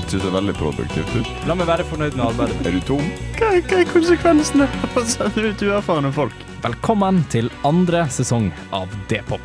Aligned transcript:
ikke 0.00 0.20
så 0.22 0.30
veldig 0.32 0.54
produktivt 0.58 1.14
ut. 1.18 1.30
La 1.48 1.56
meg 1.58 1.68
være 1.68 1.86
fornøyd 1.88 2.16
med 2.18 2.26
arbeidet. 2.28 2.58
Er 2.66 2.74
du 2.76 2.82
tom? 2.86 3.06
Hva, 3.38 3.54
hva 3.58 3.80
er 3.80 3.88
konsekvensene 3.90 4.68
av 4.68 4.98
å 5.00 5.06
sende 5.08 5.50
ut 5.50 5.64
uerfarne 5.66 6.12
folk? 6.14 6.44
Velkommen 6.64 7.22
til 7.32 7.50
andre 7.68 8.04
sesong 8.12 8.50
av 8.74 8.92
D-pop. 9.10 9.42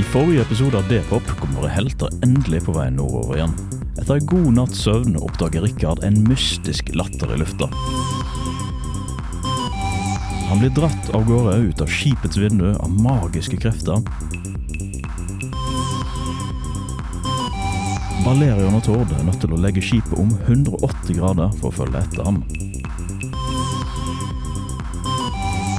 I 0.00 0.06
forrige 0.12 0.46
episode 0.46 0.78
av 0.80 0.88
D-pop 0.88 1.34
kom 1.40 1.52
våre 1.58 1.72
helter 1.74 2.12
endelig 2.24 2.62
på 2.64 2.72
vei 2.76 2.88
nordover 2.94 3.40
igjen. 3.40 3.56
Etter 4.00 4.16
en 4.16 4.28
god 4.30 4.52
natts 4.56 4.84
søvn 4.86 5.18
oppdager 5.20 5.66
Rikard 5.66 6.04
en 6.06 6.16
mystisk 6.24 6.88
latter 6.96 7.34
i 7.34 7.40
lufta. 7.42 7.68
Han 10.50 10.62
blir 10.62 10.72
dratt 10.74 11.10
av 11.14 11.28
gårde 11.28 11.58
ut 11.68 11.82
av 11.84 11.92
skipets 11.92 12.40
vindu 12.40 12.72
av 12.72 12.90
magiske 12.90 13.60
krefter. 13.60 14.00
Valerian 18.24 18.74
og 18.76 18.82
Tord 18.84 19.12
er 19.16 19.22
nødt 19.24 19.40
til 19.40 19.52
å 19.54 19.58
legge 19.60 19.82
skipet 19.84 20.18
om 20.20 20.28
180 20.44 21.16
grader 21.16 21.54
for 21.60 21.70
å 21.70 21.76
følge 21.80 22.02
etter 22.02 22.26
ham. 22.26 22.42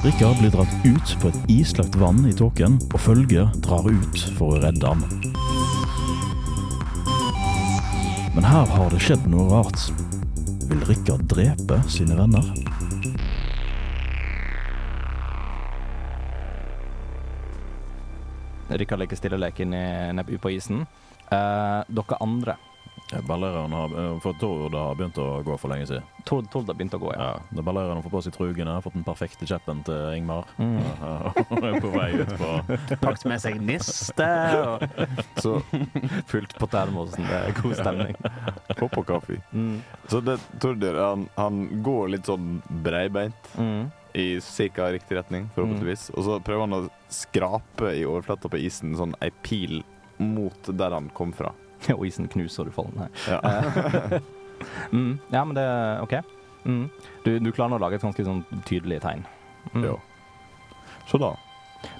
Rikard 0.02 0.40
blir 0.42 0.50
dratt 0.50 0.74
ut 0.82 1.14
på 1.22 1.30
et 1.30 1.52
islagt 1.54 1.98
vann 2.02 2.24
i 2.26 2.34
tåken, 2.34 2.80
og 2.90 3.04
følget 3.04 3.60
drar 3.62 3.86
ut 3.86 4.24
for 4.40 4.56
å 4.56 4.62
redde 4.64 4.90
ham. 4.90 5.06
Men 8.34 8.48
her 8.50 8.66
har 8.74 8.90
det 8.90 9.04
skjedd 9.06 9.30
noe 9.30 9.46
rart. 9.52 9.92
Vil 10.66 10.82
Rikard 10.90 11.28
drepe 11.30 11.78
sine 11.92 12.18
venner? 12.18 12.50
Rikard 18.78 19.00
leker 19.04 19.20
stilleleken 19.20 19.74
inne 19.74 20.12
nede 20.14 20.38
på 20.42 20.52
isen. 20.54 20.86
Eh, 21.32 21.82
dere 21.88 22.22
andre. 22.22 22.58
Ballereren 23.28 23.72
har, 23.72 23.86
eh, 24.00 24.20
for 24.20 24.34
Tord 24.40 24.74
har 24.74 24.96
begynt 24.96 25.18
å 25.18 25.44
gå 25.44 25.58
for 25.60 25.70
lenge 25.70 25.88
siden. 25.88 26.04
Tord, 26.24 26.48
Tord 26.52 26.68
har 26.68 26.76
begynt 26.76 26.94
å 26.96 27.00
gå, 27.00 27.12
ja. 27.14 27.40
Ja, 27.52 27.62
Ballereren 27.62 27.98
har 27.98 28.04
fått 28.06 28.12
på 28.14 28.22
seg 28.24 28.34
trugene, 28.36 28.76
fått 28.84 28.94
den 28.94 29.04
perfekte 29.04 29.48
kjeppen 29.50 29.84
til 29.84 30.16
Ingmar. 30.16 30.46
Mm. 30.58 30.80
Og 31.52 31.64
er 31.64 31.80
på 31.82 31.92
vei 31.92 32.10
ut 32.22 32.34
på 32.40 32.52
Pakket 33.04 33.26
med 33.26 33.44
seg 33.44 33.60
niste 33.60 34.30
og 34.62 34.86
Så 35.44 35.58
fullt 36.32 36.56
på 36.60 36.70
termosen. 36.72 37.28
Det 37.28 37.40
er 37.42 37.58
god 37.62 37.76
stemning. 37.82 38.16
hopp 38.80 38.98
og 39.02 39.08
kaffe. 39.08 39.42
Mm. 39.52 39.82
Så 40.08 40.24
det, 40.24 40.40
Tord 40.64 40.84
han, 40.84 41.28
han 41.36 41.84
går 41.84 42.16
litt 42.16 42.32
sånn 42.32 42.62
breibeint 42.84 43.56
Mm. 43.58 43.90
I 44.14 44.40
ca. 44.76 44.90
riktig 44.92 45.18
retning, 45.18 45.50
forhåpentligvis. 45.56 46.10
Og 46.16 46.24
så 46.26 46.40
prøver 46.44 46.62
han 46.68 46.74
å 46.74 46.90
skrape 47.10 47.94
i 47.96 48.06
overflata 48.06 48.50
på 48.52 48.60
isen 48.60 48.96
sånn 49.00 49.16
ei 49.22 49.30
pil 49.44 49.84
mot 50.18 50.68
der 50.68 50.92
han 50.92 51.10
kom 51.14 51.32
fra. 51.34 51.54
Og 51.98 52.06
isen 52.06 52.28
knuser, 52.30 52.62
og 52.62 52.70
du 52.70 52.72
faller 52.76 52.98
ned. 53.06 53.10
Ja. 53.28 54.20
Mm. 54.94 55.18
Ja, 55.34 55.40
men 55.46 55.56
det 55.58 55.64
OK. 56.04 56.12
Mm. 56.70 56.84
Du, 57.26 57.40
du 57.42 57.48
klarer 57.52 57.74
å 57.74 57.82
lage 57.82 57.98
et 57.98 58.04
ganske 58.06 58.22
sånn 58.28 58.44
tydelig 58.70 59.00
tegn. 59.02 59.24
Mm. 59.74 59.88
Ja. 59.88 59.96
Så 61.10 61.18
da 61.18 61.32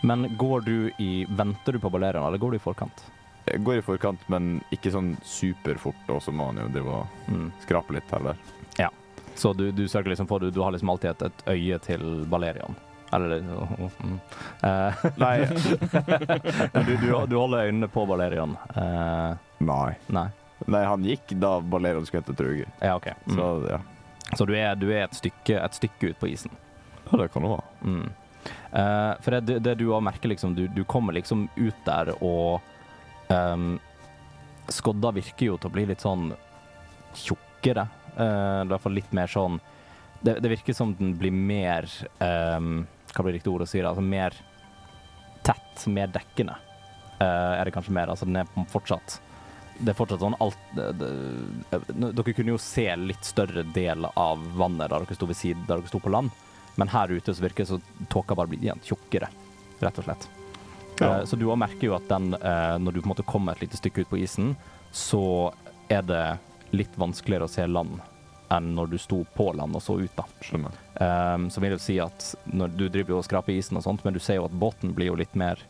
Men 0.06 0.28
går 0.38 0.62
du 0.68 0.76
i 1.02 1.26
Venter 1.26 1.74
du 1.74 1.80
på 1.82 1.90
balleren, 1.90 2.22
eller 2.22 2.38
går 2.38 2.54
du 2.54 2.60
i 2.60 2.62
forkant? 2.62 3.02
Jeg 3.50 3.64
går 3.66 3.80
i 3.80 3.86
forkant, 3.88 4.22
men 4.30 4.60
ikke 4.70 4.92
sånn 4.94 5.16
superfort, 5.26 6.06
og 6.14 6.22
så 6.22 6.30
må 6.30 6.52
han 6.52 6.62
jo 6.62 6.68
drive 6.76 7.00
og 7.00 7.32
Mm. 7.34 7.48
skrape 7.66 7.98
litt 7.98 8.14
her 8.14 8.20
og 8.22 8.30
der. 8.30 8.38
Så 9.42 9.54
du, 9.58 9.72
du 9.74 9.88
søker 9.88 10.12
liksom 10.14 10.28
for 10.30 10.40
Du, 10.40 10.52
du 10.54 10.62
har 10.62 10.72
liksom 10.72 10.90
alltid 10.94 11.10
et, 11.10 11.22
et 11.22 11.48
øye 11.56 11.78
til 11.82 12.04
Valerian. 12.30 12.76
Eller 13.12 13.40
uh, 13.42 13.72
uh, 13.82 13.92
uh. 14.64 15.06
Nei. 15.18 15.38
du, 16.86 16.92
du, 17.28 17.36
holder 17.36 17.66
øynene 17.66 17.90
på 17.92 18.06
Valerian. 18.06 18.54
Eh, 18.76 19.34
Nei. 19.58 19.96
nei. 20.08 20.28
Nei, 20.70 20.84
han 20.86 21.04
gikk 21.06 21.34
da 21.42 21.56
Balerion 21.60 22.06
skulle 22.06 22.22
hete 22.22 22.38
Truger. 22.38 22.70
Ja, 22.80 22.96
okay. 22.96 23.18
Mm. 23.26 23.36
Så 23.36 23.80
Så, 24.38 24.46
du, 24.46 24.54
er, 24.56 24.76
du 24.76 24.88
er 24.94 25.08
et 25.10 25.18
stykke, 25.18 25.58
et 25.58 25.76
stykke 25.76 26.14
ut 26.14 26.20
på 26.22 26.30
isen. 26.32 26.54
ja, 27.10 27.18
det 27.18 27.32
kan 27.34 27.44
du 27.44 27.50
være. 27.52 27.66
Mm. 27.82 28.12
Eh, 28.72 29.14
for 29.26 29.40
det, 29.40 29.60
det 29.66 29.76
du 29.82 29.88
òg 29.90 30.06
merker, 30.06 30.32
liksom, 30.32 30.54
du, 30.56 30.68
du 30.72 30.84
kommer 30.84 31.18
liksom 31.18 31.50
ut 31.58 31.82
der, 31.86 32.14
og 32.24 32.62
um, 33.28 33.74
skodda 34.72 35.12
virker 35.18 35.50
jo 35.50 35.58
til 35.58 35.72
å 35.72 35.74
bli 35.74 35.90
litt 35.90 36.06
sånn 36.06 36.30
tjukkere. 37.18 37.90
Uh, 38.18 38.64
I 38.66 38.70
hvert 38.72 38.84
fall 38.84 38.98
litt 38.98 39.14
mer 39.16 39.30
sånn 39.32 39.60
det, 40.22 40.36
det 40.44 40.52
virker 40.52 40.76
som 40.78 40.92
den 41.00 41.16
blir 41.18 41.34
mer 41.34 41.88
um, 42.20 42.84
Hva 43.14 43.24
blir 43.26 43.38
riktig 43.40 43.52
ord 43.54 43.64
å 43.66 43.70
si? 43.70 43.80
det, 43.80 43.88
Altså 43.90 44.04
mer 44.06 44.36
tett, 45.42 45.88
mer 45.90 46.12
dekkende. 46.14 46.54
Uh, 47.18 47.58
er 47.58 47.66
det 47.66 47.74
kanskje 47.74 47.96
mer. 47.98 48.12
Altså 48.14 48.28
den 48.30 48.42
er 48.44 48.50
fortsatt 48.70 49.18
Det 49.80 49.94
er 49.94 49.98
fortsatt 49.98 50.22
sånn 50.22 50.38
alt 50.44 50.60
det, 50.78 50.92
det, 51.00 51.10
Dere 52.14 52.36
kunne 52.38 52.54
jo 52.54 52.62
se 52.62 52.86
litt 53.02 53.26
større 53.26 53.64
del 53.74 54.06
av 54.12 54.44
vannet 54.58 54.92
da 54.92 55.00
dere 55.02 55.18
sto 55.18 55.30
ved 55.30 55.40
siden, 55.40 55.66
da 55.66 55.80
dere 55.80 55.90
sto 55.90 56.02
på 56.04 56.14
land. 56.14 56.30
Men 56.78 56.92
her 56.94 57.12
ute 57.12 57.34
så 57.34 57.44
virker 57.44 57.66
det 57.66 57.72
som 57.74 58.06
tåka 58.14 58.38
bare 58.38 58.52
blir 58.54 58.62
igjen 58.62 58.80
tjukkere, 58.86 59.28
rett 59.82 59.98
og 60.00 60.06
slett. 60.06 60.30
Ja. 61.02 61.18
Uh, 61.22 61.26
Så 61.26 61.36
du 61.36 61.48
også 61.48 61.60
merker 61.64 61.90
jo 61.90 61.98
at 61.98 62.06
den, 62.12 62.36
uh, 62.38 62.78
når 62.78 62.94
du 62.94 63.02
på 63.02 63.10
en 63.10 63.16
måte 63.16 63.28
kommer 63.28 63.58
et 63.58 63.66
lite 63.66 63.82
stykke 63.82 64.06
ut 64.06 64.14
på 64.14 64.22
isen, 64.22 64.54
så 64.94 65.52
er 65.90 66.06
det 66.06 66.24
litt 66.76 66.98
vanskeligere 67.00 67.48
å 67.48 67.52
se 67.52 67.68
land 67.68 68.00
enn 68.52 68.74
når 68.76 68.90
du 68.92 68.98
sto 69.00 69.22
på 69.36 69.46
land 69.56 69.78
og 69.80 69.84
så 69.84 69.96
ut, 70.02 70.12
da. 70.18 70.26
Skjønner. 70.44 70.80
Um, 71.00 71.46
så 71.54 71.62
vil 71.64 71.72
jeg 71.78 71.84
si 71.86 71.96
at 72.04 72.26
når 72.52 72.74
du 72.76 72.86
driver 72.90 73.16
jo 73.16 73.20
og 73.22 73.28
skraper 73.28 73.56
isen 73.56 73.80
og 73.80 73.86
sånt, 73.86 74.04
men 74.04 74.16
du 74.16 74.20
ser 74.20 74.42
jo 74.42 74.48
at 74.50 74.58
båten 74.60 74.92
blir 74.98 75.08
jo 75.12 75.16
litt 75.20 75.38
mer, 75.40 75.62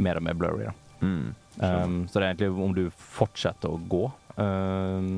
mer 0.00 0.16
og 0.20 0.24
mer 0.24 0.38
blurry. 0.40 0.70
Da. 0.70 0.72
Mm. 1.02 1.34
Um, 1.60 1.98
så 2.08 2.18
det 2.18 2.24
er 2.24 2.30
egentlig 2.30 2.64
om 2.64 2.72
du 2.76 2.86
fortsetter 2.96 3.68
å 3.68 3.80
gå, 3.84 4.06
um, 4.38 5.10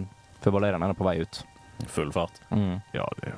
for 0.43 0.57
ballereren 0.57 0.83
er 0.83 0.99
på 0.99 1.07
vei 1.07 1.21
ut. 1.23 1.45
full 1.87 2.11
fart. 2.13 2.41
Mm. 2.51 2.81
Ja, 2.93 3.07
det 3.23 3.33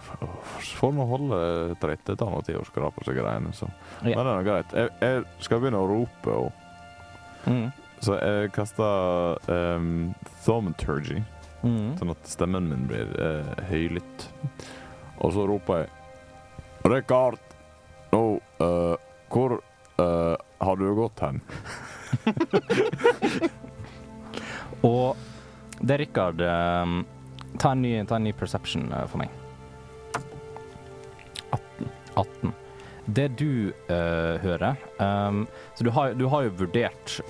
får 0.76 0.92
nå 0.96 1.04
holde 1.08 1.38
tritt. 1.80 2.04
Det 2.06 2.16
tar 2.20 2.32
noe 2.32 2.44
tid 2.46 2.56
å 2.60 2.64
skrape 2.68 3.04
seg 3.04 3.16
greiene. 3.20 3.52
Så. 3.56 3.68
Ja. 4.04 4.16
Men 4.16 4.24
det 4.24 4.32
er 4.32 4.36
nå 4.40 4.44
greit. 4.46 4.72
Jeg, 4.76 4.92
jeg 5.04 5.24
skal 5.44 5.60
begynne 5.60 5.80
å 5.84 5.88
rope 5.90 6.36
òg. 6.44 6.62
Mm. 7.46 7.68
Så 8.04 8.16
jeg 8.20 8.50
kaster 8.52 9.38
um, 9.48 10.14
thaumaturgy, 10.44 11.22
Mm. 11.66 11.96
sånn 11.98 12.12
at 12.12 12.28
stemmen 12.30 12.68
min 12.70 12.86
blir 12.90 13.08
uh, 13.18 13.48
høylytt. 13.70 14.28
Og 15.24 15.32
så 15.34 15.46
roper 15.48 15.82
jeg 15.82 15.88
Rikard, 16.86 17.40
nå 18.12 18.22
uh, 18.62 18.94
Hvor 19.32 19.56
uh, 19.98 20.36
har 20.60 20.76
du 20.78 20.94
gått 20.94 21.20
hen? 21.24 21.40
Og 24.86 25.16
det 25.80 25.96
er 25.96 25.98
Rikard. 26.04 26.40
Um, 26.40 27.00
ta, 27.58 27.72
en 27.72 27.82
ny, 27.82 27.96
ta 28.06 28.20
en 28.20 28.28
ny 28.28 28.32
perception 28.36 28.86
uh, 28.92 29.06
for 29.10 29.24
meg. 29.24 29.34
18. 31.50 31.90
18. 32.14 32.54
Det 33.16 33.28
du 33.38 33.72
hører 33.86 34.74
um, 34.98 35.44
Så 35.78 35.84
du 35.86 35.90
har, 35.94 36.16
du 36.18 36.24
har 36.26 36.42
jo 36.42 36.56
vurdert 36.58 37.20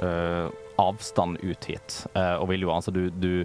avstand 0.81 1.37
ut 1.43 1.65
hit, 1.69 2.07
og 2.17 2.49
vil 2.49 2.65
jo 2.65 2.73
altså 2.73 2.91
du, 2.97 3.11
du 3.13 3.45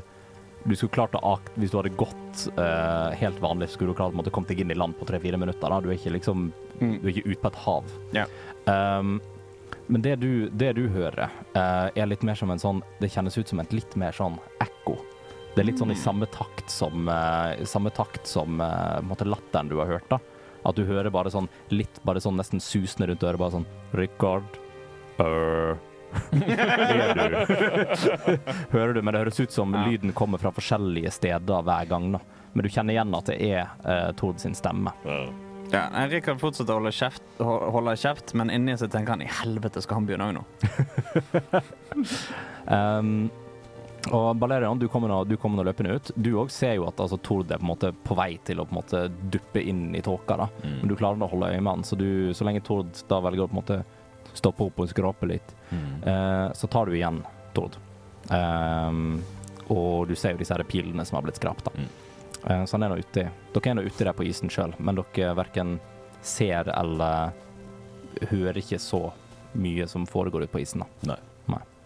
du 0.63 0.75
skulle 0.75 0.93
klart 0.93 1.15
å 1.17 1.35
Hvis 1.55 1.71
du 1.71 1.77
hadde 1.79 1.93
gått 1.97 2.45
uh, 2.57 3.11
helt 3.17 3.41
vanlig, 3.41 3.71
skulle 3.73 3.91
du 3.91 3.97
klart 3.97 4.15
å 4.15 4.33
komme 4.33 4.47
deg 4.47 4.61
inn 4.63 4.71
i 4.71 4.77
land 4.77 4.97
på 4.99 5.07
tre-fire 5.09 5.39
minutter. 5.41 5.67
Da. 5.67 5.81
Du 5.81 5.89
er 5.89 5.97
ikke 5.97 6.15
liksom 6.17 6.51
Du 6.79 7.05
er 7.07 7.13
ikke 7.13 7.29
ute 7.29 7.41
på 7.41 7.51
et 7.51 7.61
hav. 7.65 7.93
Yeah. 8.15 8.33
Um, 8.65 9.19
men 9.91 10.03
det 10.05 10.15
du, 10.21 10.49
det 10.49 10.73
du 10.77 10.85
hører, 10.93 11.31
uh, 11.55 11.89
er 11.95 12.07
litt 12.07 12.23
mer 12.23 12.37
som 12.39 12.51
en 12.53 12.61
sånn 12.61 12.81
Det 13.01 13.09
kjennes 13.11 13.37
ut 13.37 13.49
som 13.49 13.59
et 13.63 13.73
litt 13.75 13.95
mer 13.99 14.15
sånn 14.15 14.37
ekko. 14.63 14.97
Det 15.51 15.63
er 15.63 15.67
litt 15.67 15.81
sånn 15.81 15.91
i 15.91 15.99
samme 15.99 16.29
takt 16.31 16.71
som 16.71 17.09
uh, 17.11 17.57
samme 17.67 17.91
takt 17.91 18.29
som 18.29 18.61
uh, 18.63 19.01
måte 19.03 19.27
latteren 19.27 19.71
du 19.71 19.79
har 19.81 19.89
hørt, 19.89 20.07
da. 20.11 20.21
At 20.63 20.77
du 20.77 20.85
hører 20.85 21.09
bare 21.11 21.31
sånn 21.33 21.49
litt 21.73 21.99
bare 22.07 22.21
sånn 22.23 22.37
nesten 22.39 22.61
susende 22.63 23.09
rundt 23.09 23.25
øret, 23.25 23.41
bare 23.41 23.57
sånn 23.57 23.69
Rikard 23.97 24.61
du? 25.17 25.90
Hører 28.71 28.93
du, 28.93 29.01
men 29.01 29.13
det 29.13 29.19
høres 29.21 29.39
ut 29.39 29.51
som 29.53 29.75
lyden 29.75 30.13
kommer 30.17 30.37
fra 30.41 30.51
forskjellige 30.55 31.11
steder 31.17 31.61
hver 31.67 31.85
gang, 31.89 32.05
da. 32.15 32.19
Men 32.53 32.61
du 32.65 32.69
kjenner 32.71 32.93
igjen 32.95 33.15
at 33.15 33.25
det 33.31 33.37
er 33.47 33.63
uh, 33.85 34.11
Tord 34.19 34.37
sin 34.43 34.55
stemme. 34.57 34.91
Ja, 35.71 35.81
Henrik 35.95 36.23
kan 36.27 36.39
fortsette 36.39 36.71
å 36.73 36.75
holde 36.81 36.91
kjeft, 36.91 37.23
holde 37.39 37.95
kjeft, 37.99 38.33
men 38.35 38.51
inni 38.51 38.77
seg 38.79 38.89
tenker 38.91 39.11
han 39.15 39.23
i 39.23 39.35
helvete 39.39 39.81
skal 39.83 39.95
han 40.01 40.07
begynne 40.09 40.27
òg 40.27 40.33
nå. 40.41 40.43
Um, 42.67 43.29
Og 44.09 44.35
Balerian, 44.35 44.79
du 44.79 44.87
kommer 44.87 45.11
nå, 45.11 45.19
du 45.29 45.35
kommer 45.37 45.59
nå 45.59 45.67
løpende 45.67 45.93
ut. 45.93 46.11
Du 46.15 46.31
òg 46.41 46.49
ser 46.53 46.73
jo 46.79 46.87
at 46.89 46.99
altså, 47.03 47.19
Tord 47.21 47.51
er 47.51 47.61
på 47.61 47.69
måte 47.69 47.91
på 47.93 48.17
vei 48.17 48.33
til 48.47 48.61
å 48.61 48.65
på 48.65 48.73
en 48.73 48.79
måte 48.79 49.03
duppe 49.33 49.61
inn 49.61 49.91
i 49.95 50.01
tåka, 50.01 50.39
da. 50.41 50.47
Mm. 50.63 50.77
Men 50.79 50.89
du 50.89 50.95
klarer 50.97 51.21
å 51.21 51.29
holde 51.29 51.51
øye 51.51 51.61
med 51.61 51.75
han, 51.75 51.85
så, 51.85 51.97
du, 51.99 52.33
så 52.33 52.47
lenge 52.47 52.63
Tord 52.65 53.03
da 53.09 53.21
velger 53.21 53.45
å 53.45 53.51
på 53.51 53.55
en 53.55 53.61
måte 53.61 53.81
stoppe 54.33 54.63
opp 54.63 54.79
og 54.79 54.89
skrape 54.89 55.27
litt, 55.27 55.55
Mm. 55.71 56.03
eh, 56.03 56.51
så 56.53 56.67
tar 56.67 56.85
du 56.85 56.93
igjen 56.93 57.21
Tord. 57.53 57.77
Ehm, 58.29 59.21
og 59.69 60.07
du 60.07 60.15
ser 60.15 60.31
jo 60.31 60.37
disse 60.37 60.53
her 60.53 60.63
pilene 60.63 61.05
som 61.05 61.15
har 61.15 61.23
blitt 61.23 61.39
skrapt, 61.39 61.63
da. 61.63 61.71
Mm. 61.75 61.87
Eh, 62.43 62.63
så 62.65 62.73
han 62.75 62.83
er 62.83 62.89
nå 62.89 62.97
uti. 62.99 63.23
Dere 63.53 63.71
er 63.71 63.75
nå 63.75 63.85
ute 63.85 64.03
der 64.03 64.13
på 64.13 64.27
isen 64.27 64.49
sjøl, 64.49 64.73
men 64.79 64.95
dere 64.99 65.35
verken 65.35 65.79
ser 66.21 66.67
eller 66.75 67.31
hører 68.29 68.57
ikke 68.59 68.79
så 68.79 69.11
mye 69.53 69.87
som 69.87 70.05
foregår 70.05 70.43
ute 70.43 70.51
på 70.51 70.61
isen, 70.61 70.83
da. 71.03 71.17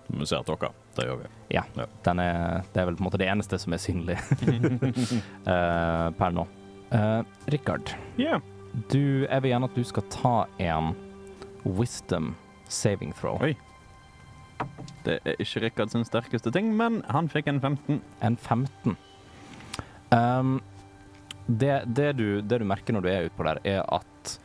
Vi 0.07 0.25
ser 0.25 0.43
tåka. 0.45 0.69
Det 0.95 1.05
gjør 1.07 1.17
vi. 1.17 1.29
Den 2.05 2.19
er, 2.19 2.61
det 2.73 2.81
er 2.81 2.85
vel 2.85 2.95
på 2.95 3.01
en 3.01 3.07
måte 3.07 3.17
det 3.17 3.25
eneste 3.27 3.57
som 3.59 3.73
er 3.73 3.81
synlig 3.81 4.17
eh, 5.49 6.09
per 6.13 6.35
nå. 6.35 6.45
Uh, 6.93 7.23
Rikard, 7.49 7.89
yeah. 8.15 8.39
du, 8.91 9.25
jeg 9.25 9.41
vil 9.41 9.49
gjerne 9.49 9.65
at 9.67 9.75
du 9.75 9.83
skal 9.83 10.03
ta 10.13 10.33
en 10.61 10.91
wisdom 11.65 12.35
saving 12.67 13.13
throw. 13.13 13.41
Oi. 13.43 13.55
Det 15.05 15.19
er 15.25 15.41
ikke 15.41 15.65
Rikard 15.65 15.91
sin 15.91 16.05
sterkeste 16.07 16.53
ting, 16.53 16.71
men 16.77 17.01
han 17.11 17.27
fikk 17.29 17.49
en 17.51 17.59
15. 17.59 17.99
En 18.23 18.37
15. 18.37 18.95
Um, 20.15 20.57
det, 21.45 21.83
det, 21.85 22.13
du, 22.13 22.41
det 22.41 22.61
du 22.61 22.65
merker 22.65 22.95
når 22.95 23.05
du 23.05 23.11
er 23.11 23.27
utpå 23.27 23.45
der, 23.45 23.61
er 23.67 23.83
at 23.83 24.37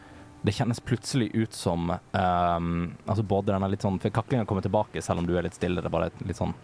det 0.43 0.55
kjennes 0.57 0.81
plutselig 0.81 1.29
ut 1.37 1.53
som 1.53 1.91
um, 1.93 2.69
Altså 3.05 3.23
både 3.29 3.53
denne 3.53 3.69
litt 3.69 3.83
sånn 3.85 3.99
For 4.01 4.09
kaklinga 4.15 4.47
kommer 4.49 4.65
tilbake 4.65 5.03
selv 5.05 5.21
om 5.21 5.27
du 5.29 5.35
er 5.37 5.45
litt 5.45 5.59
stille. 5.59 5.83
Det 5.83 5.91
er 5.91 5.93
bare 5.93 6.09
litt 6.25 6.39
sånn 6.39 6.55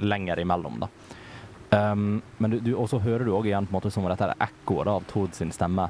lenger 0.00 0.40
imellom, 0.40 0.80
da. 0.80 0.88
Um, 1.70 2.22
men 2.38 2.50
du, 2.50 2.56
du, 2.64 2.72
og 2.74 2.88
så 2.90 2.98
hører 2.98 3.28
du 3.28 3.34
òg 3.36 3.46
igjen 3.46 3.68
på 3.68 3.74
en 3.74 3.76
måte 3.76 3.92
som 3.94 4.08
dette 4.08 4.26
er 4.26 4.48
ekkoet 4.48 4.88
av 4.90 5.04
Tord 5.10 5.36
sin 5.36 5.52
stemme. 5.54 5.86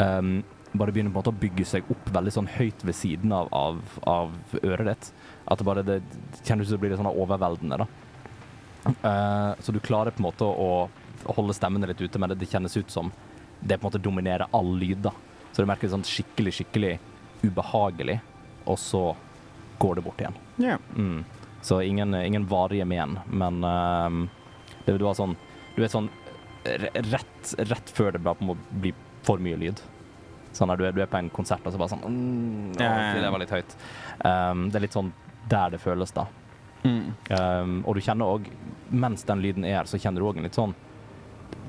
Um, 0.00 0.40
bare 0.72 0.92
begynner 0.92 1.10
på 1.10 1.18
en 1.18 1.20
måte 1.20 1.32
å 1.32 1.40
bygge 1.40 1.66
seg 1.66 1.88
opp 1.90 2.10
veldig 2.14 2.32
sånn 2.34 2.48
høyt 2.54 2.84
ved 2.86 2.94
siden 2.94 3.32
av, 3.34 3.48
av, 3.54 3.80
av 4.06 4.34
øret 4.62 4.86
ditt. 4.86 5.08
At 5.50 5.58
det 5.58 5.66
bare 5.66 5.82
det, 5.86 5.98
det 6.06 6.44
kjennes 6.46 6.68
ut 6.68 6.70
som 6.70 6.76
det 6.76 6.82
blir 6.84 6.94
litt 6.94 7.00
sånn 7.00 7.10
overveldende, 7.10 7.80
da. 7.82 7.88
Uh, 8.80 9.52
så 9.60 9.74
du 9.74 9.80
klarer 9.84 10.14
på 10.14 10.22
en 10.22 10.28
måte 10.30 10.46
å 10.46 10.88
holde 11.26 11.56
stemmene 11.56 11.90
litt 11.90 12.00
ute, 12.00 12.22
men 12.22 12.32
det, 12.32 12.38
det 12.40 12.48
kjennes 12.48 12.76
ut 12.78 12.92
som 12.92 13.10
det 13.60 13.76
på 13.76 13.84
en 13.84 13.90
måte 13.90 14.00
dominerer 14.00 14.46
all 14.56 14.70
lyd, 14.78 15.02
da. 15.08 15.12
Så 15.50 15.62
du 15.62 15.68
merker 15.68 15.88
det 15.88 15.96
sånn 15.96 16.06
skikkelig, 16.06 16.54
skikkelig 16.60 16.94
ubehagelig, 17.42 18.20
og 18.70 18.78
så 18.80 19.04
går 19.82 19.98
det 19.98 20.06
bort 20.06 20.22
igjen. 20.22 20.38
Yeah. 20.60 20.80
Mm. 20.94 21.24
Så 21.66 21.82
ingen, 21.82 22.14
ingen 22.14 22.46
varige 22.48 22.86
men, 22.88 23.18
men 23.26 23.64
uh, 23.64 24.30
det 24.86 24.94
vil 24.94 25.04
være 25.04 25.18
sånn 25.18 25.34
Du 25.76 25.82
er 25.84 25.90
sånn 25.92 26.08
rett, 26.64 27.50
rett 27.58 27.90
før 27.92 28.14
det 28.16 28.20
blir 28.22 28.94
for 29.24 29.42
mye 29.42 29.58
lyd. 29.60 29.80
Sånn 30.56 30.70
når 30.70 30.80
du 30.80 30.84
er, 30.88 30.94
du 30.96 31.00
er 31.04 31.10
på 31.10 31.18
en 31.20 31.30
konsert 31.30 31.64
og 31.66 31.72
så 31.74 31.78
bare 31.80 31.92
sånn 31.92 32.04
mm, 32.04 32.76
å. 32.76 32.90
Det 33.20 33.32
var 33.32 33.42
litt 33.42 33.54
høyt. 33.54 33.74
Um, 34.24 34.68
det 34.70 34.80
er 34.80 34.86
litt 34.86 34.96
sånn 34.96 35.12
der 35.50 35.74
det 35.74 35.80
føles, 35.82 36.12
da. 36.14 36.26
Mm. 36.82 37.10
Um, 37.30 37.74
og 37.84 37.96
du 37.96 38.02
kjenner 38.04 38.36
òg, 38.36 38.46
mens 38.90 39.26
den 39.28 39.42
lyden 39.44 39.66
er 39.68 39.80
her, 39.80 39.90
så 39.90 40.00
kjenner 40.00 40.22
du 40.22 40.28
òg 40.30 40.40
en 40.40 40.48
litt 40.48 40.58
sånn 40.58 40.74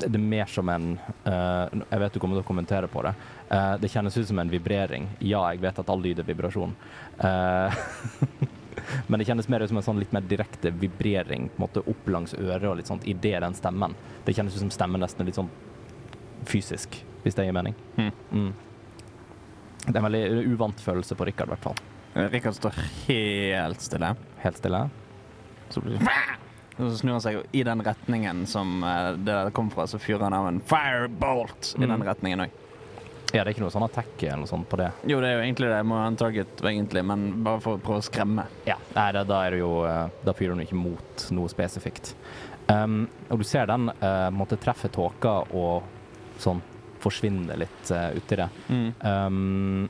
det 0.02 0.08
det 0.08 0.18
er 0.18 0.24
mer 0.24 0.46
som 0.50 0.70
en 0.70 0.94
uh, 1.26 1.68
Jeg 1.92 2.00
vet 2.02 2.14
du 2.14 2.20
kommer 2.22 2.38
til 2.38 2.46
å 2.46 2.48
kommentere 2.48 2.90
på 2.90 3.04
det. 3.06 3.12
Uh, 3.52 3.76
det 3.82 3.92
kjennes 3.94 4.18
ut 4.18 4.28
som 4.28 4.40
en 4.42 4.50
vibrering. 4.50 5.08
Ja, 5.20 5.44
jeg 5.52 5.62
vet 5.62 5.82
at 5.82 5.92
all 5.94 6.02
lyd 6.02 6.22
er 6.22 6.28
vibrasjon. 6.28 6.74
Uh, 7.22 7.82
men 9.10 9.22
det 9.22 9.28
kjennes 9.30 9.50
mer 9.52 9.62
ut 9.62 9.72
som 9.72 9.82
en 9.82 9.86
sånn 9.86 10.02
litt 10.02 10.14
mer 10.16 10.26
direkte 10.26 10.74
vibrering 10.74 11.50
på 11.52 11.60
en 11.60 11.66
måte 11.68 11.86
opp 11.86 12.10
langs 12.10 12.34
øret 12.38 12.70
og 12.72 12.80
litt 12.80 12.90
sånt 12.90 13.06
idet 13.10 13.40
den 13.44 13.58
stemmen. 13.58 13.96
Det 14.26 14.36
kjennes 14.38 14.58
ut 14.58 14.64
som 14.66 14.74
stemmen 14.74 15.04
nesten 15.04 15.24
er 15.24 15.30
litt 15.30 15.40
sånn 15.40 15.52
fysisk, 16.50 16.98
hvis 17.22 17.38
det 17.38 17.46
gir 17.46 17.58
mening. 17.58 17.78
Mm. 17.98 18.12
Mm. 18.32 18.52
Det 19.86 19.96
er 19.96 20.02
en 20.02 20.08
veldig 20.10 20.24
uvant 20.54 20.82
følelse 20.84 21.16
på 21.18 21.26
Rikard, 21.26 21.50
i 21.50 21.56
hvert 21.56 21.66
fall. 21.72 21.82
Rikard 22.32 22.56
står 22.58 22.76
helt 23.08 23.82
stille. 23.82 24.14
Helt 24.44 24.58
stille. 24.60 24.84
Så 25.72 25.82
blir 25.84 25.98
det 26.00 26.08
og 26.82 26.88
så 26.90 26.98
snur 26.98 27.12
han 27.14 27.22
seg 27.22 27.36
i 27.54 27.62
den 27.68 27.82
retningen 27.86 28.46
som 28.50 28.80
eh, 28.88 29.12
det 29.22 29.36
kom 29.54 29.68
fra, 29.70 29.84
så 29.92 30.00
fyrer 30.02 30.24
han 30.26 30.34
av 30.34 30.48
en 30.50 30.62
firebolt 30.66 31.76
i 31.78 31.84
Mm. 31.84 31.90
den 31.92 32.06
retningen 32.08 32.42
òg. 32.48 32.54
Ja, 33.34 33.44
det 33.44 33.52
er 33.52 33.54
ikke 33.54 33.62
noe 33.64 33.72
sånn 33.76 33.86
attack 33.86 34.24
eller 34.24 34.42
noe 34.42 34.50
sånt 34.50 34.68
på 34.72 34.80
det. 34.80 34.88
Jo, 35.08 35.20
det 35.22 35.30
er 35.30 35.36
jo 35.38 35.44
egentlig 35.46 35.70
det. 35.70 35.84
Må 35.88 36.00
ha 36.00 36.08
en 36.10 36.18
target, 36.20 36.64
egentlig, 36.68 37.04
men 37.06 37.44
bare 37.46 37.62
for 37.64 37.78
å 37.78 37.84
prøve 37.84 38.02
å 38.02 38.08
skremme. 38.08 38.48
Ja, 38.66 38.76
nei, 38.96 39.06
da, 39.16 39.22
da 39.28 39.44
er 39.46 39.54
det 39.56 39.62
jo 39.62 39.70
eh, 39.88 40.08
Da 40.26 40.34
fyrer 40.36 40.58
du 40.58 40.64
ikke 40.66 40.80
mot 40.80 41.28
noe 41.38 41.52
spesifikt. 41.54 42.16
Um, 42.72 43.06
og 43.30 43.40
du 43.40 43.46
ser 43.48 43.68
den 43.68 43.90
uh, 44.02 44.30
måtte 44.32 44.58
treffe 44.60 44.90
tåka 44.92 45.42
og 45.54 45.84
sånn 46.40 46.62
forsvinne 47.02 47.58
litt 47.60 47.92
uh, 47.94 48.10
uti 48.16 48.38
det. 48.40 48.48
Um, 49.02 49.90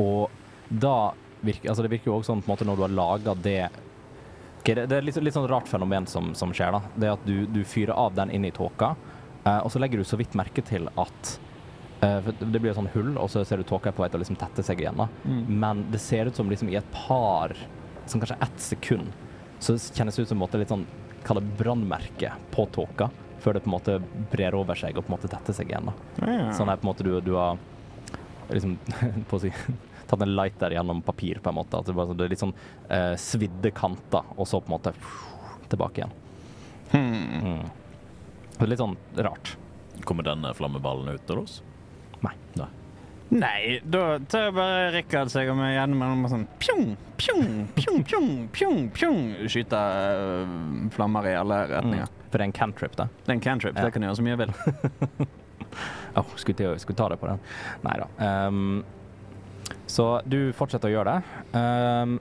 og 0.00 0.30
da 0.68 1.12
virker 1.40 1.70
Altså, 1.70 1.82
det 1.82 1.92
virker 1.94 2.10
jo 2.10 2.18
også 2.18 2.34
sånn 2.34 2.42
på 2.44 2.50
en 2.50 2.52
måte 2.52 2.66
når 2.68 2.76
du 2.76 2.82
har 2.84 2.92
laga 2.94 3.34
det 3.34 3.60
Ok, 4.60 4.74
det, 4.76 4.86
det 4.90 4.98
er 4.98 5.06
litt, 5.06 5.16
litt 5.24 5.36
sånn 5.36 5.48
rart 5.48 5.70
fenomen 5.70 6.04
som, 6.10 6.34
som 6.36 6.50
skjer, 6.52 6.74
da. 6.76 6.80
Det 6.92 7.06
er 7.08 7.14
at 7.14 7.22
du, 7.24 7.46
du 7.48 7.62
fyrer 7.64 7.94
av 7.96 8.12
den 8.12 8.28
inn 8.36 8.44
i 8.44 8.52
tåka, 8.52 8.90
uh, 9.46 9.60
og 9.62 9.70
så 9.72 9.80
legger 9.80 10.02
du 10.02 10.04
så 10.04 10.18
vidt 10.20 10.36
merke 10.36 10.60
til 10.68 10.90
at 11.00 11.30
uh, 12.04 12.28
Det 12.28 12.60
blir 12.60 12.74
et 12.74 12.76
sånn 12.76 12.90
hull, 12.92 13.14
og 13.16 13.32
så 13.32 13.40
ser 13.48 13.62
du 13.62 13.64
tåka 13.64 13.94
på 13.96 14.04
vei 14.04 14.10
til 14.12 14.20
å 14.20 14.24
liksom 14.24 14.36
tette 14.42 14.64
seg 14.66 14.84
igjen. 14.84 15.00
da. 15.00 15.08
Men 15.48 15.86
det 15.88 16.02
ser 16.04 16.28
ut 16.28 16.36
som 16.36 16.52
liksom 16.52 16.68
i 16.68 16.76
et 16.76 16.92
par 16.92 17.56
Som 18.04 18.20
kanskje 18.20 18.36
ett 18.44 18.60
sekund 18.60 19.16
så 19.60 19.76
kjennes 19.76 20.16
det 20.16 20.22
ut 20.22 20.28
som 20.28 20.38
en 20.38 20.40
måte 20.40 20.60
litt 20.60 20.72
sånn 20.72 20.86
Kall 21.24 21.36
det 21.36 21.56
brannmerke 21.58 22.30
på 22.50 22.64
tåka, 22.72 23.10
før 23.40 23.56
det 23.56 23.64
på 23.64 23.70
en 23.70 23.76
måte 23.76 23.98
brer 24.32 24.56
over 24.56 24.78
seg 24.78 24.96
og 24.96 25.06
på 25.06 25.12
en 25.12 25.16
måte 25.16 25.30
tetter 25.32 25.56
seg 25.56 25.70
igjen. 25.72 25.90
da. 25.90 26.26
Ja. 26.26 26.50
Sånn 26.56 26.70
er 26.72 26.80
på 26.80 26.86
en 26.86 26.90
måte 26.92 27.06
du, 27.06 27.12
du 27.24 27.34
har 27.38 27.60
liksom 28.50 28.76
på 29.30 29.38
å 29.38 29.42
si 29.42 29.52
tatt 30.10 30.24
en 30.26 30.34
lighter 30.34 30.74
gjennom 30.74 31.02
papir, 31.06 31.38
på 31.42 31.52
en 31.52 31.58
måte. 31.60 31.78
At 31.78 31.88
det, 31.88 31.96
bare, 31.96 32.16
det 32.18 32.26
er 32.26 32.34
litt 32.34 32.42
sånn 32.42 32.56
eh, 32.88 33.14
svidde 33.20 33.72
kanter, 33.76 34.26
og 34.36 34.48
så 34.48 34.60
på 34.60 34.72
en 34.72 34.76
måte 34.78 34.94
tilbake 35.70 36.02
igjen. 36.02 36.16
Hmm. 36.90 37.46
Mm. 37.46 37.64
Det 38.56 38.66
er 38.66 38.72
litt 38.72 38.82
sånn 38.82 38.98
rart. 39.22 39.54
Kommer 40.08 40.26
denne 40.26 40.52
flammeballen 40.56 41.14
ut 41.14 41.30
av 41.30 41.44
oss? 41.44 41.60
Nei. 42.24 42.34
Nei. 42.58 42.68
Nei, 43.30 43.78
da 43.86 44.18
tar 44.26 44.48
jeg 44.48 44.54
bare 44.56 44.86
Rikard 44.90 45.30
seg 45.30 45.52
om 45.52 45.60
igjen 45.62 45.92
med 45.94 46.26
sånn 46.32 46.48
pjong, 46.58 46.96
pjong, 47.20 47.44
pjong, 47.76 48.00
pjong, 48.08 48.30
pjong, 48.50 48.80
pjong. 48.96 49.20
Skyter 49.46 50.16
øh, 50.24 50.56
flammer 50.96 51.28
i 51.30 51.36
alle 51.38 51.60
retninger. 51.70 52.16
For 52.30 52.38
det 52.38 52.46
er 52.46 52.48
en 52.52 52.56
cantrip, 52.56 52.96
da. 52.96 53.08
Det 53.24 53.32
er 53.32 53.36
en 53.38 53.44
cantrip. 53.44 53.76
Ja. 53.76 53.84
Det 53.84 53.94
kan 53.94 54.02
du 54.02 54.08
gjøre 54.08 54.18
så 54.20 54.24
mye 54.26 54.36
jeg 54.36 54.40
vil. 54.44 55.28
oh, 56.20 56.32
skulle, 56.36 56.56
til, 56.56 56.74
skulle 56.82 56.98
ta 56.98 57.10
det 57.10 57.20
på 57.20 57.30
den. 57.30 57.44
Nei 57.86 57.96
da. 58.00 58.08
Um, 58.48 58.82
så 59.90 60.08
du 60.26 60.52
fortsetter 60.56 60.90
å 60.90 60.94
gjøre 60.94 61.16
det. 61.16 61.38
Um, 61.58 62.18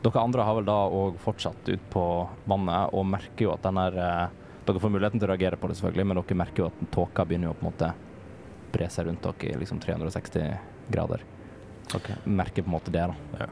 dere 0.00 0.22
andre 0.24 0.44
har 0.48 0.56
vel 0.56 0.68
da 0.68 0.78
òg 0.88 1.18
fortsatt 1.20 1.68
ut 1.68 1.88
på 1.92 2.04
vannet 2.48 2.94
og 2.96 3.04
merker 3.08 3.46
jo 3.46 3.54
at 3.54 3.66
den 3.66 3.80
er 3.80 3.98
uh, 4.00 4.36
Dere 4.60 4.78
får 4.78 4.92
muligheten 4.92 5.18
til 5.18 5.24
å 5.24 5.32
reagere 5.32 5.56
på 5.58 5.66
det, 5.70 5.74
selvfølgelig, 5.78 6.04
men 6.06 6.18
dere 6.20 6.36
merker 6.36 6.62
jo 6.62 6.66
at 6.68 6.80
tåka 6.94 7.24
begynner 7.26 7.48
jo 7.48 7.54
på 7.56 7.64
en 7.64 7.68
måte 7.70 7.86
bre 8.70 8.86
seg 8.92 9.08
rundt 9.08 9.24
dere 9.24 9.48
i 9.48 9.58
liksom 9.58 9.80
360 9.82 10.92
grader. 10.92 11.24
Dere 11.90 12.18
merker 12.28 12.62
på 12.62 12.70
en 12.70 12.76
måte 12.76 12.92
det, 12.94 13.06
da. 13.08 13.48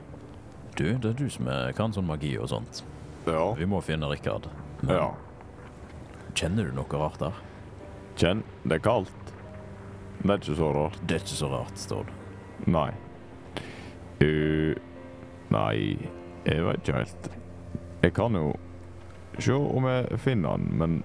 Du, 0.77 0.85
det 0.85 1.11
er 1.11 1.17
du 1.19 1.25
som 1.33 1.49
er, 1.51 1.73
kan 1.75 1.97
sånn 1.97 2.07
magi 2.07 2.37
og 2.39 2.53
sånt. 2.53 2.85
Ja. 3.27 3.49
Vi 3.59 3.67
må 3.67 3.81
finne 3.83 4.07
Rikard. 4.13 4.47
Ja. 4.87 5.09
Kjenner 6.39 6.69
du 6.69 6.77
noe 6.77 7.01
rart 7.01 7.19
der? 7.23 7.39
Kjenn, 8.19 8.45
det 8.63 8.79
er 8.79 8.85
kaldt. 8.85 9.33
Det 10.23 10.31
er 10.31 10.41
ikke 10.41 10.57
så 10.59 10.71
rart. 10.75 10.99
Det 11.07 11.17
er 11.17 11.25
ikke 11.25 11.39
så 11.41 11.51
rart, 11.51 11.79
står 11.79 12.07
det. 12.07 12.17
Nei. 12.75 12.89
Uh, 14.23 14.75
nei, 15.55 15.75
jeg 16.47 16.65
vet 16.67 16.83
ikke 16.83 16.97
helt. 16.99 17.29
Jeg 18.03 18.15
kan 18.15 18.39
jo 18.39 18.53
se 19.39 19.55
om 19.55 19.87
jeg 19.87 20.19
finner 20.23 20.57
han, 20.57 20.67
men 20.81 20.97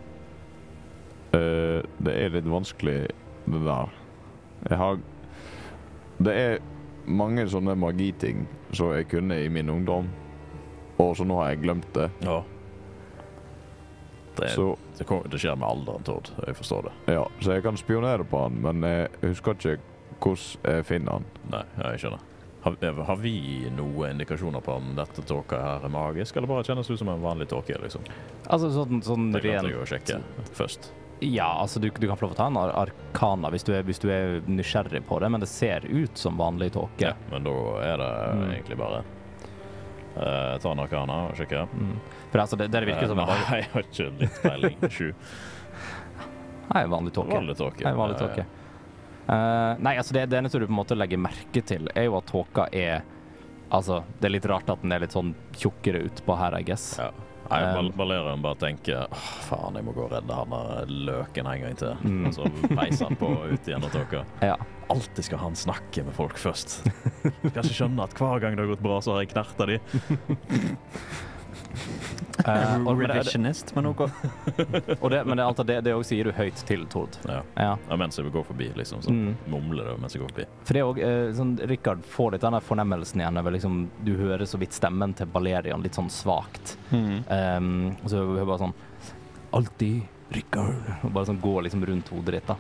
uh, 1.34 1.82
det 2.02 2.14
er 2.14 2.34
litt 2.34 2.50
vanskelig, 2.50 2.98
det 3.46 3.62
der. 3.66 4.00
Jeg 4.70 4.80
har 4.80 5.02
Det 6.24 6.34
er 6.40 6.60
mange 7.10 7.44
sånne 7.50 7.74
magiting 7.76 8.46
som 8.72 8.94
jeg 8.94 9.10
kunne 9.12 9.36
i 9.44 9.50
min 9.52 9.70
ungdom, 9.70 10.08
og 11.02 11.18
så 11.18 11.26
nå 11.28 11.42
har 11.42 11.52
jeg 11.52 11.64
glemt 11.66 11.90
det. 11.98 12.10
Ja. 12.24 12.42
Det, 14.36 14.50
Så 14.56 14.78
det, 14.98 15.06
kommer, 15.10 15.28
det 15.30 15.40
skjer 15.44 15.56
med 15.62 15.68
alderen, 15.70 16.04
Tord. 16.08 16.30
Jeg 16.48 16.56
forstår 16.58 16.88
det. 16.90 16.94
ja, 17.14 17.26
så 17.42 17.54
jeg 17.58 17.64
kan 17.64 17.78
spionere 17.78 18.24
på 18.26 18.40
han, 18.48 18.56
men 18.64 18.82
jeg 18.88 19.10
husker 19.22 19.54
ikke 19.60 19.76
hvordan 20.24 20.74
jeg 20.76 20.86
finner 20.88 21.12
han. 21.20 21.26
Nei, 21.52 21.64
ja, 21.78 21.92
jeg 21.94 22.00
skjønner. 22.06 22.30
Har, 22.64 22.78
har 23.10 23.18
vi 23.20 23.34
noen 23.76 24.14
indikasjoner 24.16 24.62
på 24.64 24.72
om 24.80 24.94
dette 24.96 25.22
tåka 25.28 25.58
her 25.60 25.84
er 25.84 25.92
magisk, 25.92 26.38
eller 26.40 26.48
bare 26.48 26.64
kjennes 26.64 26.88
ut 26.90 27.00
som 27.02 27.10
en 27.12 27.22
vanlig 27.22 27.50
tåke? 27.52 27.76
liksom? 27.84 28.06
Altså 28.48 28.70
sånn, 28.72 29.02
sånn 29.04 29.32
Det 29.36 29.42
glemte 29.44 29.68
jeg 29.74 29.82
å 29.82 29.88
sjekke 29.90 30.22
først. 30.56 30.92
Ja, 31.24 31.50
altså 31.62 31.80
du, 31.80 31.90
du 31.92 32.08
kan 32.08 32.18
få 32.20 32.26
lov 32.26 32.34
å 32.34 32.38
ta 32.40 32.48
en 32.50 32.58
ar 32.60 32.72
arkana 32.86 33.52
hvis 33.54 33.64
du, 33.68 33.74
er, 33.76 33.84
hvis 33.88 34.00
du 34.02 34.10
er 34.12 34.42
nysgjerrig 34.48 35.04
på 35.08 35.20
det, 35.24 35.30
men 35.32 35.44
det 35.44 35.48
ser 35.52 35.86
ut 35.88 36.18
som 36.20 36.40
vanlig 36.40 36.72
tåke. 36.76 37.04
Ja, 37.12 37.14
men 37.32 37.44
da 37.48 37.54
er 37.84 38.00
det 38.02 38.10
Mm. 38.34 38.48
egentlig 38.56 38.78
bare 38.82 39.04
Uh, 40.14 40.60
ta 40.62 40.70
en 40.72 40.78
arkana 40.84 41.16
og 41.32 41.38
sjekke. 41.40 41.64
Mm. 41.74 41.96
For 42.34 42.42
altså, 42.42 42.58
det, 42.58 42.68
det 42.74 42.82
virker 42.90 43.08
som 43.12 43.20
en 43.22 43.30
Eh, 43.30 43.46
Nei, 43.46 43.58
jeg 43.62 43.70
har 43.72 43.88
ikke 43.88 44.10
litt 44.20 44.38
peiling. 44.42 44.78
Sju. 44.98 45.08
nei, 46.74 46.84
vanlig 46.90 47.14
tåke. 47.14 47.36
Vanlig 47.38 47.58
tåke. 47.60 47.86
Nei, 47.86 47.94
vanlig 48.02 48.18
tåke. 48.18 48.46
Uh, 49.24 49.78
nei, 49.80 49.94
altså 50.02 50.18
det, 50.18 50.26
det 50.34 50.40
eneste 50.42 50.60
du 50.60 50.66
på 50.66 50.74
en 50.74 50.80
måte 50.82 50.98
legger 50.98 51.22
merke 51.22 51.62
til, 51.64 51.86
er 51.96 52.10
jo 52.10 52.18
at 52.20 52.26
tåka 52.28 52.66
er 52.76 53.06
Altså, 53.74 54.02
det 54.20 54.28
er 54.28 54.34
litt 54.36 54.46
rart 54.46 54.68
at 54.70 54.82
den 54.84 54.92
er 54.94 55.02
litt 55.02 55.16
sånn 55.16 55.32
tjukkere 55.58 56.04
utpå 56.06 56.36
her, 56.38 56.54
I 56.60 56.66
guess. 56.68 56.92
Ja. 57.00 57.08
Nei, 57.50 57.62
Um, 57.76 57.90
Valerian 57.98 58.42
bare 58.42 58.56
tenker 58.62 59.08
«Åh, 59.12 59.24
faen, 59.48 59.76
jeg 59.76 59.86
må 59.86 59.92
gå 59.94 60.06
og 60.06 60.14
redde 60.14 60.36
han 60.38 60.54
der 60.54 60.92
løken 61.10 61.50
en 61.50 61.64
gang 61.66 61.76
til. 61.82 61.96
Mm. 62.06 62.28
Og 62.30 62.38
så 62.38 62.48
peiser 62.70 63.10
han 63.10 63.18
på 63.20 63.30
ut 63.50 63.68
gjennom 63.68 63.92
tåka. 63.94 64.22
Ja. 64.46 64.56
Alltid 64.94 65.28
skal 65.28 65.42
han 65.42 65.58
snakke 65.58 66.06
med 66.08 66.16
folk 66.16 66.38
først. 66.40 66.80
Skal 66.86 67.50
ikke 67.52 67.66
skjønne 67.74 68.06
at 68.08 68.16
hver 68.18 68.42
gang 68.46 68.56
det 68.58 68.64
har 68.64 68.72
gått 68.76 68.86
bra, 68.86 69.02
så 69.04 69.16
har 69.16 69.26
jeg 69.26 69.34
knerta 69.34 69.68
de. 69.74 69.80
Eh, 72.46 72.76
og, 72.88 73.00
Revisionist, 73.00 73.72
men 73.76 73.86
OK. 73.92 74.02
og 75.00 75.08
det, 75.12 75.20
men 75.26 75.38
det, 75.38 75.46
altså, 75.46 75.64
det, 75.68 75.78
det 75.86 75.94
også 75.96 76.10
sier 76.14 76.30
du 76.30 76.32
høyt 76.36 76.64
til 76.68 76.86
Tord. 76.92 77.18
Ja. 77.30 77.42
Ja. 77.58 77.74
Ja, 77.90 77.98
mens 78.00 78.18
jeg 78.20 78.32
går 78.34 78.46
forbi, 78.48 78.70
liksom. 78.78 79.02
Så 79.06 79.14
Mm. 79.14 79.36
mumler 79.52 79.92
det 79.92 79.98
mens 80.02 80.16
jeg 80.18 80.24
går 80.24 80.32
forbi. 80.34 80.46
For 80.66 80.74
det 80.74 80.82
er 80.82 80.88
også, 80.90 81.04
eh, 81.10 81.34
sånn, 81.38 81.54
Richard 81.70 82.04
får 82.10 82.32
litt 82.36 82.42
denne 82.46 82.62
fornemmelsen 82.62 83.22
igjen 83.22 83.38
over 83.40 83.52
liksom, 83.56 83.84
Du 84.04 84.16
hører 84.18 84.46
så 84.50 84.58
vidt 84.62 84.74
stemmen 84.74 85.14
til 85.16 85.26
Balerian 85.28 85.84
litt 85.86 85.94
sånn 85.98 86.10
svakt. 86.14 86.76
Mm. 86.92 87.24
Um, 87.30 87.70
og 88.04 88.10
så 88.10 88.18
hører 88.24 88.40
du 88.44 88.46
bare 88.52 88.64
sånn 88.68 88.74
Alltid 89.54 90.02
Rikard. 90.34 90.76
Og 91.04 91.12
bare 91.14 91.26
sånn 91.30 91.42
går 91.44 91.60
liksom 91.68 91.84
rundt 91.90 92.08
hodet 92.14 92.34
ditt, 92.40 92.48
da. 92.48 92.56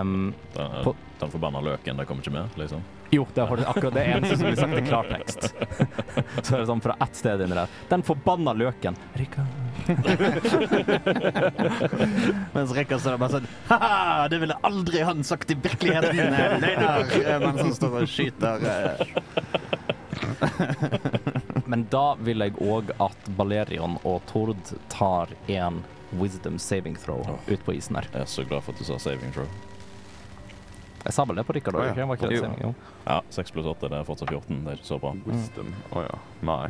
Um, 0.00 0.32
Den, 0.54 0.70
På- 0.84 0.96
den 1.20 1.30
forbanna 1.30 1.60
løken, 1.60 1.96
det 2.00 2.06
kommer 2.08 2.22
ikke 2.24 2.32
med, 2.32 2.48
liksom. 2.56 2.80
jo, 3.12 3.26
det 3.34 3.42
er 3.42 3.46
faktisk 3.50 3.68
akkurat 3.68 3.94
det 3.98 4.04
eneste 4.06 4.36
som 4.38 4.46
blir 4.46 4.56
sagt 4.56 4.78
i 4.78 4.82
klartekst. 4.86 5.54
så 6.46 6.54
er 6.54 6.58
det 6.62 6.66
sånn 6.70 6.80
fra 6.84 6.94
ett 7.04 7.16
sted 7.18 7.40
inni 7.44 7.56
der. 7.58 7.68
Den 7.90 8.02
forbanna 8.06 8.52
løken. 8.56 8.94
Rikard. 9.18 9.50
Mens 12.54 12.72
Rikard 12.76 13.00
står 13.00 13.10
der 13.16 13.20
bare 13.22 13.32
sånn 13.38 13.46
Ha-ha, 13.70 14.28
det 14.30 14.38
ville 14.42 14.56
aldri 14.66 15.00
han 15.06 15.24
sagt 15.26 15.50
i 15.50 15.54
virkeligheten! 15.58 16.18
eh, 16.18 17.34
eh, 17.34 17.40
Mens 17.42 17.60
han 17.64 17.74
står 17.76 17.90
og 18.02 18.08
skyter. 18.10 18.56
eh. 18.70 18.96
Men 21.70 21.80
da 21.92 22.14
vil 22.18 22.42
jeg 22.44 22.54
òg 22.62 22.90
at 23.00 23.28
Balerion 23.38 23.98
og 24.06 24.20
Tord 24.30 24.56
tar 24.92 25.26
en 25.50 25.82
wisdom 26.18 26.58
saving 26.58 26.96
throw 26.98 27.20
oh. 27.28 27.38
ut 27.46 27.64
på 27.64 27.76
isen 27.76 27.96
her. 27.96 28.08
Jeg 28.12 28.20
er 28.26 28.30
så 28.30 28.44
glad 28.44 28.64
for 28.66 28.74
at 28.74 28.82
du 28.82 28.88
sa 28.88 28.98
saving 28.98 29.32
throw. 29.34 29.46
Jeg 31.00 31.16
sa 31.16 31.24
vel 31.24 31.40
det 31.40 31.46
på 31.48 31.54
Rikard 31.56 31.78
òg? 31.78 31.82
Oh, 31.96 31.96
ja. 31.96 32.16
Saving? 32.20 32.56
Jo. 32.60 32.70
Ja, 33.06 33.20
6 33.32 33.54
pluss 33.56 33.68
8 33.70 33.88
det 33.88 34.00
er 34.00 34.08
fortsatt 34.08 34.32
14. 34.34 34.64
Det 34.64 34.72
er 34.72 34.80
ikke 34.80 34.90
så 34.90 34.98
bra. 35.00 35.12
Wisdom. 35.26 35.70
Å 35.96 36.04
ja. 36.04 36.16
Nei. 36.44 36.64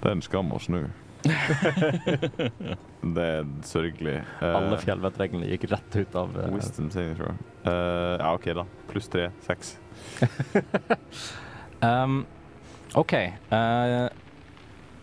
Det 0.00 0.08
er 0.08 0.14
en 0.16 0.24
skam 0.24 0.52
å 0.54 0.60
snu. 0.64 0.84
det 3.16 3.26
er 3.26 3.50
sørgelig. 3.68 4.16
Uh, 4.40 4.48
Alle 4.48 4.78
fjellvettreglene 4.80 5.48
gikk 5.52 5.68
rett 5.72 5.98
ut 6.00 6.18
av 6.20 6.32
uh, 6.36 6.48
Wisdom 6.54 6.88
saving 6.94 7.16
throw. 7.20 7.36
Uh, 7.66 8.16
ja, 8.16 8.32
OK, 8.32 8.50
da. 8.56 8.64
Pluss 8.92 9.10
tre. 9.12 9.30
Seks. 9.48 9.76
Um, 11.84 12.22
OK. 12.96 13.12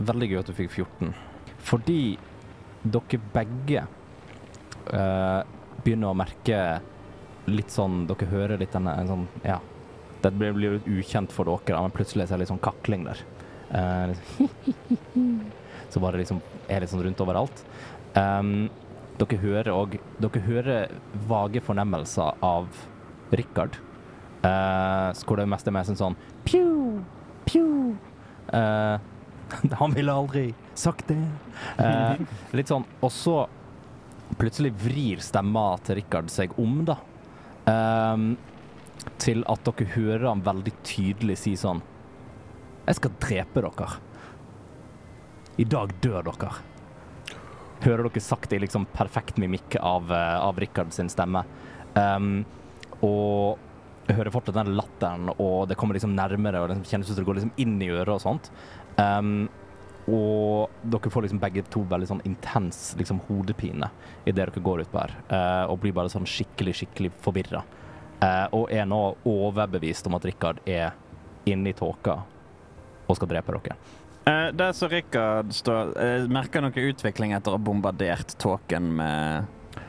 veldig 0.01 0.27
gøy 0.31 0.39
at 0.39 0.47
du 0.49 0.53
fikk 0.57 0.71
14. 0.71 1.11
Fordi 1.61 2.17
dere 2.83 3.19
begge 3.33 3.83
uh, 4.91 5.41
begynner 5.83 6.11
å 6.11 6.17
merke 6.17 6.61
litt 7.49 7.73
sånn 7.73 8.05
Dere 8.09 8.29
hører 8.29 8.61
litt 8.61 8.73
denne 8.73 8.95
en 9.01 9.09
sånn 9.09 9.27
Ja. 9.45 9.59
Det 10.21 10.29
blir, 10.37 10.53
blir 10.53 10.75
litt 10.75 10.89
ukjent 10.89 11.31
for 11.33 11.49
dere, 11.49 11.81
men 11.81 11.93
plutselig 11.93 12.27
så 12.27 12.35
er 12.35 12.37
det 12.37 12.43
litt 12.43 12.51
sånn 12.51 12.61
kakling 12.61 13.07
der. 13.07 13.23
Uh, 13.73 14.13
så 15.91 16.01
bare 16.03 16.21
liksom 16.21 16.43
er 16.69 16.83
litt 16.83 16.91
sånn 16.91 17.01
rundt 17.01 17.23
overalt. 17.23 17.63
Um, 18.13 18.69
dere 19.17 19.39
hører 19.41 19.71
òg 19.73 19.95
Dere 20.21 20.43
hører 20.45 20.93
vage 21.29 21.61
fornemmelser 21.63 22.37
av 22.45 22.69
Richard. 23.33 23.79
Uh, 24.41 25.09
hvor 25.25 25.37
det 25.41 25.49
meste 25.49 25.69
er 25.69 25.75
mer 25.75 25.85
sånn 25.85 25.99
sånn 25.99 26.19
Pju, 26.45 27.01
pju. 27.45 27.65
Eh, 28.51 28.95
han 29.81 29.95
ville 29.95 30.13
aldri 30.13 30.45
sagt 30.73 31.11
det. 31.11 31.19
Eh, 31.77 32.21
litt 32.55 32.71
sånn 32.71 32.85
Og 33.01 33.11
så 33.13 33.35
plutselig 34.39 34.71
vrir 34.79 35.19
stemma 35.23 35.75
til 35.85 35.99
Richard 35.99 36.31
seg 36.31 36.53
om, 36.61 36.81
da. 36.87 36.97
Eh, 37.69 38.25
til 39.21 39.43
at 39.49 39.65
dere 39.67 39.89
hører 39.95 40.27
han 40.29 40.43
veldig 40.45 40.73
tydelig 40.85 41.39
si 41.41 41.55
sånn 41.57 41.81
Jeg 42.87 42.97
skal 42.97 43.17
drepe 43.21 43.63
dere. 43.65 43.89
I 45.61 45.65
dag 45.69 45.91
dør 46.01 46.31
dere. 46.31 46.53
Hører 47.81 48.07
dere 48.07 48.23
sagt 48.23 48.53
i 48.53 48.61
liksom 48.61 48.87
perfekt 48.93 49.37
mimikk 49.41 49.75
av, 49.81 50.11
eh, 50.11 50.37
av 50.39 50.57
Richard 50.59 50.93
sin 50.93 51.09
stemme. 51.09 51.43
Um, 51.93 52.45
og 53.03 53.59
hører 54.09 54.33
fortsatt 54.33 54.57
den 54.57 54.75
latteren, 54.77 55.31
og 55.37 55.67
det 55.69 55.77
kommer 55.79 55.97
liksom 55.97 56.15
nærmere, 56.15 56.61
og 56.61 56.71
det 56.71 56.89
kjennes 56.89 57.09
ut 57.09 57.13
som 57.13 57.21
det 57.21 57.27
går 57.27 57.39
liksom 57.39 57.53
inn 57.61 57.77
i 57.81 57.91
øret 57.93 58.15
og 58.15 58.23
sånt. 58.23 58.49
Ehm, 58.99 59.49
og 60.11 60.71
dere 60.91 61.11
får 61.13 61.27
liksom 61.27 61.39
begge 61.39 61.63
to 61.71 61.83
veldig 61.87 62.09
sånn 62.09 62.23
intens 62.27 62.95
liksom 62.97 63.21
hodepine 63.27 63.91
idet 64.25 64.49
dere 64.49 64.63
går 64.63 64.83
utpå 64.85 64.99
her, 65.03 65.13
Uh, 65.31 65.71
og 65.71 65.79
blir 65.83 65.93
bare 65.95 66.09
sånn 66.11 66.27
skikkelig, 66.27 66.73
skikkelig 66.81 67.11
forvirra. 67.21 67.61
Uh, 68.21 68.47
og 68.51 68.73
er 68.73 68.85
nå 68.89 68.99
overbevist 69.25 70.07
om 70.09 70.17
at 70.17 70.25
Richard 70.27 70.59
er 70.65 70.91
inne 71.49 71.71
i 71.71 71.77
tåka 71.77 72.19
og 73.07 73.17
skal 73.17 73.31
drepe 73.31 73.55
dere. 73.57 73.77
Uh, 74.25 74.49
Der 74.53 74.73
som 74.77 74.91
Rikard 74.91 75.53
står 75.55 75.95
eh, 75.97 76.27
Merker 76.29 76.61
noe 76.61 76.83
utvikling 76.91 77.33
etter 77.33 77.53
å 77.53 77.57
ha 77.57 77.61
bombardert 77.61 78.35
tåken 78.37 78.91
med 78.99 79.47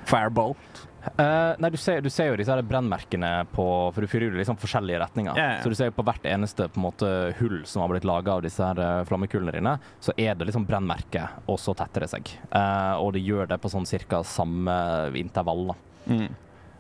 fireball? 0.09 0.55
Eh, 1.03 1.53
nei, 1.59 1.71
du 1.71 1.77
ser, 1.77 2.01
du 2.01 2.11
ser 2.11 2.31
jo 2.31 2.37
disse 2.39 2.55
brennmerkene 2.63 3.31
på 3.51 3.65
For 3.91 4.05
du 4.05 4.11
fyrer 4.11 4.31
jo 4.31 4.39
liksom 4.39 4.59
forskjellige 4.63 5.01
retninger. 5.03 5.35
Yeah, 5.35 5.57
yeah. 5.57 5.63
Så 5.65 5.73
du 5.73 5.79
ser 5.79 5.91
jo 5.91 5.97
på 5.97 6.05
hvert 6.07 6.27
eneste 6.29 6.69
på 6.71 6.79
en 6.79 6.87
måte 6.87 7.11
hull 7.41 7.63
som 7.67 7.83
har 7.83 7.91
blitt 7.91 8.07
laga 8.07 8.37
av 8.37 8.45
disse 8.47 8.63
her 8.63 8.79
eh, 8.79 9.03
flammekulene 9.09 9.55
dine, 9.57 9.75
så 10.03 10.15
er 10.17 10.39
det 10.39 10.47
liksom 10.49 10.67
brennmerke, 10.69 11.27
og 11.51 11.59
så 11.61 11.75
tetter 11.79 12.07
det 12.07 12.13
seg. 12.13 12.31
Uh, 12.53 12.95
og 13.03 13.13
det 13.17 13.25
gjør 13.25 13.51
det 13.51 13.59
på 13.63 13.71
sånn 13.73 13.89
cirka 13.89 14.23
samme 14.27 14.77
intervall. 15.19 15.75
Mm. 16.07 16.29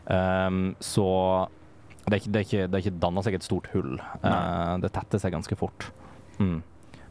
Um, 0.06 0.62
så 0.82 1.08
det 2.06 2.14
er 2.14 2.20
ikke, 2.20 2.32
det 2.32 2.38
er 2.38 2.46
ikke, 2.46 2.64
det 2.66 2.78
er 2.78 2.84
ikke 2.84 3.02
danna 3.02 3.22
seg 3.26 3.38
et 3.38 3.46
stort 3.46 3.68
hull. 3.74 3.96
Uh, 4.22 4.78
det 4.82 4.92
tetter 4.94 5.22
seg 5.22 5.34
ganske 5.34 5.58
fort. 5.58 5.90
Mm. 6.38 6.60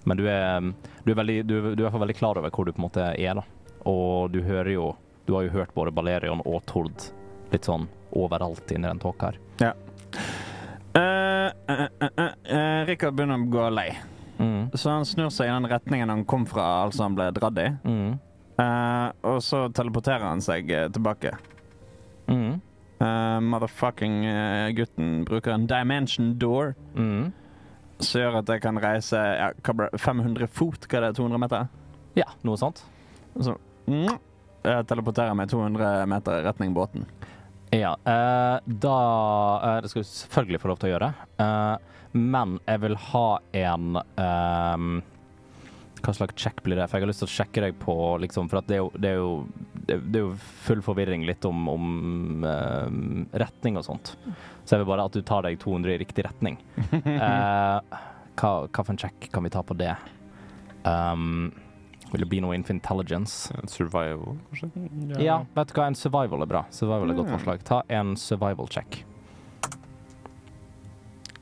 Men 0.08 0.18
du 0.18 0.26
er, 0.32 0.72
du 1.06 1.12
er 1.14 1.18
veldig 1.20 1.38
Du, 1.46 1.56
du 1.78 1.84
er 1.86 1.94
veldig 1.94 2.18
klar 2.18 2.40
over 2.40 2.50
hvor 2.50 2.66
du 2.66 2.74
på 2.74 2.82
en 2.82 2.88
måte 2.88 3.12
er, 3.14 3.38
da. 3.38 3.44
Og 3.90 4.32
du 4.34 4.42
hører 4.46 4.74
jo 4.74 4.92
Du 5.32 5.36
har 5.38 5.46
jo 5.48 5.54
hørt 5.54 5.72
både 5.72 5.94
Balerion 5.96 6.42
og 6.44 6.58
Tord 6.68 7.06
litt 7.54 7.64
sånn 7.64 7.86
overalt 8.20 8.68
inni 8.76 8.84
den 8.90 9.00
tåka 9.00 9.30
her. 9.30 9.38
Ja. 9.64 9.70
Uh, 10.92 11.48
uh, 11.72 11.86
uh, 12.04 12.82
Rikard 12.90 13.16
begynner 13.16 13.40
å 13.40 13.48
gå 13.54 13.68
lei, 13.72 13.92
Mm. 14.42 14.72
så 14.76 14.90
han 14.90 15.06
snur 15.06 15.30
seg 15.32 15.48
i 15.48 15.54
den 15.54 15.68
retningen 15.70 16.10
han 16.10 16.24
kom 16.26 16.44
fra, 16.50 16.66
altså 16.84 17.04
han 17.06 17.14
ble 17.16 17.28
dratt 17.36 17.60
i. 17.62 17.68
Mm. 17.86 18.16
Eh, 18.60 19.12
og 19.30 19.38
så 19.46 19.60
teleporterer 19.72 20.26
han 20.26 20.42
seg 20.42 20.72
eh, 20.74 20.88
tilbake. 20.90 21.32
Mm. 22.28 22.56
Eh, 23.06 23.38
motherfucking 23.46 24.16
gutten 24.80 25.12
bruker 25.30 25.54
en 25.54 25.68
dimension 25.70 26.34
door, 26.42 26.74
Mm. 26.98 27.32
som 28.02 28.22
gjør 28.22 28.40
at 28.42 28.50
jeg 28.50 28.62
kan 28.66 28.82
reise 28.82 29.14
ja, 29.38 29.52
hva 29.62 29.74
ble, 29.78 29.90
det, 29.94 30.02
500 30.02 30.50
fot, 30.50 30.88
hva 30.90 30.98
er 30.98 31.08
det, 31.08 31.16
200 31.22 31.40
meter? 31.46 31.70
Ja, 32.18 32.28
noe 32.44 32.58
sånt. 32.58 32.82
Så 33.40 33.56
mm, 33.88 34.18
jeg 34.64 34.88
teleporterer 34.90 35.36
meg 35.38 35.50
200 35.52 36.06
meter 36.12 36.40
i 36.40 36.46
retning 36.48 36.74
båten. 36.76 37.06
Ja, 37.72 37.94
eh, 38.04 38.58
da 38.68 38.98
eh, 39.64 39.78
Det 39.82 39.90
skal 39.94 40.04
du 40.04 40.10
selvfølgelig 40.10 40.60
få 40.60 40.68
lov 40.74 40.80
til 40.82 40.90
å 40.90 40.94
gjøre. 40.96 41.08
Eh, 41.40 41.78
men 42.20 42.58
jeg 42.68 42.82
vil 42.84 42.98
ha 43.00 43.28
en 43.56 43.96
ehm, 44.20 44.98
Hva 46.04 46.14
slags 46.18 46.36
check 46.36 46.60
blir 46.66 46.76
det? 46.76 46.90
For 46.92 46.98
jeg 47.00 47.06
har 47.06 47.12
lyst 47.14 47.22
til 47.24 47.30
å 47.30 47.36
sjekke 47.38 47.64
deg 47.64 47.78
på 47.80 47.96
liksom, 48.20 48.50
For 48.52 48.60
det 48.68 48.76
er 48.76 48.82
jo, 48.82 48.90
det 49.00 49.12
er 49.14 49.20
jo, 49.22 49.30
det 49.88 49.96
er- 49.96 50.04
er 50.12 50.20
jo 50.26 50.34
full 50.66 50.82
forvirring 50.84 51.24
litt 51.30 51.46
om, 51.48 51.64
om 51.72 52.44
ehm, 52.44 53.28
retning 53.32 53.78
og 53.80 53.86
sånt. 53.88 54.16
Så 54.66 54.76
jeg 54.76 54.84
vil 54.84 54.92
bare 54.92 55.06
at 55.08 55.16
du 55.16 55.22
tar 55.24 55.48
deg 55.48 55.58
200 55.64 55.96
i 55.96 56.00
riktig 56.04 56.26
retning. 56.28 56.60
Eh, 57.02 57.80
hva, 58.42 58.52
hva 58.68 58.84
for 58.84 58.92
en 58.92 58.98
check 59.00 59.30
kan 59.32 59.44
vi 59.44 59.50
ta 59.54 59.62
på 59.64 59.76
det? 59.78 59.94
Um, 60.84 61.52
vil 62.12 62.24
det 62.26 62.30
bli 62.32 62.40
noe 62.44 62.56
innenfor 62.56 62.76
intelligence? 62.76 63.52
Survival, 63.72 64.38
kanskje? 64.52 64.70
Ja, 65.24 65.40
vet 65.56 65.72
du 65.72 65.78
hva, 65.80 65.88
en 65.92 65.96
survival 65.96 66.42
er 66.46 66.50
bra. 66.52 66.66
Survival 66.76 67.10
er 67.10 67.14
et 67.16 67.20
godt 67.22 67.30
Mm. 67.32 67.38
forslag. 67.40 67.64
Ta 67.68 67.82
en 67.90 68.16
survival 68.20 68.68
check. 68.68 69.04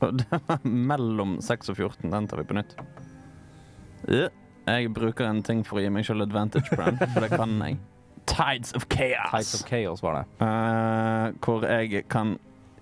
Det 0.00 0.26
var 0.30 0.58
mellom 0.64 1.38
6 1.44 1.68
og 1.72 1.76
14. 1.76 2.10
Den 2.10 2.26
tar 2.28 2.40
vi 2.40 2.44
på 2.48 2.54
nytt. 2.56 2.76
Ja. 4.08 4.28
Jeg 4.70 4.92
bruker 4.94 5.26
en 5.26 5.42
ting 5.42 5.64
for 5.66 5.80
å 5.80 5.82
gi 5.82 5.90
meg 5.92 6.04
selv 6.06 6.22
advantage 6.24 6.70
brand, 6.76 7.00
for 7.12 7.20
det 7.24 7.30
kan 7.32 7.56
jeg. 7.64 7.78
Tides 8.30 8.72
of 8.78 8.84
Chaos. 8.92 9.30
Tides 9.32 9.54
of 9.58 9.64
Chaos 9.68 10.02
var 10.04 10.20
det. 10.20 10.24
Uh, 10.40 11.32
hvor 11.42 11.64
jeg 11.66 12.04
kan 12.12 12.36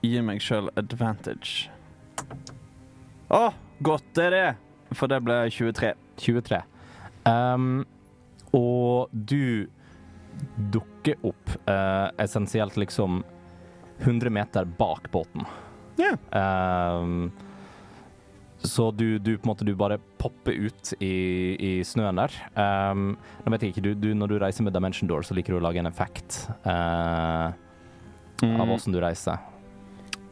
gi 0.04 0.20
meg 0.22 0.42
sjøl 0.44 0.68
advantage. 0.76 1.70
Å, 3.32 3.48
godt 3.82 4.18
er 4.22 4.30
det! 4.34 4.46
for 4.96 5.04
det 5.10 5.18
ble 5.20 5.34
23. 5.52 5.90
23. 6.16 6.58
Um, 7.28 7.84
og 8.56 9.12
du 9.12 9.66
dukker 10.72 11.18
opp 11.28 11.50
uh, 11.68 12.08
essensielt 12.22 12.78
liksom 12.80 13.20
100 14.00 14.30
meter 14.32 14.64
bak 14.78 15.10
båten. 15.12 15.44
Ja. 15.98 16.14
Um, 16.32 17.30
så 18.62 18.88
du, 18.90 19.18
du 19.22 19.36
på 19.36 19.44
en 19.46 19.50
måte 19.52 19.66
du 19.66 19.74
bare 19.78 20.00
popper 20.18 20.56
ut 20.66 20.92
i, 20.98 21.12
i 21.58 21.72
snøen 21.86 22.18
der. 22.18 22.34
Um, 22.58 23.12
nå 23.44 23.52
vet 23.54 23.66
jeg 23.66 23.74
ikke, 23.76 23.84
du, 23.86 23.92
du, 23.94 24.08
Når 24.18 24.32
du 24.32 24.38
reiser 24.42 24.66
med 24.66 24.74
Dimension 24.74 25.10
Door, 25.10 25.26
så 25.26 25.36
liker 25.38 25.54
du 25.54 25.60
å 25.60 25.66
lage 25.68 25.82
en 25.82 25.90
effekt 25.90 26.44
uh, 26.66 27.50
Mm. 28.38 28.60
av 28.62 28.70
åssen 28.70 28.92
du 28.94 29.00
reiser. 29.02 29.34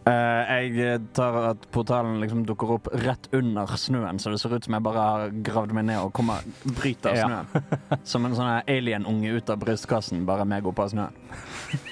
Eh, 0.06 0.68
jeg 0.70 1.00
tar 1.18 1.34
at 1.50 1.64
portalen 1.74 2.20
liksom 2.22 2.44
dukker 2.46 2.76
opp 2.76 2.86
rett 3.02 3.24
under 3.34 3.66
snøen, 3.74 4.20
så 4.22 4.30
det 4.30 4.38
ser 4.38 4.54
ut 4.54 4.64
som 4.68 4.76
jeg 4.76 4.84
bare 4.86 5.02
har 5.02 5.32
gravd 5.48 5.72
meg 5.74 5.88
ned 5.88 5.98
og 5.98 6.12
kommer, 6.14 6.44
bryter 6.62 7.16
Ja. 7.16 7.26
snøen. 7.26 7.80
Som 8.06 8.28
en 8.28 8.36
sånn 8.38 8.62
alienunge 8.70 9.34
ut 9.34 9.50
av 9.50 9.58
brystkassen, 9.64 10.22
bare 10.28 10.46
meg 10.46 10.62
oppå 10.70 10.86
snøen. 10.92 11.10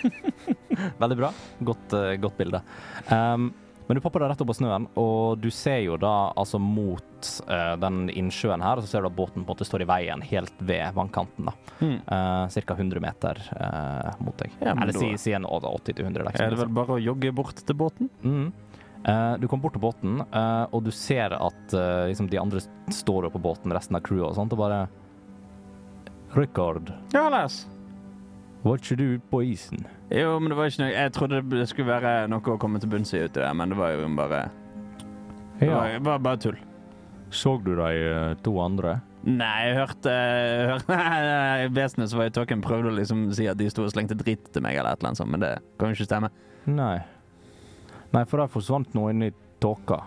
Veldig 1.03 1.19
bra. 1.19 1.33
Godt, 1.67 1.93
eh, 1.99 2.15
godt 2.23 2.39
bilde. 2.39 2.63
Um, 3.11 3.51
men 3.87 3.99
du 3.99 4.01
popper 4.01 4.23
deg 4.23 4.31
rett 4.33 4.41
opp 4.41 4.49
på 4.49 4.57
snøen, 4.57 4.87
og 5.01 5.39
du 5.45 5.51
ser 5.53 5.83
jo 5.85 5.99
da 6.01 6.33
altså 6.41 6.61
mot 6.63 7.29
uh, 7.51 7.75
den 7.81 8.07
innsjøen 8.09 8.65
her, 8.65 8.81
så 8.81 8.89
ser 8.89 9.05
du 9.05 9.11
at 9.11 9.17
båten 9.17 9.43
på 9.43 9.45
en 9.45 9.51
måte 9.51 9.67
står 9.69 9.85
i 9.85 9.89
veien 9.91 10.25
helt 10.25 10.63
ved 10.65 10.97
vannkanten. 10.97 11.51
da. 11.51 11.55
Mm. 11.81 11.99
Uh, 12.09 12.47
Ca. 12.55 12.77
100 12.79 13.05
meter 13.05 13.43
uh, 13.53 14.15
mot 14.25 14.39
deg. 14.41 14.55
Ja, 14.65 14.73
Eller 14.73 14.97
si, 14.97 15.11
si 15.21 15.35
en 15.37 15.45
80-100. 15.45 16.31
Er 16.33 16.55
det 16.55 16.63
vel 16.63 16.73
bare 16.73 16.97
å 16.97 17.03
jogge 17.03 17.35
bort 17.37 17.61
til 17.61 17.77
båten? 17.77 18.09
Mm. 18.25 18.49
Uh, 19.05 19.35
du 19.37 19.45
kommer 19.51 19.67
bort 19.67 19.77
til 19.77 19.85
båten, 19.85 20.23
og 20.25 20.81
du 20.87 20.89
ser 20.95 21.35
at 21.37 21.75
liksom 22.09 22.31
de 22.33 22.41
andre 22.41 22.63
står 22.89 23.29
oppe 23.29 23.37
på 23.37 23.45
båten, 23.51 23.75
resten 23.77 23.99
av 23.99 24.05
crewet 24.07 24.31
og 24.31 24.39
sånt, 24.39 24.57
og 24.57 24.65
bare 24.65 24.87
Rikard, 26.35 26.89
Ja, 27.13 27.29
les. 27.31 27.61
Hva 28.65 28.79
gjør 28.81 28.97
du 28.97 29.09
på 29.31 29.43
isen? 29.45 29.85
Jo, 30.11 30.37
men 30.39 30.53
det 30.53 30.57
var 30.59 30.69
ikke 30.69 30.83
noe 30.83 30.93
Jeg 30.93 31.13
trodde 31.17 31.41
det 31.49 31.65
skulle 31.71 31.89
være 31.89 32.13
noe 32.29 32.53
å 32.55 32.59
komme 32.61 32.81
til 32.83 32.91
bunns 32.93 33.15
i 33.17 33.23
uti 33.25 33.41
det, 33.41 33.49
men 33.57 33.73
det 33.73 33.79
var 33.79 33.95
jo 33.95 34.09
bare 34.19 34.43
Det 35.59 35.71
var, 35.71 35.89
det 35.95 36.05
var 36.05 36.23
bare 36.23 36.41
tull. 36.45 36.59
Så 37.35 37.57
du 37.65 37.73
de 37.79 37.89
eh, 38.05 38.35
to 38.45 38.53
andre? 38.63 38.99
Nei, 39.25 39.71
jeg 39.71 39.79
hørte, 39.79 40.13
jeg 40.13 40.67
hørte 40.69 40.99
Vesenet 41.79 42.13
som 42.13 42.21
var 42.21 42.29
i 42.29 42.35
tåken, 42.37 42.63
prøvde 42.63 42.93
å 42.93 42.99
liksom 42.99 43.25
si 43.35 43.49
at 43.51 43.59
de 43.59 43.71
sto 43.73 43.87
og 43.87 43.95
slengte 43.95 44.19
dritt 44.19 44.51
til 44.53 44.63
meg, 44.63 44.77
eller 44.77 44.93
et 44.93 45.01
eller 45.01 45.15
annet 45.15 45.23
sånt, 45.23 45.33
men 45.33 45.43
det 45.43 45.55
kan 45.81 45.91
jo 45.91 45.97
ikke 45.97 46.11
stemme. 46.11 46.31
Nei. 46.69 46.99
Nei, 48.15 48.23
for 48.29 48.43
der 48.43 48.53
forsvant 48.53 48.93
noe 48.95 49.15
inn 49.15 49.25
i 49.27 49.33
tåka. 49.65 50.03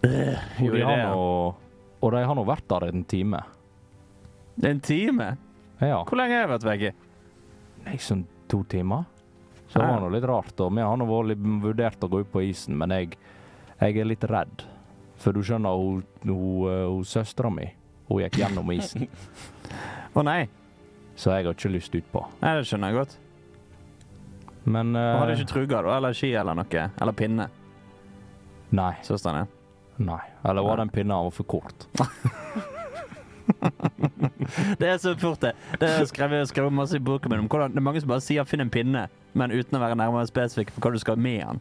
Gjorde 0.00 0.70
Og 0.70 0.78
de 0.78 0.84
har 0.86 1.02
nå 1.10 1.24
Og 2.00 2.12
de 2.14 2.20
har 2.24 2.36
nå 2.38 2.44
vært 2.48 2.64
der 2.70 2.86
en 2.88 3.02
time. 3.04 3.42
En 4.64 4.80
time? 4.80 5.34
Ja. 5.82 5.98
Hvor 6.06 6.16
lenge 6.16 6.38
har 6.38 6.46
jeg 6.46 6.52
vært 6.54 6.68
vekke? 6.70 6.92
Nei, 7.84 7.98
sånn 8.00 8.24
to 8.50 8.64
timer. 8.68 9.06
Så 9.70 9.78
det 9.78 9.86
var 9.86 10.00
nå 10.02 10.08
litt 10.10 10.26
rart. 10.26 10.60
Og 10.60 10.72
vi 10.74 10.82
har 10.82 10.98
nå 10.98 11.06
vurdert 11.06 12.02
å 12.02 12.10
gå 12.10 12.24
ut 12.24 12.32
på 12.32 12.42
isen, 12.42 12.74
men 12.78 12.90
jeg, 12.94 13.14
jeg 13.78 14.00
er 14.02 14.08
litt 14.10 14.26
redd. 14.26 14.64
For 15.20 15.36
du 15.36 15.44
skjønner, 15.46 15.76
hun, 15.78 16.02
hun, 16.24 16.70
eh, 16.70 16.94
søstera 17.06 17.52
mi, 17.54 17.68
hun 18.08 18.22
gikk 18.24 18.40
gjennom 18.40 18.72
isen. 18.74 19.06
Å 20.16 20.24
nei. 20.26 20.40
Så 21.14 21.34
jeg 21.34 21.46
har 21.46 21.54
ikke 21.54 21.70
lyst 21.70 21.94
utpå. 21.94 22.24
nei, 22.40 22.56
det 22.58 22.66
skjønner 22.66 22.90
jeg 22.90 22.98
godt. 23.02 23.18
Men 24.70 24.96
uh, 24.96 25.20
eh, 25.22 25.34
ikke 25.36 25.52
truga, 25.52 25.82
da? 25.84 25.96
Eller 25.98 26.16
ski 26.16 26.32
eller 26.36 26.56
noe? 26.56 26.84
Eller 27.00 27.16
pinne? 27.16 27.46
Nei. 28.76 28.92
Søsteren, 29.06 29.44
ja. 29.44 29.46
Nei. 30.00 30.22
Eller 30.48 30.64
var 30.64 30.80
den 30.80 30.90
pinnen 30.92 31.14
var 31.14 31.30
for 31.36 31.44
kort? 31.44 31.86
Det 34.80 34.88
er 34.88 34.98
så 34.98 35.14
fort, 35.18 35.40
det. 35.42 35.52
Det 35.80 35.88
er 35.88 36.04
skrevet, 36.08 36.48
skrevet 36.48 36.72
masse 36.72 36.96
i 36.96 37.02
boken 37.02 37.30
min 37.30 37.44
om 37.44 37.48
hvordan 37.48 37.70
det 37.74 37.80
er 37.80 37.86
mange 37.86 38.00
som 38.00 38.08
bare 38.08 38.24
sier 38.24 38.44
'finn 38.44 38.60
en 38.60 38.70
pinne', 38.70 39.06
men 39.34 39.50
uten 39.52 39.78
å 39.78 39.80
være 39.80 39.96
nærmere 39.96 40.26
spesifikk 40.26 40.72
på 40.74 40.80
hva 40.80 40.92
du 40.92 40.98
skal 40.98 41.16
med 41.16 41.40
den. 41.40 41.60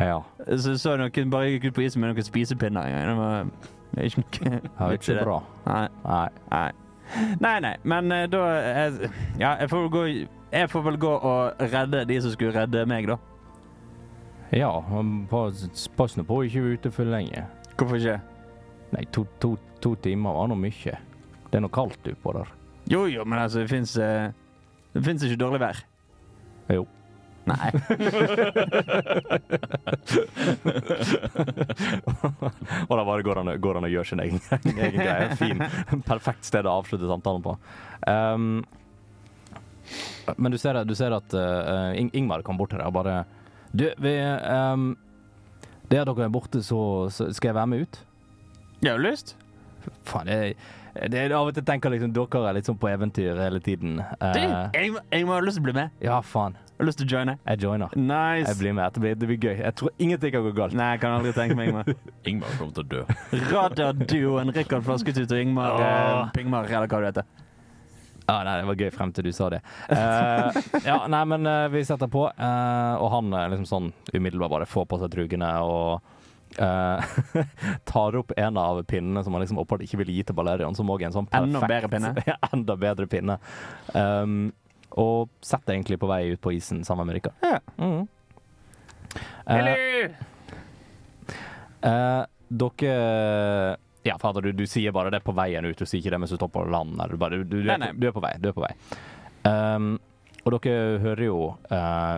Ja. 0.00 0.20
Så 0.56 0.78
så 0.78 0.96
noen 0.96 1.30
bare 1.30 1.50
gikk 1.50 1.64
ut 1.70 1.74
på 1.74 1.82
isen 1.84 2.00
med 2.00 2.14
noen 2.14 2.24
spisepinner 2.24 2.86
en 2.86 2.92
gang. 2.92 3.08
Det 3.08 3.16
var 3.16 3.44
det 3.90 3.98
er 4.00 4.04
ikke 4.04 4.22
noe 4.22 4.60
Det 4.60 4.70
er 4.78 4.92
ikke 4.92 5.24
bra. 5.24 5.40
Nei, 5.66 5.88
Nei. 6.04 6.28
nei. 6.50 6.70
Nei, 7.40 7.56
nei, 7.60 7.74
men 7.82 8.12
uh, 8.12 8.26
da 8.30 8.38
jeg, 8.46 9.10
Ja, 9.40 9.56
jeg 9.58 9.70
får 9.70 9.88
gå 9.90 10.04
Jeg 10.52 10.70
får 10.70 10.82
vel 10.82 10.98
gå 11.02 11.10
og 11.10 11.52
redde 11.72 12.04
de 12.06 12.20
som 12.22 12.30
skulle 12.30 12.54
redde 12.54 12.86
meg, 12.86 13.08
da. 13.10 13.16
Ja, 14.52 14.70
pass 15.30 15.88
pass 15.96 16.16
nå 16.16 16.24
på 16.26 16.40
ikke 16.46 16.62
være 16.62 16.78
ute 16.78 16.90
for 16.90 17.04
lenge. 17.06 17.44
Hvorfor 17.76 17.96
ikke? 17.96 18.16
Nei, 18.92 19.04
to, 19.14 19.24
to, 19.40 19.56
to 19.82 19.94
timer 20.02 20.34
var 20.34 20.48
nå 20.50 20.56
mye. 20.58 20.96
Det 21.50 21.58
er 21.58 21.64
noe 21.66 21.74
kaldt 21.74 22.06
utpå 22.12 22.34
der. 22.36 22.54
Jo, 22.90 23.04
jo, 23.10 23.26
men 23.26 23.38
altså, 23.42 23.62
det 23.62 23.70
fins 23.70 23.92
Det 23.94 25.02
fins 25.04 25.22
ikke 25.26 25.38
dårlig 25.44 25.60
vær. 25.62 25.84
Jo. 26.70 26.86
Nei. 27.48 27.70
og 32.88 32.98
da 32.98 33.04
bare 33.04 33.22
går 33.24 33.36
han, 33.40 33.60
går 33.62 33.74
han 33.78 33.86
og 33.88 33.94
gjør 33.94 34.04
sin 34.10 34.20
egen, 34.24 34.40
egen 34.70 34.98
greie. 35.00 35.28
Fin. 35.40 35.58
Perfekt 36.06 36.44
sted 36.48 36.64
å 36.68 36.76
avslutte 36.80 37.10
samtalen 37.10 37.42
på. 37.44 37.52
Um, 38.06 38.64
men 40.36 40.52
du 40.52 40.58
ser, 40.60 40.74
du 40.86 40.94
ser 40.94 41.10
at 41.16 41.34
uh, 41.34 41.98
Ing 41.98 42.10
Ingmar 42.16 42.42
kom 42.46 42.56
bort 42.60 42.70
til 42.70 42.78
deg 42.78 42.86
og 42.86 42.94
bare 42.94 43.14
Du, 43.74 43.88
vi 43.98 44.12
um, 44.22 44.92
Det 45.90 45.98
at 45.98 46.06
dere 46.06 46.28
er 46.28 46.30
borte, 46.30 46.62
så, 46.62 47.08
så 47.10 47.32
skal 47.34 47.48
jeg 47.50 47.58
være 47.58 47.70
med 47.72 47.78
ut? 47.82 47.94
Jeg 48.80 48.92
har 48.94 49.02
lyst. 49.02 49.34
Faen, 50.06 50.26
det, 50.30 50.54
det 51.10 51.18
er 51.20 51.34
av 51.36 51.48
og 51.50 51.54
til 51.56 51.64
tenker 51.66 51.92
liksom 51.94 52.12
dere 52.16 52.42
er 52.48 52.56
litt 52.58 52.68
sånn 52.68 52.78
på 52.80 52.88
eventyr 52.90 53.38
hele 53.38 53.60
tiden. 53.64 53.98
Du, 54.00 54.40
Uh, 54.40 54.70
jeg, 54.74 54.92
jeg 55.12 55.26
må 55.28 55.36
ha 55.36 55.40
lyst 55.44 55.58
til 55.58 55.64
å 55.64 55.68
bli 55.68 55.74
med. 55.76 55.94
ja, 56.04 56.20
faen. 56.24 56.56
Jeg 56.70 56.84
har 56.84 56.88
lyst 56.88 56.98
til 57.02 57.06
å 57.06 57.12
joine. 57.12 57.34
Jeg 57.44 57.60
joiner. 57.60 57.92
Nice. 58.00 58.46
Jeg 58.48 58.56
blir 58.62 58.72
med. 58.78 58.94
Det 58.94 59.00
blir, 59.04 59.16
det 59.20 59.26
blir 59.28 59.38
gøy. 59.44 59.56
Jeg 59.60 59.74
tror 59.76 59.90
ingenting 60.00 60.32
kan 60.32 60.46
gå 60.46 60.52
galt. 60.56 60.72
Nei, 60.78 60.86
jeg 60.94 61.02
kan 61.02 61.16
aldri 61.18 61.34
tenke 61.36 61.56
meg 61.58 61.74
med. 61.76 61.90
Ingmar 62.30 62.54
kommer 62.56 62.72
til 62.78 62.86
å 62.86 62.88
dø. 62.94 63.02
Radarduoen 63.50 64.52
Rikard 64.56 64.86
Flasketut 64.86 65.28
og 65.28 65.42
Ingmar 65.42 65.76
eh, 65.84 66.30
Pingmar, 66.38 66.70
eller 66.72 66.88
hva 66.88 67.02
du 67.02 67.08
heter. 67.10 67.28
Ja, 68.30 68.38
nei, 68.46 68.54
det 68.60 68.66
var 68.68 68.78
gøy 68.78 68.90
frem 68.94 69.12
til 69.12 69.26
du 69.26 69.32
sa 69.34 69.48
det. 69.52 69.58
Uh, 69.90 70.54
ja, 70.86 71.00
nei, 71.10 71.20
men 71.34 71.48
uh, 71.50 71.66
vi 71.72 71.82
setter 71.84 72.08
på, 72.12 72.28
eh, 72.30 72.94
og 73.02 73.08
han 73.16 73.32
eh, 73.34 73.48
liksom 73.52 73.66
sånn 73.66 73.88
umiddelbart 74.14 74.52
bare 74.54 74.68
får 74.70 74.86
på 74.92 75.00
seg 75.02 75.10
trugene 75.16 75.48
og 75.66 75.96
eh, 75.98 76.19
tar 77.84 78.16
opp 78.16 78.32
en 78.36 78.56
av 78.56 78.82
pinnene 78.82 79.24
som 79.24 79.34
han 79.34 79.42
liksom 79.44 79.58
åpenbart 79.58 79.84
ikke 79.86 80.00
vil 80.02 80.14
gi 80.16 80.24
til 80.26 80.36
Balerion, 80.36 80.74
som 80.74 80.90
også 80.90 81.04
er 81.04 81.10
en 81.10 81.18
sånn 81.18 81.28
perfekt 81.30 81.54
Enda 81.54 81.68
bedre 81.70 81.90
pinne. 81.92 82.24
enda 82.52 82.76
bedre 82.80 83.06
pinne. 83.10 83.36
Um, 83.94 84.40
og 84.98 85.30
setter 85.44 85.76
egentlig 85.76 86.00
på 86.02 86.08
vei 86.10 86.24
ut 86.32 86.42
på 86.42 86.54
isen 86.56 86.82
sammen 86.86 87.06
med 87.06 87.20
Rikard. 87.20 87.38
Ja. 87.44 87.60
Mhm. 87.78 88.08
Eh, 89.50 90.10
uh, 91.86 92.24
dere 92.48 93.78
Ja, 94.02 94.14
fader, 94.18 94.42
du, 94.42 94.52
du 94.52 94.66
sier 94.70 94.92
bare 94.94 95.10
det 95.12 95.22
på 95.24 95.34
veien 95.36 95.66
ut. 95.66 95.78
Du 95.78 95.86
sier 95.86 96.00
ikke 96.00 96.14
det 96.14 96.20
mens 96.22 96.32
du 96.32 96.38
står 96.38 96.50
på 96.54 96.64
land. 96.70 97.00
Du, 97.10 97.16
bare, 97.20 97.42
du, 97.42 97.44
du, 97.44 97.70
er, 97.70 97.78
på, 97.78 97.90
du 98.00 98.06
er 98.08 98.14
på 98.16 98.22
vei. 98.24 98.34
Du 98.40 98.48
er 98.50 98.56
på 98.56 98.64
vei. 98.64 98.72
Um, 99.44 99.92
og 100.44 100.54
dere 100.56 101.00
hører 101.02 101.26
jo 101.26 101.40
uh, 101.70 102.16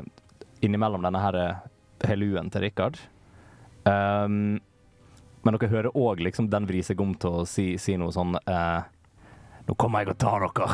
innimellom 0.63 1.03
denne 1.03 1.23
her 1.23 1.39
eh, 1.41 1.63
heluen 2.07 2.51
til 2.55 2.63
Rikard 2.63 3.01
um, 3.89 4.61
Men 5.43 5.57
dere 5.59 5.71
hører 5.73 5.97
òg 5.99 6.23
liksom 6.23 6.51
den 6.53 6.67
vri 6.69 6.83
seg 6.87 7.01
om 7.03 7.15
til 7.19 7.43
å 7.43 7.47
si, 7.49 7.73
si 7.83 7.97
noe 8.01 8.15
sånn 8.15 8.37
uh, 8.39 8.83
Nå 9.69 9.77
kommer 9.79 10.03
jeg 10.03 10.11
og 10.11 10.19
tar 10.19 10.43
dere. 10.43 10.67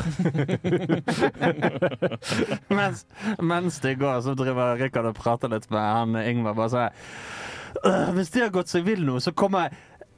mens, 2.79 3.03
mens 3.37 3.77
det 3.83 3.99
går, 4.01 4.23
så 4.25 4.33
driver 4.33 4.79
Rikard 4.81 5.11
og 5.11 5.19
prater 5.19 5.51
litt 5.53 5.67
med 5.69 5.83
han 5.83 6.17
Ingvar. 6.23 6.57
Bare 6.57 6.71
sånn 6.73 6.89
«Øh, 7.85 8.09
Hvis 8.17 8.33
de 8.33 8.41
har 8.41 8.49
gått 8.53 8.71
seg 8.71 8.87
vill 8.87 9.05
nå, 9.05 9.19
så 9.21 9.29
kommer 9.37 9.69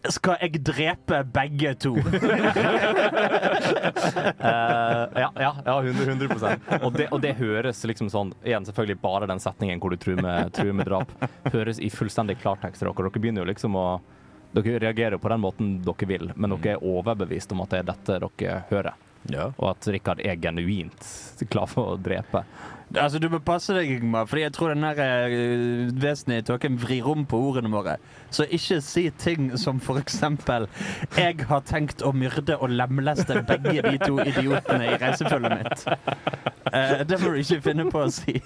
skal 0.10 0.38
jeg 0.42 0.62
drepe 0.66 1.24
begge 1.34 1.74
to? 1.82 1.94
uh, 1.98 2.06
ja, 5.22 5.30
ja, 5.36 5.52
ja 5.66 5.76
100, 5.82 6.10
100 6.10 6.58
og 6.82 6.94
det, 6.94 7.08
og 7.12 7.22
det 7.22 7.36
høres 7.38 7.84
liksom 7.86 8.10
sånn 8.10 8.34
Igjen 8.46 8.66
selvfølgelig 8.66 9.00
bare 9.04 9.30
den 9.30 9.40
setningen 9.44 9.82
hvor 9.82 9.94
du 9.94 10.00
truer 10.02 10.22
med, 10.24 10.54
truer 10.56 10.74
med 10.74 10.90
drap, 10.90 11.12
høres 11.54 11.80
i 11.80 11.90
fullstendig 11.94 12.40
klartekst 12.42 12.82
dere. 12.82 12.96
Dere 12.98 13.20
begynner 13.22 13.46
jo 13.46 13.52
liksom 13.52 13.78
å 13.78 13.86
Dere 14.52 14.82
reagerer 14.84 15.16
på 15.16 15.30
den 15.32 15.40
måten 15.40 15.68
dere 15.86 16.08
vil, 16.10 16.32
men 16.36 16.52
dere 16.58 16.74
er 16.76 16.84
overbevist 16.84 17.54
om 17.56 17.62
at 17.64 17.72
det 17.72 17.78
er 17.80 17.88
dette 17.94 18.18
dere 18.20 18.58
hører. 18.68 18.98
Ja. 19.30 19.52
Og 19.58 19.76
at 19.76 19.88
Rikard 19.94 20.22
er 20.26 20.40
genuint 20.42 21.10
klar 21.50 21.70
for 21.70 21.94
å 21.94 21.98
drepe. 22.02 22.44
Altså, 22.92 23.20
Du 23.20 23.30
bør 23.32 23.40
passe 23.46 23.74
deg, 23.74 23.90
Ingmar, 24.02 24.26
Fordi 24.28 24.42
jeg 24.44 24.54
tror 24.54 24.74
den 24.74 24.84
uh, 24.84 24.96
vesenet 26.02 26.42
i 26.42 26.48
tåken 26.50 26.78
vrir 26.82 27.08
om 27.08 27.26
på 27.26 27.40
ordene 27.52 27.72
våre. 27.72 27.98
Så 28.34 28.46
ikke 28.50 28.82
si 28.84 29.06
ting 29.22 29.52
som 29.58 29.80
for 29.80 30.02
eksempel 30.02 30.68
'Jeg 31.16 31.48
har 31.48 31.62
tenkt 31.62 32.04
å 32.04 32.12
myrde 32.12 32.58
og 32.58 32.70
lemleste 32.70 33.44
begge 33.48 33.82
de 33.82 33.98
to 34.02 34.20
idiotene 34.20 34.92
i 34.92 34.98
reisefølget 34.98 35.52
mitt'. 35.60 35.88
Uh, 36.72 37.04
det 37.08 37.22
må 37.22 37.32
du 37.32 37.40
ikke 37.40 37.62
finne 37.62 37.90
på 37.92 38.06
å 38.06 38.12
si. 38.12 38.42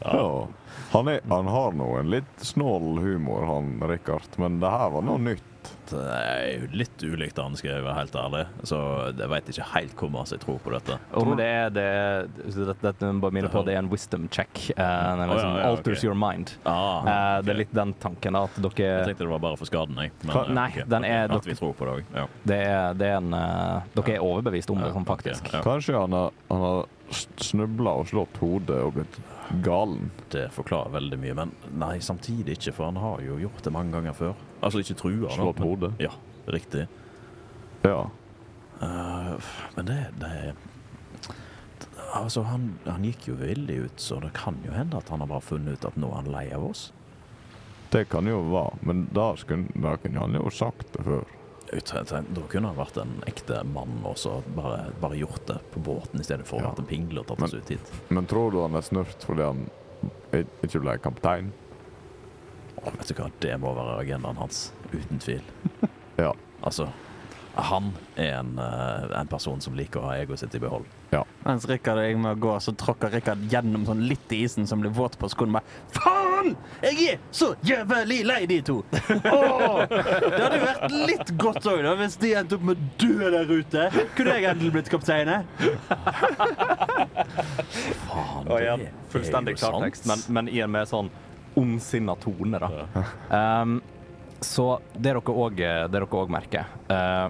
Ja. 0.00 0.48
Han, 0.90 1.08
er, 1.08 1.20
han 1.28 1.46
har 1.46 1.72
nå 1.72 1.86
en 2.00 2.10
litt 2.10 2.40
snål 2.42 2.98
humor, 2.98 3.44
han 3.46 3.82
Richard, 3.86 4.26
men 4.42 4.58
det 4.58 4.70
her 4.72 4.88
var 4.90 5.04
noe 5.06 5.22
nytt. 5.22 5.74
Det 5.90 6.14
er 6.14 6.66
litt 6.76 7.02
ulikt 7.02 7.38
han, 7.42 7.56
skal 7.58 7.70
jeg 7.76 7.84
være 7.84 7.96
helt 7.98 8.16
ærlig. 8.20 8.42
Så 8.68 8.78
jeg 9.18 9.30
veit 9.32 9.50
ikke 9.52 9.66
helt 9.74 9.94
hvor 10.00 10.12
masse 10.14 10.36
jeg 10.36 10.42
tror 10.44 10.58
på 10.64 10.72
dette. 10.74 10.98
Om 11.20 11.32
det 11.38 11.46
er 11.50 11.70
det, 11.74 11.86
så 12.54 12.66
det, 12.70 12.76
det, 12.82 12.92
det 13.00 13.10
bare 13.24 13.34
minner 13.36 13.52
på 13.52 13.62
det 13.66 13.74
er 13.74 13.82
en 13.82 13.90
wisdom 13.92 14.28
check. 14.32 14.52
Uh, 14.76 14.84
den 14.84 15.24
liksom 15.32 15.54
ja, 15.56 15.62
ja, 15.64 15.70
alters 15.72 15.98
ok. 15.98 16.04
your 16.08 16.18
mind. 16.18 16.54
Ah, 16.64 17.00
Eh, 17.10 17.42
Det 17.42 17.50
er 17.54 17.58
litt 17.62 17.72
den 17.74 17.92
tanken 18.02 18.36
da, 18.36 18.44
dere 18.56 18.86
Jeg 18.86 19.06
tenkte 19.10 19.24
det 19.24 19.30
var 19.32 19.42
bare 19.42 19.56
for 19.60 19.68
skaden, 19.68 19.96
jeg. 20.04 20.12
Men, 20.22 20.34
Hva- 20.36 20.46
Nei, 20.54 20.68
okay. 20.70 20.84
den 20.88 21.04
er- 21.04 21.32
At 21.36 21.46
vi 21.46 21.54
tror 21.58 21.74
på 21.74 21.86
det 21.88 21.94
òg. 21.98 22.14
Ja. 22.14 22.26
Det 22.44 22.58
er, 22.66 22.94
det 22.94 23.06
er 23.10 23.16
en 23.18 23.34
uh, 23.34 23.82
Dere 23.96 24.14
er 24.16 24.24
overbevist 24.24 24.70
om 24.70 24.78
det, 24.82 24.92
sånn 24.94 25.06
faktisk. 25.08 25.52
ja. 25.52 25.62
Kanskje 25.64 25.96
han 25.98 26.12
har, 26.12 26.30
han 26.50 26.60
har 26.66 26.86
snubla 27.42 27.96
og 28.00 28.06
slått 28.10 28.36
hodet 28.42 28.78
og 28.84 28.94
blitt 28.98 29.18
galen. 29.64 30.10
Det 30.30 30.44
forklarer 30.54 30.92
veldig 30.94 31.18
mye, 31.18 31.34
men 31.34 31.52
nei, 31.80 31.96
samtidig 32.04 32.54
ikke, 32.58 32.74
for 32.76 32.90
han 32.90 33.00
har 33.02 33.20
jo 33.24 33.38
gjort 33.42 33.64
det 33.66 33.72
mange 33.74 33.90
ganger 33.96 34.14
før. 34.14 34.34
Altså 34.60 34.82
ikke 34.82 34.98
trua, 35.00 35.30
Slå 35.32 35.52
på 35.52 35.64
men- 35.64 35.68
hodet. 35.68 35.92
Ja, 36.02 36.12
riktig. 36.52 36.86
Ja. 37.84 38.10
Uh, 38.80 39.36
men 39.76 39.86
det, 39.88 39.98
det 40.20 40.54
Altså, 42.14 42.42
han, 42.42 42.78
han 42.86 43.04
gikk 43.06 43.28
jo 43.28 43.36
villig 43.38 43.76
ut, 43.84 44.00
så 44.02 44.18
det 44.20 44.32
kan 44.34 44.56
jo 44.66 44.72
hende 44.74 44.98
at 44.98 45.08
han 45.12 45.22
har 45.22 45.28
bare 45.30 45.44
funnet 45.46 45.78
ut 45.78 45.84
at 45.86 45.98
nå 46.00 46.08
er 46.10 46.16
han 46.22 46.30
lei 46.32 46.46
av 46.56 46.64
oss. 46.72 46.88
Det 47.90 48.08
kan 48.10 48.26
jo 48.26 48.40
være, 48.50 48.80
men 48.86 49.04
da, 49.14 49.28
skulle, 49.38 49.66
kunne 50.02 50.24
han 50.24 50.34
jo 50.34 50.50
sagt 50.54 50.90
det 50.96 51.04
før. 51.06 51.22
Da 51.70 52.46
kunne 52.50 52.72
han 52.72 52.78
vært 52.78 52.98
en 52.98 53.12
ekte 53.30 53.60
mann 53.70 54.00
og 54.02 54.16
så 54.18 54.40
bare, 54.56 54.88
bare 55.02 55.20
gjort 55.20 55.44
det 55.46 55.60
på 55.70 55.82
båten 55.86 56.18
i 56.22 56.26
stedet 56.26 56.48
for 56.48 56.58
å 56.58 56.64
ha 56.64 56.72
vært 56.72 56.82
en 56.82 56.88
pingle 56.90 57.22
og 57.22 57.28
tatt 57.30 57.44
oss 57.46 57.54
ut 57.54 57.70
hit. 57.70 57.92
Men 58.10 58.26
tror 58.30 58.50
du 58.50 58.58
han 58.64 58.74
er 58.74 58.86
snurt 58.86 59.26
fordi 59.26 59.46
han 59.46 59.62
ikke 60.66 60.82
ble 60.82 60.96
kaptein? 61.02 61.52
Åh, 62.84 62.92
vet 62.98 63.08
du 63.08 63.14
hva, 63.18 63.28
det 63.44 63.54
må 63.60 63.74
være 63.76 63.98
agendaen 64.06 64.36
hans, 64.40 64.72
uten 64.94 65.18
tvil. 65.22 65.42
Ja. 66.20 66.34
Altså, 66.60 66.84
han 67.56 67.86
er 68.20 68.34
en, 68.42 68.50
eh, 68.60 69.04
en 69.16 69.28
person 69.30 69.60
som 69.64 69.72
liker 69.78 70.02
å 70.02 70.10
ha 70.10 70.18
egoet 70.20 70.42
sitt 70.42 70.52
i 70.54 70.60
behold. 70.60 70.84
Ja. 71.14 71.22
Mens 71.46 71.64
Rikard 71.70 71.96
og 71.96 72.04
jeg 72.04 72.18
må 72.20 72.34
gå, 72.36 72.52
så 72.60 72.74
tråkker 72.76 73.08
Rikard 73.14 73.46
gjennom 73.50 73.86
sånn 73.88 74.02
litt 74.04 74.34
i 74.36 74.42
isen 74.44 74.68
som 74.68 74.82
blir 74.84 74.92
våt 74.92 75.16
på 75.18 75.30
skoene. 75.32 75.56
Bare 75.56 75.64
Faen! 75.96 76.52
Jeg 76.84 77.06
er 77.14 77.22
så 77.36 77.48
jævlig 77.64 78.18
lei 78.28 78.42
de 78.52 78.60
to! 78.68 78.76
Oh, 79.32 79.80
det 79.88 80.36
hadde 80.36 80.60
jo 80.60 80.66
vært 80.66 80.94
litt 81.08 81.32
godt 81.40 81.66
òg, 81.72 81.80
da, 81.88 81.96
hvis 82.02 82.18
de 82.20 82.34
endte 82.42 82.58
opp 82.60 82.68
med 82.68 82.76
å 82.76 82.90
dø 83.00 83.32
der 83.38 83.50
ute. 83.56 83.88
Kunne 84.18 84.36
jeg 84.36 84.50
endelig 84.52 84.74
blitt 84.76 84.92
kaptein? 84.92 85.32
eh? 85.32 85.42
Faen, 88.04 88.44
Og 88.46 88.60
det 88.60 88.92
fullstendig 89.12 89.56
er 89.56 89.58
jo 89.58 89.64
sant. 89.64 89.74
klartekst, 89.74 90.06
men, 90.10 90.24
men 90.36 90.52
i 90.52 90.60
en 90.64 90.72
mer 90.72 90.86
sånn 90.90 91.08
ondsinna 91.58 92.14
tone, 92.20 92.60
da. 92.62 92.70
Um, 93.30 93.80
så 94.40 94.66
det 94.94 95.12
dere 95.92 96.08
òg 96.08 96.32
merker, 96.32 96.68
uh, 96.90 97.28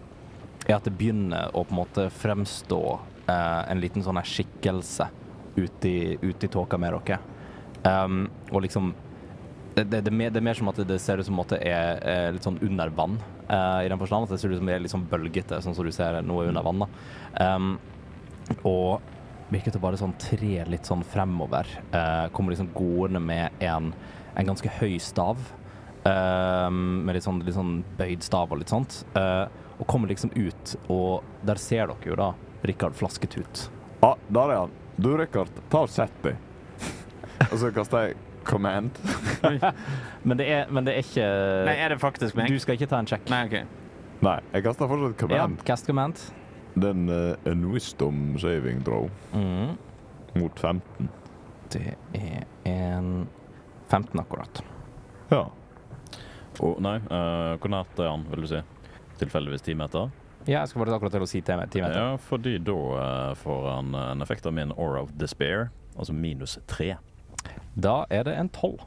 er 0.66 0.76
at 0.76 0.86
det 0.86 0.94
begynner 0.94 1.50
å 1.54 1.64
på 1.64 1.74
en 1.74 1.80
måte 1.80 2.06
fremstå 2.14 2.80
uh, 3.26 3.62
en 3.66 3.82
liten 3.82 4.04
sånn 4.04 4.20
her 4.20 4.28
skikkelse 4.28 5.08
ute 5.56 5.90
i, 5.90 6.02
tåka 6.52 6.78
med 6.78 6.94
dere. 7.00 7.20
Um, 7.82 8.26
og 8.52 8.62
liksom 8.66 8.92
det, 9.74 9.84
det, 9.84 10.00
det, 10.00 10.10
er 10.10 10.16
mer, 10.16 10.32
det 10.34 10.40
er 10.40 10.44
mer 10.44 10.58
som 10.58 10.68
at 10.68 10.80
det 10.86 10.98
ser 11.00 11.20
ut 11.20 11.26
som 11.28 11.38
det 11.54 11.60
er, 11.64 12.00
er 12.02 12.34
litt 12.34 12.46
sånn 12.46 12.58
under 12.66 12.90
vann. 12.94 13.16
uh, 13.48 13.80
I 13.84 13.88
den 13.90 14.00
forstand 14.00 14.26
at 14.26 14.34
det 14.34 14.40
ser 14.42 14.52
ut 14.52 14.60
som 14.60 14.68
det 14.68 14.76
er 14.76 14.84
litt 14.84 14.92
sånn 14.92 15.06
bølgete, 15.10 15.62
sånn 15.64 15.76
som 15.78 15.86
du 15.86 15.94
ser 15.94 16.20
noe 16.26 16.48
under 16.50 16.66
vann. 16.66 16.84
da. 16.84 16.90
Um, 17.46 17.72
og 18.66 19.00
virker 19.50 19.72
til 19.74 19.80
å 19.80 19.84
bare 19.84 19.98
sånn 20.00 20.14
tre 20.20 20.64
litt 20.70 20.86
sånn 20.88 21.02
fremover. 21.06 21.66
Eh, 21.92 22.26
kommer 22.34 22.54
liksom 22.54 22.70
gående 22.74 23.20
med 23.22 23.50
en, 23.66 23.92
en 24.38 24.46
ganske 24.52 24.70
høy 24.80 24.98
stav. 25.02 25.38
eh, 26.04 26.70
med 26.70 27.12
litt 27.14 27.24
sånn, 27.26 27.42
litt 27.44 27.54
sånn 27.56 27.82
bøyd 27.98 28.22
stav 28.24 28.52
og 28.52 28.58
litt 28.62 28.70
sånt. 28.72 29.04
eh, 29.14 29.46
og 29.80 29.86
kommer 29.88 30.08
liksom 30.12 30.30
ut, 30.36 30.74
og 30.92 31.22
der 31.48 31.56
ser 31.56 31.86
dere 31.88 32.04
jo 32.10 32.16
da 32.20 32.30
Rikard 32.68 32.92
Flasketut. 32.98 33.70
Ja, 34.02 34.14
der 34.28 34.50
er 34.52 34.58
han. 34.66 34.70
Du, 35.00 35.14
Rikard, 35.16 35.48
ta 35.72 35.80
og 35.86 35.88
sett 35.88 36.12
deg. 36.22 36.36
Og 37.50 37.54
så 37.62 37.70
kaster 37.72 38.10
jeg 38.10 38.16
command. 38.44 38.90
Men 40.28 40.36
det 40.36 40.46
er, 40.52 40.66
men 40.68 40.84
det 40.84 40.92
er 40.98 41.00
ikke 41.04 41.24
Nei, 41.64 41.74
er 41.80 41.88
det 41.94 41.96
faktisk 42.00 42.36
meg? 42.36 42.48
Du 42.52 42.58
skal 42.60 42.76
ikke 42.76 42.88
ta 42.90 42.98
en 43.00 43.08
check. 43.08 43.24
Nei, 43.32 43.38
OK. 43.48 43.56
Nei, 44.20 44.34
jeg 44.52 44.64
kaster 44.66 44.88
fortsatt 44.90 45.16
command. 45.22 45.56
Ja, 45.56 45.64
cast 45.64 45.86
command. 45.88 46.20
Den 46.80 47.08
uh, 47.10 47.34
en 47.50 47.64
wisdom 47.72 48.36
saving 48.40 48.82
throw 48.86 49.08
Mm. 49.34 49.76
mot 50.40 50.58
15. 50.60 51.08
Det 51.70 51.94
er 52.14 52.44
en 52.66 53.28
15 53.90 54.20
akkurat. 54.20 54.62
Ja. 55.30 55.44
Å, 56.60 56.70
nei, 56.82 56.96
uh, 57.10 57.56
hvor 57.62 57.70
nært 57.72 57.98
er 58.02 58.10
han, 58.10 58.24
vil 58.30 58.44
du 58.46 58.50
si? 58.50 58.60
Tilfeldigvis 59.20 59.62
ti 59.66 59.74
meter? 59.78 60.10
Ja, 60.48 60.62
jeg 60.62 60.70
skal 60.70 60.82
bare 60.84 60.96
akkurat 60.96 61.12
til 61.14 61.24
å 61.26 61.28
si 61.30 61.40
ti 61.44 61.56
meter. 61.58 61.84
Ja, 61.94 62.14
fordi 62.26 62.56
da 62.64 62.74
uh, 62.74 63.34
får 63.38 63.66
han 63.74 63.94
en 64.00 64.24
effekt 64.24 64.46
av 64.48 64.54
min 64.56 64.72
Aura 64.76 65.02
of 65.04 65.12
Despair, 65.20 65.68
altså 65.96 66.14
minus 66.16 66.58
tre. 66.70 66.94
Da 67.76 68.00
er 68.10 68.24
det 68.26 68.34
en 68.40 68.48
12. 68.52 68.80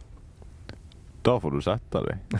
Da 1.23 1.37
får 1.39 1.55
du 1.55 1.61
sette 1.63 2.01
deg. 2.03 2.39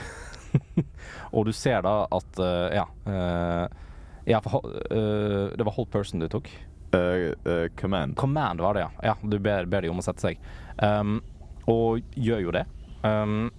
Og 1.36 1.48
du 1.48 1.54
ser 1.56 1.82
da 1.86 2.04
at 2.14 2.40
uh, 2.42 2.68
Ja. 2.76 2.84
eh, 3.10 3.80
ja 4.26 4.42
for, 4.42 4.64
eh, 4.92 5.58
det 5.58 5.64
var 5.64 5.76
hold 5.76 5.92
person 5.92 6.20
du 6.20 6.30
tok. 6.32 6.50
Uh, 6.94 7.34
uh, 7.50 7.68
command. 7.80 8.16
Command 8.16 8.62
var 8.62 8.74
det, 8.74 8.86
ja. 8.86 8.92
ja 9.04 9.16
du 9.22 9.40
ber, 9.40 9.66
ber 9.66 9.82
de 9.82 9.90
om 9.90 9.98
å 9.98 10.06
sette 10.06 10.22
seg. 10.22 10.42
Um, 10.78 11.22
og 11.70 12.04
gjør 12.14 12.44
jo 12.44 12.54
det. 12.54 12.68
Um, 13.02 13.50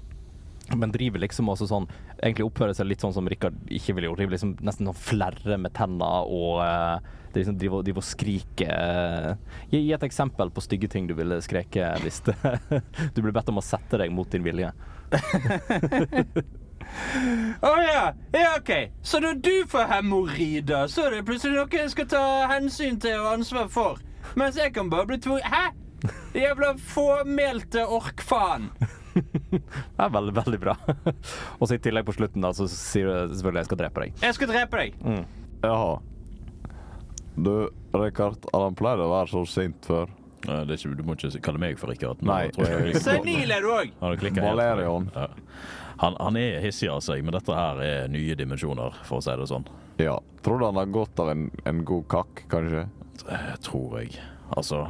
men 0.72 0.94
driver 0.94 1.20
liksom 1.20 1.50
også 1.52 1.66
sånn 1.68 1.84
Egentlig 2.14 2.46
oppfører 2.46 2.72
seg 2.72 2.86
litt 2.88 3.02
sånn 3.04 3.12
som 3.12 3.26
Rikard 3.28 3.58
ikke 3.68 3.92
ville 3.96 4.08
gjort. 4.08 4.22
Driver 4.22 4.36
liksom 4.36 4.54
nesten 4.64 4.88
sånn 4.88 4.96
flerre 4.96 5.58
med 5.60 5.74
tenna 5.76 6.08
og 6.24 6.62
uh, 6.62 7.02
de 7.34 7.42
liksom 7.42 7.58
driver, 7.58 7.82
driver 7.84 8.00
og 8.00 8.06
skriker. 8.06 9.34
gi, 9.68 9.80
gi 9.82 9.92
et 9.92 10.06
eksempel 10.06 10.54
på 10.54 10.62
stygge 10.64 10.88
ting 10.88 11.08
du 11.10 11.16
ville 11.18 11.40
skreke 11.44 11.90
hvis 12.04 12.22
du 13.16 13.20
ble 13.20 13.34
bedt 13.34 13.50
om 13.50 13.58
å 13.60 13.66
sette 13.66 13.98
deg 14.00 14.14
mot 14.14 14.30
din 14.30 14.46
vilje. 14.46 14.70
Å 17.64 17.72
ja. 17.82 18.02
ja, 18.34 18.50
OK. 18.58 18.72
Så 19.02 19.20
når 19.22 19.38
du 19.44 19.54
får 19.70 19.88
hemoroider, 19.90 20.86
så 20.90 21.06
er 21.06 21.18
det 21.18 21.24
plutselig 21.28 21.56
noe 21.58 21.80
jeg 21.80 21.92
skal 21.94 22.10
ta 22.10 22.24
hensyn 22.52 23.00
til 23.02 23.22
og 23.22 23.32
ansvar 23.38 23.70
for. 23.72 24.02
Mens 24.38 24.58
jeg 24.58 24.74
kan 24.74 24.90
bare 24.90 25.06
bli 25.10 25.18
tvunget 25.22 25.46
Hæ? 25.52 25.64
Jævla 26.34 26.74
fåmælte 26.76 27.86
orkfaen. 27.86 28.70
Det 29.54 30.02
er 30.02 30.10
veldig, 30.10 30.34
veldig 30.36 30.58
bra. 30.60 30.74
og 31.60 31.68
så 31.68 31.76
i 31.76 31.82
tillegg 31.82 32.06
på 32.08 32.16
slutten 32.16 32.42
da, 32.44 32.50
så 32.56 32.66
sier 32.70 33.06
du 33.06 33.36
selvfølgelig 33.36 33.62
jeg 33.62 33.70
skal 33.70 33.80
drepe 33.84 34.02
deg. 34.02 34.18
Jeg 34.26 34.36
skal 34.36 34.50
drepe 34.50 34.82
deg. 34.82 34.98
Jaha. 35.62 35.94
Du, 37.34 37.54
Rikard, 37.94 38.46
han 38.54 38.76
pleide 38.78 39.06
å 39.06 39.12
være 39.14 39.32
så 39.32 39.44
sint 39.48 39.86
før? 39.86 40.10
Det 40.44 40.74
er 40.74 40.76
ikke, 40.76 40.96
du 40.98 41.06
må 41.06 41.14
ikke 41.16 41.40
kalle 41.46 41.62
meg 41.62 41.78
for 41.80 41.90
Rikard. 41.90 42.20
Nei, 42.26 42.50
Senil 43.06 43.54
er 43.54 43.64
du 43.64 43.70
òg. 43.72 43.94
Valerion. 44.02 45.08
Ja. 45.14 45.30
Han, 46.02 46.16
han 46.20 46.36
er 46.40 46.62
hissig 46.64 46.88
av 46.90 47.02
seg, 47.04 47.22
men 47.24 47.36
dette 47.36 47.54
her 47.54 47.80
er 47.84 48.12
nye 48.12 48.36
dimensjoner, 48.38 48.96
for 49.06 49.20
å 49.20 49.24
si 49.24 49.34
det 49.38 49.48
sånn. 49.50 49.66
Ja. 50.02 50.18
Tror 50.44 50.60
du 50.60 50.66
han 50.66 50.78
har 50.80 50.90
godt 50.92 51.20
av 51.22 51.30
en, 51.32 51.48
en 51.64 51.84
god 51.86 52.08
kakk, 52.12 52.44
kanskje? 52.52 52.86
Det 53.24 53.60
tror 53.64 54.00
jeg. 54.00 54.16
Altså, 54.56 54.84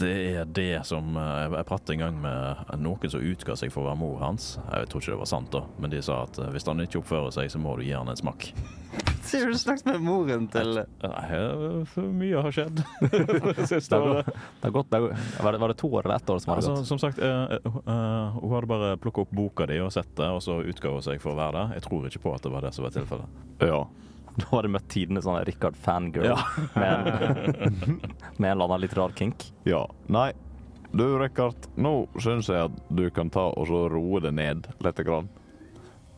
det 0.00 0.10
er 0.40 0.48
det 0.56 0.68
som 0.88 1.14
eh, 1.20 1.46
Jeg 1.56 1.66
pratet 1.68 1.94
en 1.94 2.02
gang 2.06 2.18
med 2.22 2.74
noen 2.80 3.12
som 3.12 3.20
utga 3.22 3.56
seg 3.60 3.70
for 3.74 3.84
å 3.84 3.90
være 3.90 4.00
mor 4.00 4.18
hans. 4.24 4.54
Jeg 4.72 4.88
tror 4.90 5.02
ikke 5.04 5.14
det 5.14 5.22
var 5.22 5.30
sant, 5.30 5.50
da, 5.54 5.62
men 5.80 5.92
de 5.92 6.00
sa 6.02 6.22
at 6.26 6.38
eh, 6.42 6.50
hvis 6.54 6.66
han 6.68 6.82
ikke 6.84 7.00
oppfører 7.02 7.32
seg, 7.36 7.50
så 7.52 7.60
må 7.62 7.76
du 7.78 7.84
gi 7.86 7.92
han 7.96 8.08
en 8.10 8.18
smakk. 8.18 8.50
Sier 9.30 9.46
du 9.46 9.54
snakket 9.60 9.86
med 9.86 10.00
moren 10.02 10.48
til 10.50 10.80
Nei, 10.80 11.40
mye 12.18 12.40
har 12.42 12.50
skjedd. 12.56 12.80
Det 13.60 13.66
Siste 13.70 13.94
har 13.94 14.08
året. 14.08 14.26
gått- 14.26 14.90
det 14.90 14.98
har 14.98 15.04
gått, 15.06 15.20
var, 15.44 15.52
det, 15.54 15.60
var 15.62 15.68
det 15.70 15.76
to 15.78 15.90
år 15.94 16.08
eller 16.08 16.16
ett 16.18 16.30
år 16.34 16.40
som 16.42 16.50
har 16.50 16.58
Altså, 16.64 16.74
gått? 16.80 16.88
som 16.90 16.98
sagt, 16.98 17.18
eh, 17.22 17.70
hun 17.70 18.54
hadde 18.56 18.70
bare 18.72 18.96
plukket 18.98 19.28
opp 19.28 19.36
boka 19.36 19.68
di 19.70 19.78
og 19.84 19.92
sett 19.94 20.10
det, 20.18 20.26
og 20.34 20.42
så 20.42 20.58
utga 20.66 20.90
hun 20.96 21.04
seg 21.06 21.22
for 21.22 21.36
å 21.36 21.38
være 21.38 21.60
det. 21.60 21.78
Jeg 21.78 21.86
tror 21.86 22.08
ikke 22.10 22.24
på 22.26 22.34
at 22.34 22.42
det 22.48 22.52
var 22.56 22.66
det 22.66 22.72
som 22.74 22.88
var 22.88 22.96
tilfellet. 22.96 23.38
Ja. 23.70 23.84
Da 24.36 24.46
har 24.52 24.62
du 24.62 24.70
møtt 24.72 24.86
tidenes 24.92 25.24
sånn 25.26 25.40
Rikard 25.48 25.76
fangirl 25.76 26.28
Ja. 26.30 26.36
med, 26.74 27.08
en, 27.08 28.00
med 28.36 28.46
en 28.46 28.52
eller 28.54 28.64
annen 28.68 28.84
litt 28.84 28.94
rar 28.96 29.12
kink. 29.16 29.48
Ja. 29.68 29.82
Nei. 30.06 30.30
Du, 30.92 31.04
Rikard, 31.20 31.68
nå 31.78 32.08
syns 32.18 32.48
jeg 32.50 32.70
at 32.70 32.78
du 32.90 33.04
kan 33.14 33.30
ta 33.30 33.48
og 33.54 33.68
så 33.70 33.84
roe 33.92 34.22
det 34.24 34.32
ned 34.34 34.66
lite 34.82 35.04
Grann. 35.06 35.28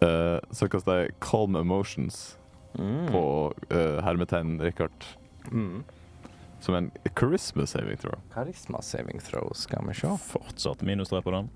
Uh, 0.03 0.39
så 0.51 0.69
kaster 0.73 1.03
jeg 1.03 1.17
calm 1.23 1.57
emotions 1.61 2.39
på 2.73 3.25
uh, 3.53 3.99
hermetegn 4.03 4.57
Rikard. 4.65 5.05
Mm. 5.53 5.83
Som 6.63 6.75
en 6.79 6.91
charisma 7.19 7.67
saving, 7.67 7.99
throw. 8.01 8.17
Charisma 8.33 8.81
saving 8.83 9.21
throw, 9.21 9.51
skal 9.59 9.85
vi 9.89 9.95
se. 9.99 10.09
Fortsatt 10.31 10.83
minus 10.87 11.11
tre 11.13 11.21
på 11.23 11.35
den. 11.35 11.51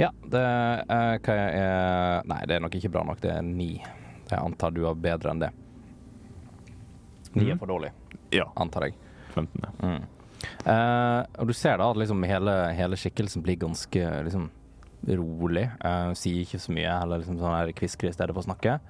Ja, 0.00 0.10
det 0.32 0.40
er, 0.40 1.18
hva 1.22 1.34
er 1.36 2.28
Nei, 2.28 2.40
det 2.48 2.56
er 2.56 2.62
nok 2.64 2.74
ikke 2.78 2.90
bra 2.92 3.04
nok. 3.06 3.20
Det 3.22 3.32
er 3.32 3.42
ni. 3.46 3.74
Jeg 4.30 4.44
antar 4.44 4.70
du 4.74 4.84
har 4.86 4.94
bedre 4.94 5.30
enn 5.30 5.40
det. 5.40 5.50
Ni 7.34 7.44
er 7.50 7.54
Mhm. 7.54 7.58
for 7.58 7.66
dårlig, 7.66 7.90
Ja. 8.32 8.44
antar 8.56 8.82
jeg. 8.88 8.94
15. 9.34 9.60
ja. 9.62 9.70
Mm. 9.86 10.04
Uh, 10.66 11.26
og 11.38 11.46
du 11.46 11.52
ser 11.52 11.76
da 11.78 11.90
at 11.90 11.96
liksom 11.96 12.22
hele, 12.26 12.72
hele 12.74 12.96
skikkelsen 12.96 13.42
blir 13.42 13.56
ganske 13.56 14.24
liksom 14.24 14.50
rolig. 15.06 15.70
Uh, 15.84 16.12
sier 16.14 16.42
ikke 16.44 16.58
så 16.58 16.72
mye, 16.72 16.98
heller 17.00 17.18
liksom 17.18 17.38
sånn 17.38 17.54
her 17.56 17.72
kvisker 17.72 18.08
i 18.08 18.12
stedet 18.12 18.34
for 18.34 18.42
å 18.42 18.48
snakke. 18.48 18.80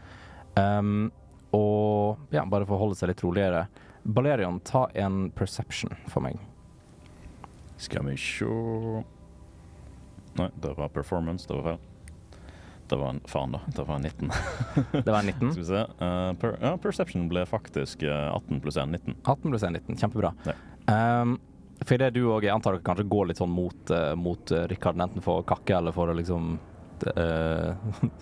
Um, 0.57 1.11
og 1.53 2.19
ja, 2.31 2.45
bare 2.45 2.65
for 2.67 2.77
å 2.77 2.81
holde 2.85 2.97
seg 2.97 3.09
litt 3.09 3.23
roligere. 3.23 3.67
Balerion, 4.07 4.61
ta 4.65 4.87
en 4.95 5.31
perception 5.31 5.91
for 6.09 6.21
meg. 6.23 6.39
Skal 7.77 8.03
vi 8.05 8.15
sjå 8.17 9.05
Nei, 10.37 10.49
det 10.61 10.77
var 10.77 10.89
performance. 10.89 11.45
Det 11.47 11.57
var 11.57 11.63
feil. 11.73 11.79
Det 12.91 12.97
var 12.99 13.13
en 13.15 13.21
Faen, 13.31 13.53
da. 13.55 13.61
Det 13.77 13.85
var 13.87 13.95
en 14.01 14.03
19. 14.03 14.31
Det 15.05 15.13
var 15.15 15.23
19. 15.23 15.53
Skal 15.53 15.63
vi 15.63 15.69
se. 15.69 15.83
Uh, 16.01 16.33
per, 16.43 16.57
ja, 16.61 16.73
perception 16.83 17.29
ble 17.31 17.45
faktisk 17.47 18.03
eh, 18.03 18.27
18 18.35 18.61
pluss 18.65 18.77
1, 18.83 18.91
19. 18.97 19.15
18 19.25 19.51
pluss 19.55 19.63
1, 19.69 19.77
19. 19.79 20.01
Kjempebra. 20.03 20.33
Ja. 20.49 20.57
Um, 21.23 21.37
for 21.87 21.97
det 22.03 22.11
du 22.17 22.25
òg, 22.29 22.45
jeg 22.45 22.53
antar 22.53 22.75
dere 22.77 22.85
kanskje 22.85 23.07
går 23.09 23.31
litt 23.31 23.39
sånn 23.41 23.53
mot, 23.55 23.93
uh, 23.95 24.11
mot 24.19 24.53
Rikard, 24.69 24.99
enten 25.01 25.23
for 25.25 25.41
å 25.41 25.47
kakke 25.49 25.79
eller 25.79 25.95
for 25.97 26.11
å 26.13 26.17
liksom 26.19 26.57
uh, 27.15 27.71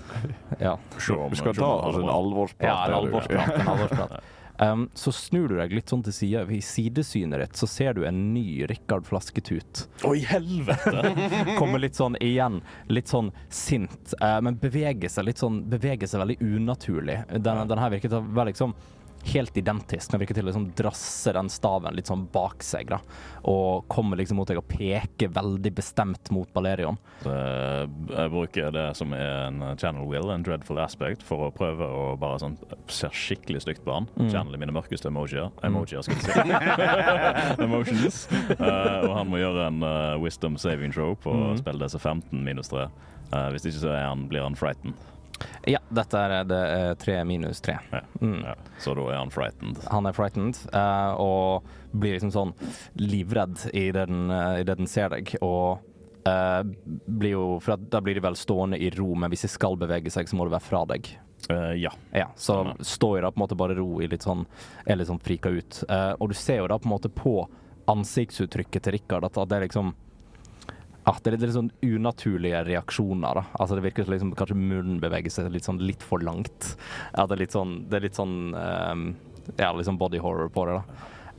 Ja. 0.67 0.77
Se 0.99 1.17
om- 1.17 1.33
Vi 1.33 1.41
skal 1.41 1.57
ta 1.57 1.71
altså, 1.89 2.05
en 2.05 2.13
alvorsprat. 2.13 2.69
Ja, 2.69 2.77
en 2.87 2.99
alvorsprat. 3.01 3.55
En 3.59 3.73
alvorsprat. 3.75 4.21
Um, 4.59 4.89
så 4.95 5.13
snur 5.13 5.49
du 5.49 5.57
deg 5.59 5.73
litt 5.77 5.91
sånn 5.93 6.03
til 6.07 6.15
sida. 6.15 6.43
I 6.51 6.61
sidesynet 6.65 7.43
ditt 7.45 7.61
så 7.61 7.69
ser 7.71 7.95
du 7.95 8.05
en 8.09 8.21
ny 8.35 8.67
Rikard 8.71 9.07
Flasketut. 9.07 9.85
i 10.19 10.25
helvete! 10.27 11.15
Kommer 11.61 11.83
litt 11.83 11.99
sånn 11.99 12.19
igjen, 12.21 12.61
litt 12.91 13.11
sånn 13.11 13.31
sint, 13.55 14.15
uh, 14.23 14.39
men 14.43 14.59
beveger 14.59 15.13
seg 15.13 15.29
litt 15.29 15.43
sånn 15.43 15.63
Beveger 15.69 16.11
seg 16.11 16.23
veldig 16.25 16.39
unaturlig. 16.43 17.21
Den, 17.31 17.65
den 17.71 17.83
her 17.83 17.93
å 18.19 18.23
være 18.23 18.51
liksom 18.53 18.75
helt 19.25 19.57
identisk. 19.57 20.11
Den 20.13 20.21
virker 20.23 20.35
til 20.39 20.47
å 20.47 20.49
liksom 20.51 20.69
drasse 20.79 21.33
den 21.35 21.49
staven 21.53 21.97
litt 21.97 22.09
sånn 22.09 22.27
bak 22.33 22.63
seg, 22.65 22.89
da. 22.93 22.99
Og 23.51 23.87
kommer 23.91 24.17
liksom 24.21 24.39
mot 24.41 24.49
deg 24.49 24.61
og 24.61 24.69
peker 24.71 25.29
veldig 25.35 25.73
bestemt 25.77 26.31
mot 26.35 26.49
Balerion. 26.55 26.97
Så 27.23 27.33
jeg 27.33 28.33
bruker 28.33 28.71
det 28.75 28.87
som 28.99 29.13
er 29.17 29.49
en 29.49 29.63
channel 29.81 30.07
will, 30.09 30.31
en 30.33 30.45
dreadful 30.47 30.81
aspect, 30.83 31.23
for 31.27 31.49
å 31.49 31.51
prøve 31.55 31.85
å 31.85 32.05
bare 32.21 32.41
sånn 32.43 32.57
se 32.93 33.11
skikkelig 33.13 33.65
stygt 33.67 33.85
på 33.85 33.97
han. 33.99 34.09
Mm. 34.17 34.31
Channele 34.33 34.61
mine 34.63 34.75
mørkeste 34.77 35.11
emojier. 35.13 35.51
Emojier, 35.67 36.03
skal 36.07 36.17
jeg 36.17 36.25
si. 36.29 37.63
Emotions. 37.67 38.23
Uh, 38.59 39.03
og 39.09 39.13
han 39.19 39.29
må 39.31 39.41
gjøre 39.43 39.69
en 39.71 39.85
uh, 39.85 40.17
wisdom 40.23 40.59
saving 40.61 40.95
throw 40.95 41.15
på 41.19 41.37
Mm. 41.39 41.59
spill 41.61 41.79
DC 41.79 41.99
15 42.01 42.41
minus 42.45 42.69
3. 42.73 42.89
hvis 43.53 43.67
ikke 43.69 43.81
så 43.83 43.93
han, 43.95 44.27
blir 44.29 44.43
han 44.43 44.57
frightened. 44.57 44.97
Ja, 45.69 45.81
dette 45.95 46.21
er 46.21 46.47
det 46.49 46.59
er 46.59 46.97
tre 47.01 47.19
minus 47.29 47.61
tre. 47.65 47.79
Mm. 48.21 48.41
Ja. 48.45 48.55
Så 48.81 48.95
da 48.99 49.05
er 49.11 49.21
han 49.21 49.33
frightened. 49.35 49.81
Han 49.93 50.09
er 50.09 50.17
frightened 50.17 50.59
uh, 50.73 51.15
og 51.21 51.69
blir 51.93 52.17
liksom 52.17 52.33
sånn 52.35 52.55
livredd 53.01 53.69
i 53.73 53.89
det 53.95 54.09
den, 54.09 54.31
eh, 54.31 54.61
i 54.61 54.67
det 54.67 54.79
den 54.81 54.91
ser 54.91 55.13
deg. 55.15 55.35
Og 55.45 55.81
uh, 56.29 56.61
blir 57.07 57.37
jo 57.37 57.47
For 57.65 57.77
at 57.77 57.87
da 57.93 58.03
blir 58.05 58.19
de 58.19 58.25
vel 58.25 58.37
stående 58.39 58.81
i 58.81 58.91
ro, 58.97 59.15
men 59.15 59.33
hvis 59.33 59.47
de 59.47 59.53
skal 59.53 59.79
bevege 59.81 60.13
seg, 60.13 60.29
så 60.29 60.39
må 60.39 60.49
det 60.49 60.57
være 60.57 60.69
fra 60.69 60.85
deg. 60.91 61.13
Uh, 61.49 61.73
ja. 61.79 61.93
Ja, 62.13 62.29
så 62.37 62.61
ja. 62.67 62.75
står 62.85 63.19
jo 63.19 63.25
da 63.25 63.33
på 63.33 63.41
en 63.41 63.47
måte 63.47 63.59
bare 63.59 63.79
ro 63.79 64.03
i 64.03 64.09
litt 64.11 64.27
sånn 64.27 64.43
Er 64.85 64.99
litt 64.99 65.09
sånn 65.09 65.23
frika 65.23 65.53
ut. 65.55 65.83
Eh, 65.89 66.13
og 66.19 66.33
du 66.33 66.37
ser 66.37 66.63
jo 66.63 66.69
da 66.69 66.79
på 66.81 66.89
en 66.91 66.97
måte 66.97 67.13
på 67.13 67.41
ansiktsuttrykket 67.89 68.85
til 68.85 68.99
Rikard 68.99 69.25
at 69.25 69.39
det 69.49 69.57
er 69.57 69.65
liksom 69.65 69.95
ah, 71.09 71.17
det 71.25 71.33
er 71.33 71.37
litt, 71.41 71.55
sånn 71.57 71.71
unaturlige 71.85 72.61
reaksjoner. 72.69 73.41
da. 73.41 73.45
Altså 73.59 73.79
Det 73.79 73.85
virker 73.89 74.05
som 74.07 74.15
liksom, 74.15 74.33
kanskje 74.39 74.57
munnen 74.61 75.01
beveger 75.03 75.33
seg 75.33 75.49
litt 75.55 75.65
sånn 75.67 75.81
litt 75.81 76.03
for 76.05 76.21
langt. 76.25 76.75
At 77.15 77.29
det 77.31 77.39
er 77.39 77.43
litt 77.47 77.57
sånn, 77.57 77.77
det 77.89 77.97
er 78.01 78.07
litt 78.09 78.19
sånn 78.19 78.37
um, 78.55 79.07
Ja, 79.57 79.73
litt 79.73 79.89
sånn 79.89 79.99
body 80.01 80.19
horror 80.21 80.51
på 80.53 80.67
det. 80.69 80.79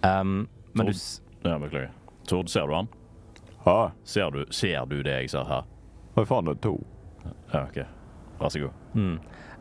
da. 0.01 0.19
Um, 0.21 0.47
men 0.73 0.89
du 0.89 0.93
s- 0.95 1.21
ja, 1.43 1.58
beklager. 1.62 1.91
Tord, 2.27 2.49
ser 2.49 2.67
du 2.67 2.73
han? 2.75 2.88
Ja, 3.65 3.91
Ser 4.03 4.32
du, 4.32 4.45
ser 4.51 4.86
du 4.89 5.01
det 5.03 5.21
jeg 5.21 5.29
ser 5.29 5.45
her? 5.45 5.63
hva 6.15 6.25
faen 6.25 6.45
det 6.49 6.58
er 6.58 6.62
to? 6.65 6.73
Ja, 7.53 7.63
OK. 7.67 7.77
Vær 8.39 8.49
så 8.51 8.60
god. 8.65 8.73
Mm. 8.95 9.19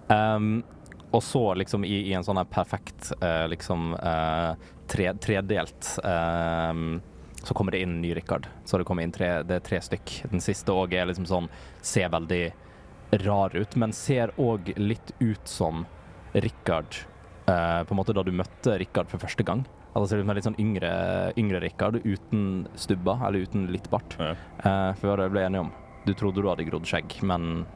Um, 0.08 0.64
og 1.12 1.22
så 1.22 1.42
liksom 1.56 1.84
i, 1.84 2.08
i 2.10 2.14
en 2.16 2.24
sånn 2.24 2.36
her 2.40 2.48
perfekt 2.50 3.12
uh, 3.22 3.46
liksom 3.48 3.92
uh, 3.96 4.54
tre, 4.88 5.10
tredelt 5.20 5.88
ehm, 6.04 6.98
Så 7.42 7.54
kommer 7.54 7.72
det 7.72 7.82
inn 7.84 7.96
en 7.96 8.00
ny 8.02 8.14
Rikard. 8.14 8.48
Så 8.64 8.78
det 8.78 8.86
kommer 8.88 9.06
inn 9.06 9.12
tre, 9.14 9.42
det 9.46 9.60
er 9.60 9.64
tre 9.64 9.80
stykk. 9.84 10.14
Den 10.32 10.42
siste 10.44 10.74
òg 10.74 10.94
er 10.98 11.06
liksom 11.08 11.28
sånn 11.28 11.46
Ser 11.84 12.10
veldig 12.12 12.42
rar 13.24 13.54
ut, 13.56 13.76
men 13.80 13.94
ser 13.96 14.34
òg 14.36 14.72
litt 14.76 15.14
ut 15.20 15.48
som 15.48 15.86
Rikard 16.34 16.98
eh, 17.48 17.80
På 17.88 17.94
en 17.94 18.00
måte 18.00 18.12
da 18.16 18.24
du 18.26 18.32
møtte 18.36 18.76
Rikard 18.82 19.08
for 19.08 19.22
første 19.22 19.46
gang. 19.46 19.64
Altså 19.94 20.10
ser 20.10 20.20
ut 20.20 20.26
som 20.26 20.34
en 20.34 20.38
litt 20.38 20.46
sånn 20.50 20.60
yngre, 20.60 20.90
yngre 21.40 21.62
Rikard 21.64 22.02
uten 22.04 22.66
stubber, 22.78 23.22
eller 23.26 23.46
uten 23.48 23.66
litt 23.72 23.88
bart. 23.90 24.18
Ja. 24.20 24.34
Eh, 24.60 24.92
før 25.00 25.24
jeg 25.24 25.32
ble 25.34 25.46
enige 25.46 25.64
om. 25.66 25.72
Du 26.04 26.12
trodde 26.16 26.44
du 26.44 26.48
hadde 26.50 26.66
grodd 26.68 26.86
skjegg, 26.88 27.18
men 27.26 27.66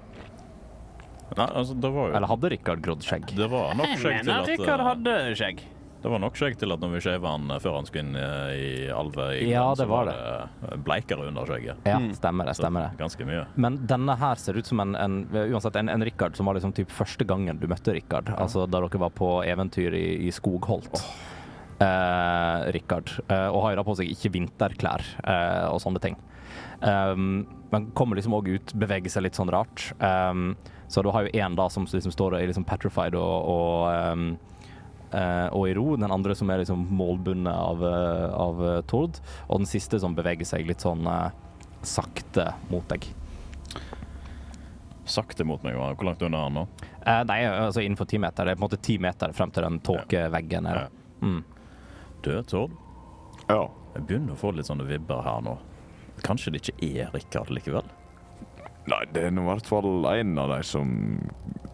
Nei, 1.32 1.46
altså, 1.48 1.72
det 1.80 1.88
var 1.94 2.10
jo 2.10 2.16
Eller 2.18 2.28
hadde 2.28 2.48
Rikard 2.52 2.82
grodd 2.84 3.04
skjegg? 3.06 3.30
Det 3.32 3.46
var 3.48 3.72
nok 3.78 3.88
Jeg 3.88 4.00
skjegg 4.02 4.18
til 4.18 4.28
mener 4.28 4.42
at 4.42 4.50
Rikard 4.52 4.82
eh, 4.82 4.88
hadde 4.90 5.14
skjegg. 5.40 5.62
Det 6.02 6.10
var 6.10 6.18
nok 6.18 6.34
skjegg 6.38 6.56
til 6.58 6.74
at 6.74 6.80
når 6.82 6.90
vi 6.96 7.00
skjeva 7.04 7.30
han 7.36 7.50
eh, 7.54 7.60
før 7.62 7.76
han 7.78 7.86
skulle 7.86 8.02
inn 8.08 8.16
eh, 8.18 8.52
i 8.58 8.70
Alve, 8.90 9.26
Ja, 9.46 9.68
det 9.70 9.84
så 9.84 9.88
var 9.90 10.08
det 10.10 10.78
bleikere 10.84 11.28
under 11.30 11.46
skjegget. 11.46 11.84
Ja, 11.86 11.98
Mm. 12.02 12.08
stemmer 12.18 12.48
det. 12.50 12.56
Stemmer 12.58 12.88
det. 12.88 12.98
Ganske 12.98 13.26
mye. 13.28 13.44
Men 13.54 13.78
denne 13.86 14.16
her 14.18 14.34
ser 14.42 14.58
ut 14.58 14.66
som 14.66 14.80
en, 14.82 14.96
en 14.98 15.20
uansett 15.32 15.76
en, 15.78 15.88
en 15.92 16.02
Rikard 16.04 16.34
som 16.36 16.46
var 16.50 16.58
liksom 16.58 16.74
typ 16.74 16.90
første 16.90 17.24
gangen 17.28 17.60
du 17.62 17.68
møtte 17.70 17.94
Rikard. 17.94 18.32
Altså 18.36 18.66
da 18.66 18.80
dere 18.82 18.98
var 19.06 19.14
på 19.14 19.30
eventyr 19.46 19.94
i, 19.94 20.06
i 20.26 20.32
Skogholt. 20.34 20.98
Eh, 21.82 22.72
Rikard. 22.74 23.10
Eh, 23.28 23.48
og 23.48 23.62
har 23.64 23.72
jo 23.74 23.80
da 23.80 23.86
på 23.86 23.96
seg 23.98 24.10
ikke 24.12 24.30
vinterklær 24.36 25.02
eh, 25.24 25.66
og 25.72 25.80
sånne 25.82 26.02
ting. 26.02 26.18
Um, 26.82 27.44
men 27.70 27.86
kommer 27.96 28.18
liksom 28.18 28.34
òg 28.36 28.48
ut, 28.56 28.72
beveger 28.74 29.10
seg 29.14 29.22
litt 29.26 29.38
sånn 29.38 29.50
rart. 29.54 29.92
Um, 30.02 30.56
så 30.90 31.02
du 31.06 31.12
har 31.14 31.24
jo 31.28 31.32
én 31.38 31.54
da 31.56 31.68
som 31.72 31.86
liksom 31.88 32.12
står 32.12 32.34
og 32.34 32.42
er 32.42 32.50
liksom 32.50 32.66
petrified 32.68 33.14
og, 33.16 33.46
og 33.54 34.12
um, 34.12 34.24
eh, 35.14 35.48
og 35.52 35.68
i 35.68 35.74
ro. 35.78 35.96
Den 36.00 36.12
andre 36.14 36.34
som 36.38 36.50
er 36.50 36.62
liksom 36.62 36.86
målbundet 36.96 37.52
av, 37.54 37.84
eh, 37.86 38.28
av 38.34 38.62
eh, 38.68 38.80
Tord. 38.90 39.20
Og 39.48 39.62
den 39.62 39.70
siste 39.70 40.00
som 40.02 40.16
beveger 40.18 40.48
seg 40.48 40.68
litt 40.68 40.84
sånn 40.84 41.06
eh, 41.06 41.30
sakte 41.86 42.52
mot 42.70 42.86
deg. 42.90 43.08
Sakte 45.04 45.44
mot 45.44 45.62
meg. 45.66 45.76
Hvor 45.76 46.06
langt 46.06 46.22
unna 46.22 46.44
er 46.44 46.48
han 46.48 46.58
nå? 46.60 46.66
Eh, 47.02 47.22
nei, 47.28 47.40
altså 47.46 47.82
innenfor 47.82 48.08
ti 48.10 48.20
meter. 48.22 48.46
Det 48.46 48.54
er 48.54 48.60
på 48.60 48.64
en 48.64 48.68
måte 48.68 48.82
ti 48.82 48.98
meter 49.02 49.34
frem 49.36 49.50
til 49.54 49.66
den 49.66 49.80
tåkeveggen. 49.84 50.70
her. 50.70 50.88
Mm. 51.22 51.42
Du, 52.22 52.32
Tord. 52.46 52.78
Ja. 53.48 53.64
Jeg 53.92 54.06
begynner 54.08 54.36
å 54.36 54.40
få 54.40 54.54
litt 54.56 54.68
sånne 54.70 54.86
vibber 54.88 55.24
her 55.26 55.42
nå. 55.44 55.58
Kanskje 56.22 56.52
det 56.54 56.62
ikke 56.62 56.86
er 56.86 57.10
Rikard 57.16 57.50
likevel? 57.52 57.88
Nei, 58.90 59.02
det 59.14 59.28
er 59.28 59.34
nå 59.34 59.44
i 59.44 59.50
hvert 59.52 59.68
fall 59.70 59.90
en 60.10 60.32
av 60.42 60.50
de 60.56 60.60
som 60.66 60.88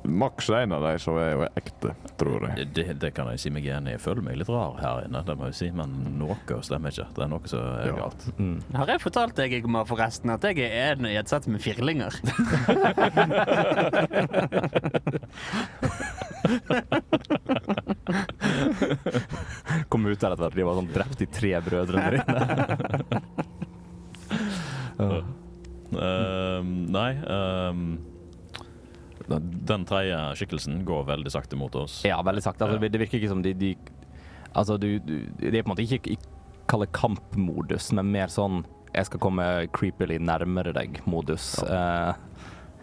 Maks 0.09 0.47
en 0.57 0.73
av 0.73 0.81
de 0.87 0.92
som 1.03 1.18
er 1.21 1.35
jo 1.35 1.42
ekte, 1.59 1.90
tror 2.16 2.47
jeg. 2.49 2.68
Det, 2.73 2.85
det 3.03 3.11
kan 3.12 3.27
jeg 3.29 3.42
si 3.42 3.51
meg 3.53 3.66
enig 3.68 3.90
i. 3.90 3.92
Jeg 3.99 4.01
føler 4.01 4.25
meg 4.25 4.38
litt 4.40 4.49
rar 4.49 4.79
her 4.81 5.03
inne, 5.05 5.21
det 5.27 5.35
må 5.37 5.51
jeg 5.51 5.57
si. 5.59 5.66
Men 5.77 5.90
noe 6.16 6.37
stemmer 6.64 6.94
ikke. 6.94 7.05
Det 7.12 7.27
er 7.27 7.29
noe 7.29 7.51
som 7.51 7.61
er 7.75 7.90
Ja. 7.90 7.97
galt. 7.99 8.25
Mm. 8.38 8.55
Har 8.79 8.88
jeg 8.94 9.03
fortalt 9.05 9.37
deg 9.37 9.53
Igmar, 9.59 9.85
forresten, 9.90 10.33
at 10.33 10.47
jeg 10.49 10.64
er 10.64 10.97
en 10.97 11.11
i 11.11 11.18
et 11.21 11.29
sett 11.29 11.44
med 11.53 11.61
firlinger? 11.61 12.16
Kom 19.88 20.07
ut 20.07 20.21
der 20.21 20.33
etter 20.35 20.47
at 20.49 20.55
de 20.57 20.64
var 20.66 20.75
sånn 20.79 20.90
drept 20.92 21.23
i 21.25 21.29
tre 21.33 21.53
brødre 21.64 22.05
der 22.05 22.14
inne. 22.21 22.38
dine. 24.99 25.23
Ehm, 25.96 26.72
nei 26.92 27.11
ehm, 27.16 27.85
den, 29.29 29.85
tredje 29.88 30.16
skikkelsen 30.40 30.83
går 30.88 31.07
veldig 31.09 31.33
sakte 31.33 31.57
mot 31.57 31.74
oss. 31.77 32.01
ja, 32.05 32.20
veldig 32.24 32.42
sakte. 32.44 32.64
Altså, 32.64 32.81
det 32.88 33.01
virker 33.01 33.20
ikke 33.20 33.33
som 33.33 33.44
de, 33.44 33.55
de 33.55 33.77
Altså, 34.57 34.79
du, 34.81 34.98
du 35.05 35.29
De 35.37 35.53
er 35.53 35.62
på 35.62 35.68
en 35.68 35.74
måte 35.74 35.85
ikke 35.85 36.14
i 36.14 36.18
kalle 36.68 36.88
kampmodus, 36.92 37.92
men 37.96 38.11
mer 38.12 38.33
sånn 38.33 38.62
jeg 38.94 39.09
skal 39.09 39.20
komme 39.20 39.44
creepily 39.77 40.16
nærmere 40.20 40.72
deg-modus. 40.77 41.59
Eh, 41.64 42.12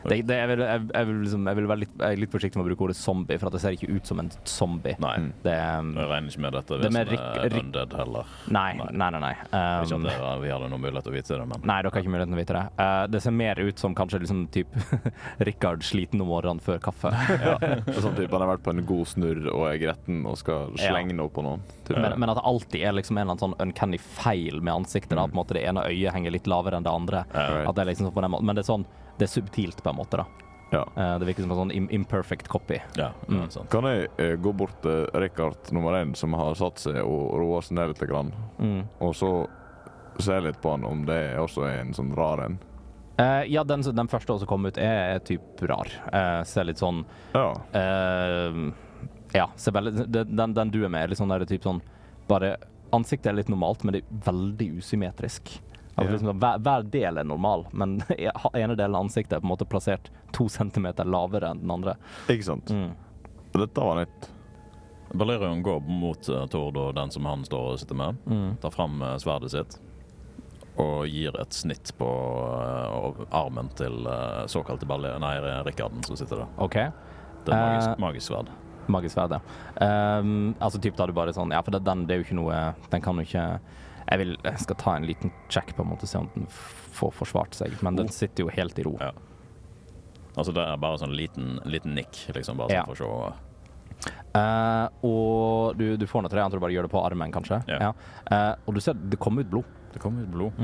det, 0.09 0.17
det, 0.29 0.35
jeg, 0.37 0.47
vil, 0.51 0.61
jeg, 0.65 0.81
jeg, 0.93 1.07
vil 1.09 1.19
liksom, 1.23 1.47
jeg 1.49 1.57
vil 1.59 1.67
være 1.71 1.81
litt, 1.83 1.93
jeg 1.99 2.15
er 2.17 2.21
litt 2.21 2.33
forsiktig 2.35 2.59
med 2.59 2.65
å 2.65 2.69
bruke 2.69 2.85
ordet 2.87 2.97
zombie, 2.99 3.37
for 3.41 3.49
at 3.49 3.55
det 3.57 3.61
ser 3.63 3.75
ikke 3.77 3.89
ut 3.95 4.09
som 4.11 4.21
en 4.21 4.31
zombie. 4.45 4.95
Nei. 5.01 5.13
Mm. 5.23 5.29
Det 5.45 5.55
um, 5.79 5.91
Jeg 5.97 6.09
regner 6.11 6.33
ikke 6.35 6.43
med 6.45 6.57
dette 6.59 6.79
Det 6.83 6.91
er 6.91 7.09
Rik- 7.55 7.61
undead 7.65 7.95
heller. 7.99 8.33
Nei, 8.53 8.65
nei, 8.79 9.09
nei. 9.15 9.21
nei. 9.25 9.33
Ikke 9.35 9.95
Um, 9.95 10.05
at 10.05 10.11
det, 10.11 10.15
vi 10.43 10.49
hadde 10.51 10.67
noen 10.71 10.81
mulighet 10.83 11.05
til 11.07 11.13
å 11.13 11.15
vite 11.15 11.37
det, 11.39 11.45
men 11.49 11.65
Nei, 11.69 11.77
dere 11.81 11.91
har 11.93 12.03
ikke 12.03 12.11
muligheten 12.13 12.33
til 12.33 12.39
å 12.39 12.43
vite 12.43 12.55
det. 12.57 12.65
Uh, 12.79 13.05
det 13.15 13.21
ser 13.25 13.35
mer 13.35 13.61
ut 13.61 13.79
som 13.81 13.95
kanskje 13.97 14.19
liksom 14.23 14.43
typ 14.53 14.75
Rikard 15.47 15.83
sliten 15.85 16.21
om 16.23 16.29
morgenen 16.31 16.61
før 16.63 16.81
kaffe. 16.83 17.11
Ja. 17.45 17.57
Sånn 18.01 18.15
type 18.17 18.31
han 18.33 18.41
har 18.45 18.49
vært 18.55 18.63
på 18.65 18.71
en 18.73 18.81
god 18.87 19.07
snurr 19.11 19.47
og 19.51 19.65
er 19.69 19.77
gretten 19.81 20.23
og 20.29 20.37
skal 20.39 20.71
Ja. 20.79 20.89
slenge 20.89 21.13
noe 21.17 21.29
på 21.33 21.43
noen. 21.45 21.61
Men, 21.91 22.15
men 22.19 22.31
at 22.31 22.39
det 22.39 22.45
alltid 22.47 22.81
er 22.87 22.95
liksom 22.97 23.17
en 23.17 23.25
eller 23.25 23.35
annen 23.35 23.43
sånn 23.43 23.57
uncanny 23.61 23.99
feil 24.01 24.61
med 24.65 24.73
ansiktet. 24.73 25.13
Da. 25.17 25.25
På 25.27 25.35
en 25.35 25.39
måte 25.43 25.57
Det 25.57 25.63
ene 25.67 25.83
øyet 25.85 26.13
henger 26.15 26.33
litt 26.33 26.47
lavere 26.49 26.79
enn 26.79 26.85
det 26.87 26.93
andre. 26.93 27.21
Ja. 27.33 27.45
Right. 27.51 27.67
At 27.69 27.75
det 27.77 27.83
er 27.85 27.89
liksom 27.91 28.09
på 28.15 28.23
den 28.25 28.33
måten. 28.33 28.49
Men 28.49 28.57
det 28.57 28.63
er 28.65 28.71
sånn 28.71 28.87
Det 29.17 29.25
er 29.30 29.41
subtilt, 29.41 29.82
på 29.84 29.89
en 29.89 29.95
måte. 29.95 30.17
da 30.17 30.25
Ja. 30.71 30.82
Eh, 30.97 31.19
Det 31.19 31.28
virker 31.28 31.41
som 31.43 31.51
en 31.51 31.69
sånn 31.69 31.89
imperfect 31.91 32.47
copy. 32.49 32.80
ja, 32.97 33.12
Mm. 33.28 33.69
Kan 33.69 33.84
jeg 33.84 34.10
eh, 34.17 34.36
gå 34.36 34.51
bort 34.56 34.82
til 34.82 35.06
Rikard 35.13 35.71
nummer 35.71 35.91
én, 35.93 36.15
som 36.15 36.34
har 36.34 36.54
satt 36.56 36.78
seg 36.80 36.95
og 36.97 37.34
roa 37.39 37.62
seg 37.62 37.71
ned 37.78 37.88
litt, 37.89 38.08
grann, 38.10 38.34
Mm. 38.60 38.84
og 38.99 39.13
så 39.13 39.47
se 40.19 40.39
litt 40.41 40.62
på 40.62 40.71
han 40.71 40.84
om 40.86 41.06
det 41.06 41.36
også 41.38 41.63
er 41.67 41.80
en 41.82 41.93
sånn 41.93 42.15
rar 42.15 42.39
en. 42.45 42.60
Eh, 43.17 43.43
ja, 43.47 43.63
den, 43.63 43.82
den 43.82 44.08
første 44.08 44.38
som 44.39 44.47
kom 44.47 44.65
ut, 44.65 44.78
er, 44.78 45.15
er 45.15 45.19
typ 45.19 45.62
rar. 45.62 45.88
Eh, 46.12 46.43
ser 46.43 46.63
litt 46.65 46.78
sånn 46.78 47.06
Ja. 47.34 47.54
eh, 47.73 48.71
Ja, 49.34 49.47
ser 49.58 49.71
veldig 49.71 50.12
den, 50.12 50.54
den, 50.54 50.69
du 50.71 50.84
er 50.86 50.89
med, 50.89 51.04
er 51.04 51.08
litt 51.10 51.17
sånn 51.19 51.30
der 51.30 51.45
typ 51.45 51.63
sånn 51.63 51.82
Bare 52.28 52.58
Ansiktet 52.93 53.28
er 53.28 53.34
litt 53.36 53.49
normalt, 53.49 53.84
men 53.84 53.93
det 53.93 54.04
er 54.04 54.32
veldig 54.32 54.78
usymmetrisk. 54.78 55.60
Altså, 55.95 56.12
liksom, 56.12 56.39
hver, 56.43 56.60
hver 56.60 56.86
del 56.91 57.17
er 57.21 57.27
normal, 57.27 57.65
men 57.71 57.97
ene 58.53 58.75
delen 58.75 58.95
av 58.95 59.05
ansiktet 59.05 59.38
er 59.38 59.43
på 59.43 59.47
en 59.47 59.53
måte 59.53 59.67
plassert 59.69 60.12
to 60.36 60.49
centimeter 60.51 61.08
lavere 61.08 61.53
enn 61.53 61.63
den 61.63 61.71
andre. 61.71 61.95
Ikke 62.27 62.49
sant? 62.49 62.71
Mm. 62.71 62.91
Dette 63.55 63.86
var 63.88 64.01
nytt. 64.01 64.29
Balerion 65.15 65.63
går 65.63 65.79
mot 65.79 66.29
uh, 66.29 66.43
Tord 66.51 66.77
og 66.77 66.95
den 66.97 67.12
som 67.12 67.25
han 67.29 67.45
står 67.47 67.71
og 67.71 67.79
sitter 67.79 67.95
med. 67.95 68.19
Mm. 68.27 68.58
Tar 68.60 68.73
fram 68.73 68.99
eh, 69.01 69.15
sverdet 69.23 69.53
sitt 69.53 69.77
og 70.81 71.08
gir 71.08 71.36
et 71.39 71.55
snitt 71.55 71.93
på 71.95 72.08
uh, 72.08 73.21
armen 73.31 73.69
til 73.79 73.93
uh, 74.10 74.43
såkalte 74.51 74.88
baller... 74.89 75.15
Nei, 75.23 75.38
Rikarden 75.63 76.03
som 76.03 76.17
sitter 76.19 76.41
der. 76.43 76.49
OK. 76.60 76.75
Det 77.45 77.53
er 77.55 77.62
magisk, 77.62 77.93
uh, 77.93 78.01
magisk 78.03 78.27
sverd. 78.27 78.51
Magisk 78.91 79.15
sverd, 79.15 79.38
ja. 79.38 80.19
Um, 80.19 80.51
altså 80.60 80.81
typ 80.84 80.97
da 80.99 81.08
du 81.08 81.15
bare 81.15 81.34
sånn 81.34 81.53
Ja, 81.55 81.63
for 81.65 81.73
det, 81.73 81.86
den 81.88 82.03
det 82.05 82.13
er 82.13 82.19
jo 82.19 82.25
ikke 82.27 82.38
noe 82.38 82.60
Den 82.91 83.01
kan 83.01 83.17
jo 83.17 83.23
ikke 83.25 83.45
Jeg 84.09 84.19
vil 84.21 84.35
jeg 84.43 84.59
skal 84.59 84.75
ta 84.81 84.95
en 84.95 85.05
liten 85.07 85.31
check 85.49 85.73
på 85.75 85.81
en 85.85 85.89
måte, 85.89 86.07
se 86.07 86.17
om 86.19 86.29
den 86.35 86.45
får 86.49 87.11
forsvart 87.13 87.55
seg, 87.57 87.73
men 87.83 87.95
den 87.97 88.05
Oh. 88.07 88.11
sitter 88.11 88.43
jo 88.45 88.49
helt 88.53 88.77
i 88.79 88.83
ro. 88.83 88.97
Ja. 89.01 89.11
Altså 90.37 90.53
det 90.53 90.61
er 90.67 90.77
bare 90.77 90.97
sånn 90.99 91.15
liten, 91.15 91.59
liten 91.65 91.95
nikk, 91.95 92.25
liksom, 92.35 92.57
bare 92.57 92.69
Ja. 92.73 92.83
sånn 92.85 92.95
for 92.95 93.05
å 93.07 93.33
se. 93.33 93.41
Uh, 94.35 94.87
og 95.07 95.77
du, 95.79 95.95
du 95.97 96.05
får 96.05 96.21
noe 96.21 96.29
til 96.29 96.37
det, 96.37 96.43
jeg 96.43 96.51
tror 96.51 96.59
du 96.59 96.65
bare 96.65 96.75
gjør 96.75 96.83
det 96.89 96.91
på 96.91 97.03
armen, 97.05 97.31
kanskje. 97.31 97.61
Ja. 97.71 97.93
Uh, 98.29 98.55
og 98.67 98.75
du 98.75 98.81
ser 98.83 98.93
det 98.93 99.17
kommer 99.17 99.41
ut 99.45 99.49
blod. 99.49 99.63
Det 99.93 100.01
kommer 100.03 100.23
ut 100.27 100.31
blod. 100.33 100.59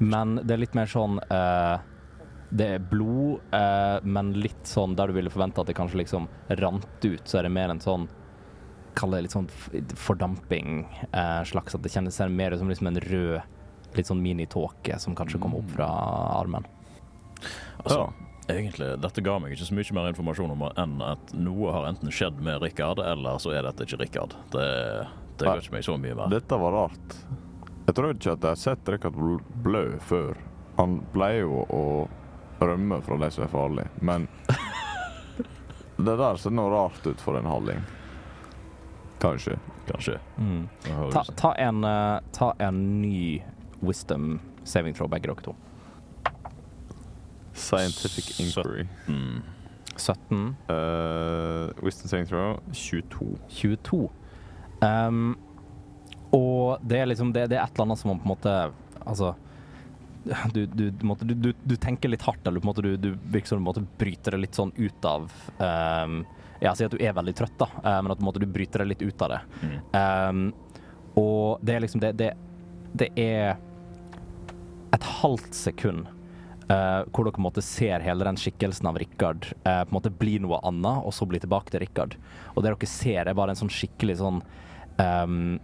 Men 0.00 0.36
det 0.42 0.50
er 0.56 0.60
litt 0.60 0.74
mer 0.74 0.86
sånn 0.90 1.16
uh, 1.30 1.78
Det 2.50 2.66
er 2.74 2.78
blod, 2.90 3.40
eh, 3.52 3.98
men 4.08 4.32
litt 4.40 4.64
sånn 4.64 4.94
der 4.96 5.06
du 5.10 5.12
ville 5.12 5.28
forvente 5.30 5.60
at 5.60 5.66
det 5.68 5.74
kanskje 5.76 5.98
liksom 6.00 6.28
rant 6.60 6.86
ut, 7.04 7.20
så 7.28 7.38
er 7.38 7.42
det 7.44 7.50
mer 7.52 7.68
en 7.74 7.80
sånn 7.82 8.06
Kall 8.94 9.10
det 9.14 9.20
litt 9.26 9.34
sånn 9.34 9.48
fordamping 9.98 10.86
eh, 11.12 11.42
slags. 11.44 11.74
At 11.76 11.82
det 11.84 11.92
kjennes 11.92 12.18
mer 12.30 12.54
ut 12.54 12.62
som 12.62 12.70
liksom 12.70 12.88
en 12.90 13.00
rød 13.04 13.96
litt 13.96 14.06
sånn 14.08 14.22
minitåke 14.22 14.98
som 15.00 15.14
kanskje 15.16 15.38
kommer 15.40 15.62
opp 15.62 15.70
fra 15.76 15.86
armen. 16.38 16.66
Altså, 17.84 18.08
egentlig, 18.50 18.90
dette 19.00 19.22
ga 19.24 19.38
meg 19.40 19.54
ikke 19.54 19.68
så 19.68 19.76
mye 19.78 19.94
mer 19.96 20.10
informasjon 20.12 20.52
om 20.54 20.64
enn 20.68 20.96
at 21.06 21.32
noe 21.38 21.72
har 21.72 21.86
enten 21.88 22.10
skjedd 22.12 22.40
med 22.44 22.60
Rikard, 22.64 23.00
eller 23.00 23.38
så 23.42 23.54
er 23.56 23.64
dette 23.68 23.86
ikke 23.86 24.00
Rikard. 24.02 24.34
Det, 24.52 24.66
det 25.38 25.46
gjør 25.48 25.62
ikke 25.64 25.76
meg 25.78 25.86
så 25.86 25.96
mye 26.00 26.18
mer. 26.18 26.32
Dette 26.34 26.58
var 26.60 26.74
rart. 26.76 27.18
Jeg 27.88 27.96
tror 27.96 28.12
ikke 28.12 28.34
at 28.34 28.44
jeg 28.44 28.50
har 28.52 28.60
sett 28.60 28.90
Rikard 28.92 29.16
bl- 29.16 29.44
blø 29.64 29.84
før. 30.04 30.36
Han 30.76 30.98
pleier 31.14 31.46
jo 31.46 31.62
å 31.72 31.84
rømme 32.60 32.98
fra 33.06 33.16
de 33.22 33.30
som 33.32 33.46
er 33.46 33.52
farlige, 33.54 33.88
men 34.04 34.26
Det 35.98 36.14
der 36.20 36.36
ser 36.38 36.52
noe 36.54 36.70
rart 36.70 37.06
ut 37.08 37.22
for 37.22 37.38
en 37.38 37.48
halling. 37.50 37.80
Kanskje. 39.18 39.58
Kanskje. 39.88 40.18
Mm. 40.38 40.68
Ta, 41.12 41.24
ta, 41.36 41.52
en, 41.54 41.84
eh, 41.84 42.20
ta 42.32 42.52
en 42.58 43.02
ny 43.02 43.42
wisdom 43.80 44.40
saving 44.64 44.94
throw, 44.94 45.08
begge 45.08 45.26
dere 45.26 45.42
to. 45.42 45.54
Scientific 47.52 48.40
inquiry. 48.40 48.86
Mm. 49.08 49.42
17. 49.96 50.56
Uh, 50.68 51.72
Wisdom 51.82 52.08
saving 52.08 52.26
throw 52.26 52.60
22. 52.72 53.38
22. 53.48 54.10
Um, 54.80 55.36
og 56.30 56.78
det 56.82 57.00
er 57.00 57.06
liksom 57.06 57.32
det, 57.32 57.48
det 57.50 57.58
er 57.58 57.64
et 57.64 57.74
eller 57.74 57.88
annet 57.88 57.98
som 57.98 58.12
man 58.12 58.20
på 58.20 58.28
en 58.28 58.34
måte 58.36 58.52
Altså 59.08 59.32
du, 60.52 60.66
du, 60.66 60.90
du, 60.90 61.14
du, 61.22 61.34
du, 61.34 61.52
du 61.64 61.74
tenker 61.80 62.10
litt 62.10 62.22
hardt, 62.26 62.46
eller 62.46 62.60
på 62.60 62.66
en 62.66 62.70
måte 62.70 62.82
du, 62.84 62.96
du 63.00 63.14
virker 63.32 63.48
som 63.48 63.64
du 63.64 63.86
bryter 63.98 64.34
det 64.34 64.42
litt 64.42 64.58
sånn 64.58 64.72
ut 64.76 65.06
av 65.08 65.30
um, 65.56 66.18
Ja, 66.60 66.74
si 66.74 66.86
at 66.86 66.94
du 66.94 67.00
er 67.02 67.14
veldig 67.16 67.34
trøtt, 67.38 67.56
da, 67.60 67.68
eh, 67.78 67.98
men 68.02 68.12
at 68.14 68.22
måte, 68.24 68.42
du 68.42 68.50
bryter 68.50 68.82
deg 68.82 68.92
litt 68.92 69.02
ut 69.06 69.24
av 69.26 69.34
det. 69.34 69.40
Mm. 69.62 69.74
Um, 69.94 70.44
og 71.18 71.64
det 71.66 71.74
er 71.74 71.82
liksom 71.82 72.02
det, 72.02 72.12
det, 72.18 72.32
det 72.98 73.10
er 73.18 73.58
et 74.94 75.10
halvt 75.22 75.52
sekund 75.56 76.14
Uh, 76.68 77.00
hvor 77.16 77.24
dere 77.24 77.40
måte 77.40 77.62
ser 77.64 78.02
hele 78.04 78.26
den 78.26 78.36
skikkelsen 78.36 78.84
av 78.90 78.98
Rikard 79.00 79.46
uh, 79.64 79.86
på 79.86 79.88
en 79.88 79.94
måte 79.96 80.10
bli 80.12 80.34
noe 80.44 80.58
annet, 80.68 80.98
og 81.00 81.14
så 81.16 81.24
bli 81.24 81.40
tilbake 81.40 81.72
til 81.72 81.80
Rikard. 81.80 82.18
Og 82.52 82.60
det 82.60 82.74
dere 82.74 82.88
ser, 82.92 83.22
er 83.22 83.38
bare 83.38 83.54
en 83.54 83.60
sånn 83.62 83.72
skikkelig 83.72 84.18
sånn 84.20 84.42
ehm, 85.00 85.54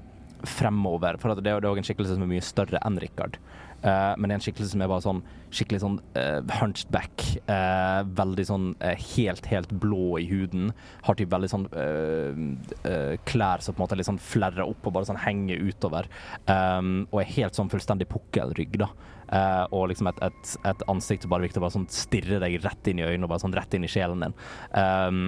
fremover. 0.49 1.19
For 1.21 1.35
det 1.39 1.53
er 1.53 1.65
jo 1.65 1.75
en 1.75 1.87
skikkelse 1.87 2.17
som 2.17 2.25
er 2.27 2.33
mye 2.35 2.45
større 2.45 2.81
enn 2.85 3.01
Rikard. 3.03 3.39
Uh, 3.85 4.17
men 4.17 4.31
det 4.31 4.33
er 4.33 4.39
en 4.39 4.45
skikkelse 4.47 4.73
som 4.73 4.81
er 4.81 4.89
bare 4.89 5.05
sånn 5.05 5.19
skikkelig 5.53 5.83
sånn 5.83 5.99
uh, 6.17 6.41
hunched 6.61 6.89
back. 6.95 7.25
eh, 7.51 8.01
veldig 8.19 8.45
sånn 8.49 8.69
eh, 8.85 9.01
helt, 9.15 9.47
helt 9.51 9.73
blå 9.83 10.19
i 10.21 10.27
huden. 10.31 10.73
Har 11.07 11.19
typ 11.19 11.33
veldig 11.33 11.51
sånn 11.51 11.67
eh, 11.77 12.39
eh, 12.89 13.15
klær 13.29 13.65
som 13.65 13.75
på 13.75 13.83
en 13.83 13.87
måte 13.87 13.99
litt 13.99 14.09
sånn 14.09 14.23
flerrer 14.23 14.65
opp 14.65 14.87
og 14.89 14.97
bare 14.97 15.09
sånn 15.09 15.21
henger 15.21 15.63
utover. 15.69 16.09
Um, 16.49 17.05
og 17.11 17.23
er 17.23 17.33
helt 17.37 17.59
sånn 17.59 17.73
fullstendig 17.73 18.09
pukkelrygg, 18.13 18.79
da. 18.83 18.91
Eh, 19.35 19.65
og 19.75 19.89
liksom 19.93 20.11
et, 20.11 20.21
et, 20.27 20.55
et 20.69 20.85
ansikt 20.91 21.25
som 21.25 21.33
bare 21.33 21.47
virker 21.47 21.63
å 21.63 21.67
bare 21.67 21.77
sånn 21.79 21.91
stirre 21.93 22.41
deg 22.43 22.61
rett 22.65 22.93
inn 22.93 23.01
i 23.01 23.07
øynene 23.07 23.27
og 23.27 23.35
bare 23.35 23.45
sånn 23.45 23.57
rett 23.57 23.77
inn 23.77 23.87
i 23.87 23.91
sjelen 23.91 24.25
din. 24.25 24.39
Um, 24.77 25.27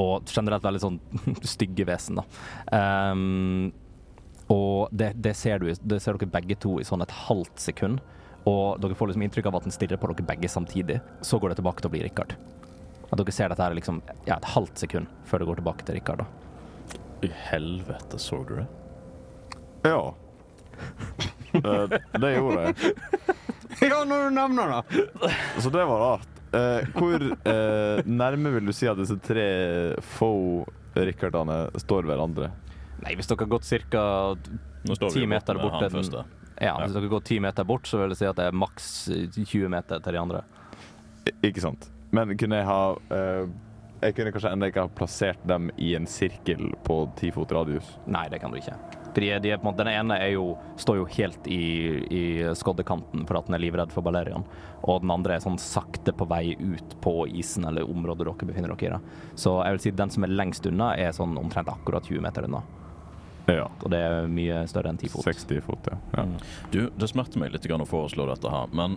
og 0.00 0.30
generelt 0.32 0.64
veldig 0.64 0.80
sånn 0.80 1.00
stygge 1.54 1.86
vesen, 1.88 2.20
da. 2.20 3.12
Um, 3.12 3.72
og 4.52 4.88
det, 4.92 5.12
det, 5.16 5.34
ser 5.38 5.62
du, 5.62 5.70
det 5.72 6.00
ser 6.02 6.18
dere 6.18 6.32
begge 6.34 6.56
to 6.60 6.76
i 6.80 6.84
sånn 6.86 7.04
et 7.04 7.14
halvt 7.24 7.62
sekund. 7.62 8.02
Og 8.44 8.80
dere 8.82 8.96
får 8.96 9.10
liksom 9.10 9.24
inntrykk 9.24 9.48
av 9.48 9.60
at 9.60 9.68
den 9.68 9.74
stirrer 9.74 10.00
på 10.00 10.10
dere 10.10 10.26
begge 10.28 10.50
samtidig. 10.52 10.98
Så 11.24 11.40
går 11.40 11.52
det 11.52 11.62
tilbake 11.62 11.80
til 11.80 11.88
å 11.88 11.94
bli 11.94 12.02
Rikard. 12.04 12.34
At 13.08 13.16
dere 13.20 13.32
ser 13.32 13.52
dette 13.52 13.64
her 13.64 13.76
liksom 13.76 14.02
ja, 14.26 14.36
et 14.36 14.50
halvt 14.52 14.84
sekund 14.84 15.08
før 15.28 15.40
det 15.40 15.48
går 15.48 15.62
tilbake 15.62 15.88
til 15.88 15.98
Rikard. 15.98 16.24
da. 16.24 16.98
I 17.24 17.30
helvete, 17.48 18.20
så 18.20 18.42
du 18.44 18.58
det? 18.60 18.66
Ja. 19.88 20.14
Eh, 21.54 21.98
det 22.20 22.34
gjorde 22.36 22.68
jeg. 22.68 22.94
Ja, 23.84 24.04
når 24.06 24.28
du 24.28 24.34
nevner 24.36 24.70
det! 24.70 25.00
Så 25.60 25.70
det 25.74 25.82
var 25.88 25.98
rart. 25.98 26.34
Eh, 26.54 26.86
hvor 26.94 27.24
eh, 27.26 28.04
nærme 28.06 28.52
vil 28.54 28.68
du 28.70 28.72
si 28.76 28.86
at 28.86 28.98
disse 29.00 29.16
tre 29.24 29.46
faux 30.14 30.70
Rikardene 30.94 31.56
står 31.82 32.06
hverandre? 32.06 32.52
Nei, 33.04 33.14
hvis 33.18 33.28
dere 33.28 33.44
har 33.44 33.52
gått 33.52 33.68
ca. 33.92 34.04
Ti 35.12 35.26
meter 35.28 35.60
bort 35.60 35.78
til 35.82 35.90
den-. 36.00 36.24
Ja, 36.62 36.76
hvis 36.80 36.94
dere 36.94 37.08
går 37.10 37.24
ti 37.26 37.38
meter 37.42 37.64
bort, 37.66 37.86
så 37.90 37.98
vil 38.02 38.12
det 38.14 38.18
si 38.20 38.26
at 38.28 38.36
det 38.38 38.46
er 38.50 38.56
maks 38.56 38.88
20 39.34 39.68
meter 39.72 40.00
til 40.04 40.12
de 40.16 40.20
andre. 40.20 40.42
I- 41.26 41.48
Ikke 41.50 41.60
sant. 41.64 41.90
Men 42.14 42.36
kunne 42.38 42.60
jeg 42.60 42.66
ha 42.68 42.82
uh, 42.94 43.48
Jeg 44.04 44.14
kunne 44.14 44.30
kanskje 44.34 44.50
ennå 44.52 44.68
ikke 44.68 44.82
ha 44.84 44.90
plassert 44.92 45.40
dem 45.48 45.70
i 45.80 45.94
en 45.96 46.04
sirkel 46.06 46.74
på 46.84 46.98
ti 47.16 47.30
fot 47.32 47.50
radius. 47.56 47.94
Nei, 48.06 48.26
det 48.28 48.40
kan 48.42 48.52
du 48.52 48.58
ikke. 48.60 48.76
De, 49.14 49.28
de 49.40 49.50
en 49.54 49.62
måte, 49.62 49.78
den 49.86 49.94
ene 49.94 50.16
jo, 50.34 50.56
står 50.76 50.96
jo 50.98 51.04
helt 51.16 51.46
i, 51.46 51.60
i 52.12 52.22
skoddekanten 52.58 53.24
for 53.28 53.38
at 53.38 53.46
den 53.46 53.54
er 53.56 53.62
livredd 53.62 53.92
for 53.94 54.02
Balerian. 54.04 54.44
Og 54.82 55.00
den 55.04 55.10
andre 55.14 55.36
er 55.38 55.44
sånn 55.44 55.56
sakte 55.62 56.12
på 56.12 56.26
vei 56.28 56.52
ut 56.58 56.96
på 57.00 57.14
isen 57.30 57.64
eller 57.70 57.86
området 57.88 58.26
dere 58.26 58.48
befinner 58.50 58.74
dere 58.74 58.88
i. 58.90 58.92
da. 58.98 59.30
Så 59.38 59.56
jeg 59.64 59.76
vil 59.78 59.84
si 59.86 59.94
den 60.02 60.10
som 60.10 60.26
er 60.26 60.34
lengst 60.34 60.66
unna, 60.68 60.92
er 60.98 61.14
sånn 61.16 61.38
omtrent 61.40 61.70
akkurat 61.72 62.04
20 62.10 62.20
meter 62.26 62.44
unna. 62.50 62.60
Ja. 63.50 63.66
Og 63.82 63.90
det 63.92 64.00
er 64.00 64.28
mye 64.30 64.62
større 64.70 64.92
enn 64.92 65.00
10 65.00 65.12
fot. 65.12 65.26
60 65.26 65.64
fot, 65.66 65.90
ja. 65.90 65.98
ja. 66.16 66.24
Mm. 66.28 66.36
Du, 66.72 66.78
det 66.96 67.10
smerter 67.10 67.42
meg 67.42 67.52
litt 67.52 67.66
grann 67.68 67.84
å 67.84 67.88
foreslå 67.88 68.26
dette 68.30 68.52
her, 68.52 68.70
men 68.72 68.96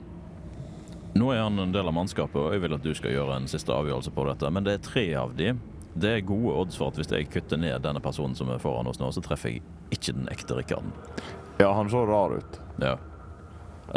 nå 1.18 1.32
er 1.34 1.42
han 1.42 1.60
en 1.60 1.74
del 1.74 1.88
av 1.90 1.96
mannskapet, 1.98 2.38
og 2.38 2.54
jeg 2.54 2.62
vil 2.64 2.76
at 2.78 2.84
du 2.86 2.94
skal 2.96 3.16
gjøre 3.16 3.40
en 3.40 3.50
siste 3.50 3.74
avgjørelse 3.74 4.14
på 4.14 4.28
dette. 4.28 4.52
Men 4.54 4.68
det 4.68 4.78
er 4.78 4.84
tre 4.86 5.06
av 5.18 5.34
de. 5.38 5.54
Det 5.98 6.12
er 6.14 6.26
gode 6.28 6.54
odds 6.62 6.78
for 6.78 6.92
at 6.92 7.00
hvis 7.00 7.10
jeg 7.10 7.30
kutter 7.34 7.58
ned 7.58 7.82
denne 7.82 8.02
personen 8.04 8.38
som 8.38 8.52
er 8.54 8.62
foran 8.62 8.90
oss 8.92 9.00
nå, 9.02 9.10
så 9.16 9.24
treffer 9.26 9.56
jeg 9.56 9.64
ikke 9.96 10.14
den 10.14 10.30
ekte 10.30 10.58
Rikarden. 10.60 10.94
ja, 11.58 11.72
han 11.74 11.90
så 11.90 12.04
rar 12.06 12.38
ut. 12.38 12.60
Ja. 12.84 12.98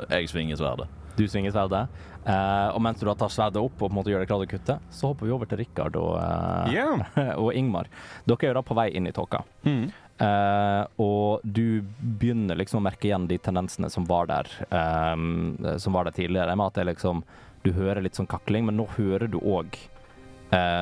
Jeg 0.08 0.30
svinger 0.32 0.56
sverdet. 0.56 0.88
Du 1.18 1.26
svinger 1.28 1.52
sverdet. 1.52 1.88
Uh, 2.20 2.70
og 2.76 2.80
mens 2.84 3.00
du 3.00 3.06
da 3.08 3.14
tar 3.18 3.32
sverdet 3.32 3.60
opp 3.60 3.80
og 3.80 3.88
på 3.88 3.88
en 3.90 3.96
måte 3.96 4.12
gjør 4.12 4.22
deg 4.22 4.30
klar 4.30 4.42
til 4.42 4.48
å 4.48 4.52
kutte, 4.54 4.76
så 4.92 5.10
hopper 5.10 5.28
vi 5.28 5.32
over 5.34 5.48
til 5.50 5.60
Rikard 5.60 5.96
og, 6.00 6.14
uh, 6.20 6.72
Ja. 6.72 6.88
og 7.42 7.52
Ingmar. 7.56 7.90
Dere 8.24 8.46
er 8.46 8.52
jo 8.54 8.58
da 8.60 8.64
på 8.64 8.76
vei 8.78 8.90
inn 8.96 9.08
i 9.10 9.12
tåka. 9.16 9.42
Mm. 9.66 9.90
Eh, 10.20 10.82
og 11.00 11.40
du 11.42 11.80
begynner 12.00 12.58
liksom 12.60 12.80
å 12.80 12.84
merke 12.84 13.08
igjen 13.08 13.28
de 13.30 13.38
tendensene 13.40 13.88
som 13.92 14.04
var 14.04 14.28
der 14.28 14.50
um, 14.68 15.56
Som 15.80 15.96
var 15.96 16.04
der 16.04 16.16
tidligere. 16.16 16.56
Med 16.56 16.66
at 16.66 16.86
liksom 16.90 17.22
Du 17.64 17.72
hører 17.72 18.02
litt 18.04 18.18
sånn 18.18 18.28
kakling, 18.28 18.66
men 18.68 18.76
nå 18.80 18.88
hører 18.98 19.30
du 19.30 19.40
òg 19.40 19.78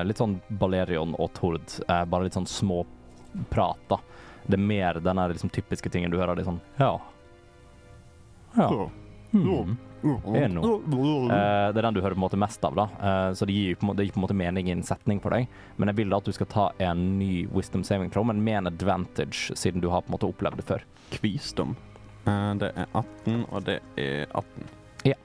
litt 0.08 0.16
sånn 0.16 0.38
Balerion 0.56 1.10
og 1.20 1.28
Tord. 1.36 1.60
Uh, 1.90 2.00
bare 2.08 2.24
litt 2.24 2.36
sånn 2.38 2.46
småprat, 2.48 3.82
da. 3.90 3.98
Det 4.46 4.56
er 4.56 4.62
mer 4.64 5.00
den 5.04 5.20
liksom 5.34 5.50
typiske 5.52 5.90
tingen 5.92 6.08
du 6.08 6.16
hører. 6.16 6.38
Det 6.38 6.46
sånn 6.46 6.62
Ja. 6.78 6.94
Ja. 8.56 8.70
Er 9.32 10.48
noe. 10.52 10.78
Eh, 10.78 11.68
det 11.72 11.80
er 11.80 11.82
den 11.82 11.96
du 11.96 12.00
hører 12.00 12.14
på 12.14 12.20
en 12.20 12.24
måte 12.24 12.38
mest 12.40 12.62
av, 12.64 12.76
da. 12.78 12.86
Uh, 13.02 13.30
så 13.34 13.46
det 13.48 13.56
gir, 13.56 13.78
på 13.78 13.88
måte, 13.88 14.00
det 14.00 14.08
gir 14.08 14.14
på 14.14 14.20
en 14.20 14.26
måte 14.28 14.36
mening 14.38 14.70
i 14.70 14.74
en 14.76 14.84
setning 14.86 15.20
for 15.22 15.34
deg. 15.34 15.48
Men 15.76 15.90
jeg 15.90 15.98
vil 16.00 16.12
da 16.12 16.20
at 16.22 16.28
du 16.28 16.34
skal 16.36 16.50
ta 16.52 16.66
en 16.86 17.04
ny 17.18 17.32
wisdom 17.54 17.84
saving 17.86 18.12
throw, 18.14 18.26
men 18.28 18.42
med 18.44 18.60
en 18.60 18.70
advantage, 18.70 19.56
siden 19.58 19.82
du 19.82 19.90
har 19.92 20.04
på 20.04 20.12
en 20.12 20.16
måte 20.16 20.30
opplevd 20.30 20.62
det 20.62 20.66
før. 20.68 20.84
Kvisdom. 21.16 21.74
Uh, 22.28 22.54
det 22.60 22.70
er 22.74 22.86
18, 22.92 23.44
og 23.48 23.66
det 23.66 23.80
er 23.98 24.26
18. 24.30 24.70
Ja. 25.10 25.18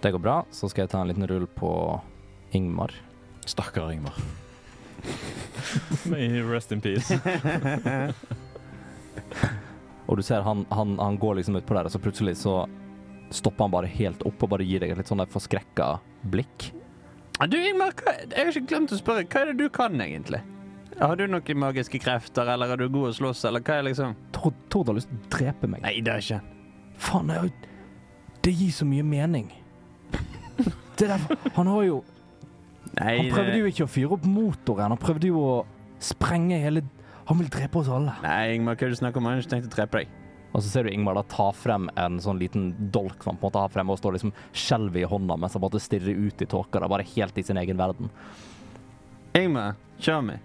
Det 0.00 0.14
går 0.16 0.24
bra. 0.24 0.38
Så 0.54 0.72
skal 0.72 0.86
jeg 0.86 0.94
ta 0.94 1.02
en 1.04 1.12
liten 1.12 1.28
rull 1.30 1.46
på 1.60 1.70
Ingmar. 2.56 2.96
Stakkar 3.44 3.92
Ingmar. 3.92 4.16
May 6.10 6.40
rest 6.40 6.72
in 6.72 6.80
peace. 6.80 7.12
Og 10.04 10.16
du 10.16 10.22
ser 10.22 10.44
han, 10.44 10.66
han, 10.68 10.98
han 10.98 11.16
går 11.18 11.34
liksom 11.38 11.56
utpå 11.56 11.74
der, 11.76 11.88
og 11.88 11.92
så 11.92 12.00
plutselig 12.02 12.36
så 12.36 12.66
stopper 13.30 13.64
han 13.64 13.72
bare 13.72 13.86
helt 13.90 14.22
opp 14.28 14.42
og 14.44 14.50
bare 14.54 14.64
gir 14.66 14.80
deg 14.84 14.90
et 14.94 14.98
litt 15.00 15.10
sånn 15.10 15.22
forskrekka 15.30 15.88
blikk. 16.32 16.70
Du, 17.50 17.56
Ingmar, 17.58 17.94
jeg 18.30 18.30
har 18.36 18.50
ikke 18.52 18.68
glemt 18.70 18.92
å 18.94 18.98
spørre. 19.00 19.24
Hva 19.26 19.40
er 19.42 19.52
det 19.52 19.56
du 19.64 19.68
kan, 19.74 19.96
egentlig? 20.00 20.40
Har 21.00 21.16
du 21.18 21.24
noen 21.26 21.58
magiske 21.58 21.98
krefter, 21.98 22.46
eller 22.52 22.70
er 22.70 22.78
du 22.84 22.88
god 22.88 23.08
å 23.10 23.14
slåss, 23.16 23.40
eller 23.48 23.64
hva 23.66 23.80
er 23.80 23.88
liksom 23.88 24.12
Tord, 24.36 24.54
Tord 24.70 24.92
har 24.92 24.98
lyst 25.00 25.08
til 25.10 25.18
å 25.18 25.30
drepe 25.34 25.66
meg. 25.70 25.82
Nei, 25.82 25.96
det 26.06 26.12
er 26.12 26.22
ikke 26.22 26.40
Faen, 27.02 27.26
det, 27.32 27.40
jo- 27.42 28.36
det 28.46 28.52
gir 28.54 28.70
så 28.76 28.86
mye 28.86 29.02
mening. 29.02 29.48
Det 30.94 31.08
er 31.08 31.16
derfor 31.16 31.40
Han 31.56 31.66
har 31.66 31.82
jo 31.88 31.96
Nei, 32.94 33.16
Han 33.18 33.30
prøvde 33.34 33.56
jo 33.58 33.70
ikke 33.72 33.86
å 33.88 33.90
fyre 33.90 34.14
opp 34.14 34.26
motoren. 34.30 34.92
Han 34.94 35.00
prøvde 35.02 35.26
jo 35.32 35.40
å 35.42 35.54
sprenge 35.98 36.60
hele 36.62 36.84
Han 37.26 37.40
vil 37.40 37.48
drepe 37.50 37.80
oss 37.80 37.90
alle. 37.90 38.14
Nei, 38.22 38.54
Ingmar, 38.54 38.76
hva 38.78 38.86
er 38.86 38.92
det 38.92 39.00
du 39.00 39.00
snakker 39.00 39.18
om? 39.18 39.26
Han 39.26 39.34
har 39.34 39.42
ikke 39.42 39.54
tenkt 39.56 39.66
å 39.72 39.74
drepe 39.74 40.04
deg. 40.04 40.12
Og 40.54 40.62
så 40.62 40.70
ser 40.70 40.86
du 40.86 40.92
Ingmar 40.94 41.16
da 41.18 41.24
ta 41.26 41.48
frem 41.56 41.88
en 41.98 42.20
sånn 42.22 42.38
liten 42.38 42.68
dolk 42.94 43.24
som 43.24 43.32
han 43.32 43.40
på 43.40 43.48
en 43.48 43.50
måte 43.50 43.62
har 43.64 43.72
fremme 43.74 43.94
og 43.94 43.98
står 43.98 44.14
liksom 44.16 44.32
skjelver 44.54 45.02
i 45.02 45.08
hånda 45.10 45.36
mens 45.40 45.56
han 45.58 45.64
måtte 45.64 45.82
stirre 45.82 46.14
ut 46.14 46.44
i 46.44 46.46
tåka. 46.46 46.82
Bare 46.86 47.06
helt 47.14 47.38
i 47.38 47.42
sin 47.42 47.58
egen 47.58 47.80
verden. 47.80 48.12
Ingmar, 49.34 49.74
kjør 49.98 50.22
meg. 50.28 50.44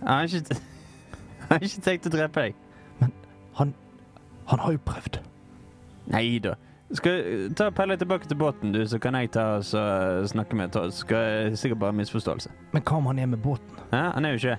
Jeg 0.00 0.10
har 0.10 0.26
ikke, 0.26 0.58
jeg 1.38 1.48
har 1.52 1.66
ikke 1.70 1.84
tenkt 1.86 2.10
å 2.10 2.14
drepe 2.16 2.46
deg. 2.48 2.60
Men 3.00 3.14
Han 3.60 3.74
Han 4.50 4.60
har 4.60 4.74
jo 4.74 4.82
prøvd. 4.84 5.20
Nei 6.12 6.26
da. 6.42 6.56
Skal 6.94 7.48
ta 7.56 7.70
pelle 7.74 7.96
tilbake 7.98 8.28
til 8.28 8.36
båten, 8.38 8.74
du, 8.74 8.82
så 8.86 8.98
kan 9.02 9.16
jeg 9.16 9.30
ta 9.34 9.44
og 9.56 9.64
så 9.66 9.80
snakke 10.30 10.58
med 10.58 10.74
Todd. 10.74 10.92
Skal 10.94 11.22
jeg 11.24 11.58
sikkert 11.62 11.80
bare 11.86 11.96
misforståelse. 11.96 12.52
Men 12.74 12.84
hva 12.84 12.98
om 12.98 13.08
han 13.08 13.22
er 13.22 13.30
med 13.30 13.40
båten? 13.42 13.78
Hæ? 13.90 14.02
Han 14.18 14.26
er 14.26 14.34
jo 14.34 14.42
ikke 14.42 14.58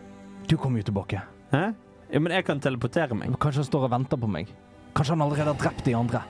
Du 0.50 0.58
kommer 0.58 0.82
jo 0.82 0.88
tilbake. 0.90 1.22
Hæ? 1.52 1.68
Ja, 2.16 2.22
men 2.24 2.32
jeg 2.32 2.46
kan 2.48 2.62
teleportere 2.64 3.16
meg. 3.18 3.34
Kanskje 3.44 3.60
han 3.60 3.68
står 3.68 3.90
og 3.90 3.92
venter 3.92 4.20
på 4.20 4.30
meg? 4.32 4.52
Kanskje 4.96 5.18
han 5.18 5.24
allerede 5.26 5.52
har 5.52 5.58
drept 5.60 5.84
de 5.84 5.96
andre? 5.98 6.22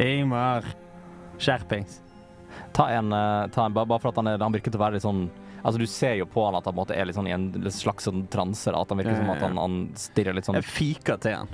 Ingmar, 0.00 0.64
skjerpings. 1.36 1.98
Ta 2.72 2.86
en, 2.94 3.12
eh, 3.12 3.50
ta 3.52 3.66
en 3.66 3.74
bare, 3.76 3.98
for 4.00 4.08
at 4.08 4.16
han, 4.16 4.30
er, 4.30 4.40
han 4.40 4.54
virker 4.56 4.72
til 4.72 4.80
å 4.80 4.84
være 4.86 4.96
litt 4.96 5.04
sånn 5.04 5.28
Altså 5.60 5.76
Du 5.76 5.84
ser 5.86 6.14
jo 6.16 6.24
på 6.24 6.40
han 6.46 6.56
at 6.56 6.64
han 6.64 6.74
måtte, 6.74 6.94
er 6.96 7.04
litt 7.04 7.18
sånn 7.18 7.28
i 7.28 7.34
en 7.34 7.50
slags 7.68 8.06
sånn 8.08 8.22
transe. 8.32 8.72
At 8.72 8.88
han 8.88 8.96
virker 9.02 9.18
som 9.18 9.28
at 9.28 9.42
han, 9.44 9.58
han 9.60 9.74
stirrer 10.00 10.32
litt 10.32 10.48
sånn 10.48 10.56
Jeg 10.56 10.64
fiker 10.64 11.20
til 11.20 11.36
han. 11.36 11.50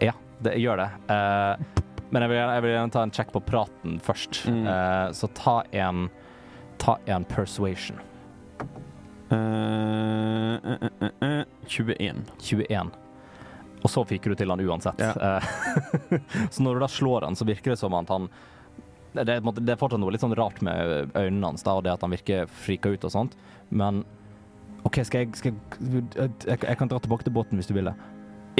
Ja, 0.00 0.14
det 0.40 0.54
gjør 0.62 0.80
det. 0.80 0.86
Uh, 1.12 1.84
men 2.08 2.24
jeg 2.24 2.32
vil, 2.32 2.40
jeg 2.40 2.64
vil 2.64 2.72
gjerne 2.72 2.94
ta 2.96 3.02
en 3.04 3.12
check 3.12 3.34
på 3.34 3.44
praten 3.44 4.00
først. 4.00 4.46
Mm. 4.48 4.64
Uh, 4.64 5.12
så 5.12 5.28
ta 5.36 5.58
en 5.76 6.06
Ta 6.80 6.96
en 7.06 7.24
persuasion. 7.24 8.00
Eh, 9.30 9.36
uh, 9.36 10.88
uh, 11.00 11.38
eh, 11.40 11.44
21. 11.66 12.24
21. 12.40 12.90
Og 13.84 13.90
så 13.90 14.04
fiker 14.08 14.32
du 14.32 14.38
til 14.40 14.50
han 14.50 14.60
uansett. 14.64 15.00
Ja. 15.00 15.40
så 16.50 16.64
når 16.64 16.74
du 16.74 16.84
da 16.84 16.88
slår 16.88 17.28
han, 17.28 17.36
så 17.36 17.46
virker 17.48 17.74
det 17.74 17.80
som 17.80 17.94
at 17.96 18.12
han 18.12 18.28
det 19.14 19.28
er, 19.30 19.44
det 19.60 19.70
er 19.70 19.78
fortsatt 19.78 20.00
noe 20.02 20.10
litt 20.10 20.24
sånn 20.24 20.34
rart 20.34 20.58
med 20.64 21.12
øynene 21.14 21.52
hans, 21.52 21.62
da, 21.62 21.76
og 21.78 21.84
det 21.86 21.92
at 21.92 22.02
han 22.02 22.10
virker 22.10 22.48
frika 22.50 22.90
ut 22.90 23.04
og 23.06 23.12
sånt, 23.14 23.36
men 23.70 24.00
OK, 24.84 24.98
skal 25.06 25.22
jeg, 25.22 25.36
skal 25.38 25.52
jeg, 25.54 26.02
jeg 26.18 26.58
Jeg 26.66 26.78
kan 26.80 26.90
dra 26.90 26.98
tilbake 27.00 27.24
til 27.24 27.32
båten 27.32 27.60
hvis 27.60 27.70
du 27.70 27.76
vil 27.76 27.92
det. 27.92 27.94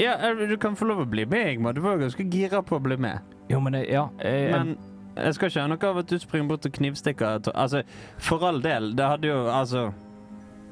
Ja, 0.01 0.15
eh, 0.15 0.47
du 0.47 0.55
kan 0.57 0.77
få 0.79 0.87
lov 0.87 1.03
å 1.03 1.09
bli 1.09 1.25
med, 1.29 1.51
Ingmar. 1.53 1.75
Du 1.75 1.83
var 1.83 1.97
jo 1.97 2.05
ganske 2.05 2.25
gira 2.31 2.63
på 2.65 2.79
å 2.79 2.83
bli 2.83 2.97
med. 2.97 3.35
Jo, 3.51 3.59
men 3.61 3.77
ja 3.83 4.07
Men 4.17 4.73
jeg 5.15 5.35
skal 5.37 5.51
ikke 5.51 5.61
ha 5.61 5.69
noe 5.69 5.91
av 5.91 5.99
at 6.01 6.09
du 6.09 6.17
springer 6.19 6.49
bort 6.49 6.65
og 6.65 6.73
knivstikker. 6.75 7.51
Altså, 7.53 7.83
for 8.17 8.43
all 8.47 8.63
del, 8.63 8.93
det 8.97 9.05
hadde 9.11 9.29
jo 9.29 9.45
Altså 9.51 9.91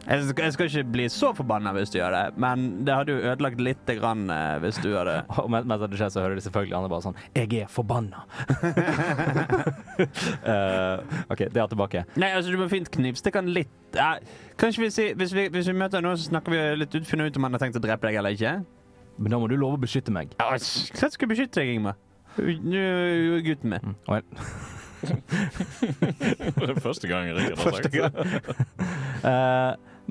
jeg 0.04 0.24
skal, 0.28 0.43
jeg 0.43 0.54
skal 0.54 0.68
ikke 0.68 0.84
bli 0.91 1.06
så 1.12 1.30
forbanna 1.36 1.72
hvis 1.76 1.91
du 1.93 1.97
gjør 1.99 2.12
det, 2.16 2.24
men 2.43 2.66
det 2.86 2.95
hadde 2.95 3.14
jo 3.16 3.22
ødelagt 3.32 3.62
lite 3.64 3.95
grann 3.99 4.26
eh, 4.34 4.58
hvis 4.64 4.80
du 4.84 4.89
gjør 4.91 5.08
det. 5.10 5.18
Og 5.43 5.49
men- 5.54 5.68
mens 5.70 5.86
det 5.86 5.99
skjer, 5.99 6.12
så 6.12 6.24
hører 6.26 6.36
de 6.39 6.43
selvfølgelig 6.45 6.76
andre 6.78 6.91
bare 6.91 7.06
sånn 7.06 7.20
Jeg 7.38 7.54
er 7.64 7.72
forbanna. 7.72 8.24
uh, 10.51 10.97
OK, 11.32 11.45
det 11.47 11.62
er 11.64 11.72
tilbake. 11.72 12.04
Nei, 12.20 12.32
altså, 12.36 12.51
du 12.51 12.60
må 12.60 12.68
fint 12.72 12.91
knivstikke 12.93 13.39
han 13.39 13.51
litt. 13.56 13.74
Ja, 13.95 14.16
kanskje 14.60 14.86
vi 14.86 14.91
si, 14.93 15.10
hvis 15.18 15.36
vi, 15.36 15.47
hvis 15.54 15.70
vi 15.72 15.78
møter 15.78 16.04
noen, 16.04 16.20
så 16.20 16.32
snakker 16.32 16.51
vi 16.56 16.62
litt 16.82 16.95
ut, 16.97 17.08
finner 17.08 17.30
ut 17.30 17.39
om 17.39 17.47
han 17.47 17.56
har 17.56 17.64
tenkt 17.64 17.80
å 17.80 17.84
drepe 17.84 18.10
deg 18.10 18.20
eller 18.20 18.36
ikke. 18.36 18.58
Men 19.18 19.36
da 19.36 19.39
må 19.39 19.47
du 19.51 19.56
love 19.60 19.78
å 19.78 19.84
beskytte 19.84 20.12
meg. 20.14 20.34
Ja, 20.39 20.51
Klart 20.51 21.14
skal 21.14 21.28
jeg 21.28 21.34
beskytte 21.36 21.62
deg, 21.62 21.76
Ingmar. 21.78 21.99
Du 22.36 22.47
er 22.49 23.43
gutten 23.45 23.70
min. 23.76 23.93
Mm. 23.93 23.97
Jeg, 24.10 24.24
Det 26.64 26.70
er 26.70 26.80
første 26.80 27.10
gang 27.12 27.28
Rikard 27.36 27.60
har 27.60 27.72
sagt 27.76 27.91
det. 27.91 28.04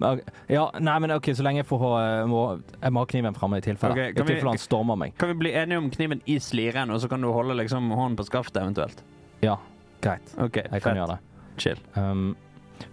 Eh, 0.01 0.19
ja, 0.49 0.71
nei, 0.81 0.99
men 1.05 1.11
OK, 1.13 1.27
så 1.37 1.43
lenge 1.45 1.61
jeg 1.61 1.67
får 1.69 1.79
ha 1.85 2.27
må, 2.27 2.63
jeg 2.81 2.93
må 2.93 3.03
ha 3.03 3.07
kniven 3.11 3.35
framme 3.37 3.59
i 3.59 3.61
tilfelle. 3.61 3.93
Ok, 3.93 3.99
I 3.99 4.13
kan 4.17 4.27
vi- 4.27 4.33
tilfelle 4.35 4.55
han 4.55 4.59
stormer 4.59 4.97
meg. 4.97 5.13
Kan 5.19 5.29
vi 5.29 5.35
bli 5.35 5.53
enige 5.53 5.79
om 5.79 5.91
kniven 5.91 6.23
i 6.27 6.39
sliren, 6.39 6.91
og 6.91 7.01
så 7.03 7.09
kan 7.11 7.21
du 7.21 7.31
holde 7.33 7.55
liksom 7.59 7.91
hånden 7.93 8.17
på 8.17 8.25
skaftet 8.31 8.63
eventuelt? 8.63 9.03
Ja, 9.43 9.59
greit. 10.01 10.33
OK, 10.39 10.57
Jeg 10.57 10.71
kan 10.71 10.81
fett. 10.81 10.97
gjøre 10.97 11.09
det. 11.09 11.19
Chill. 11.59 11.79
Um, 11.95 12.37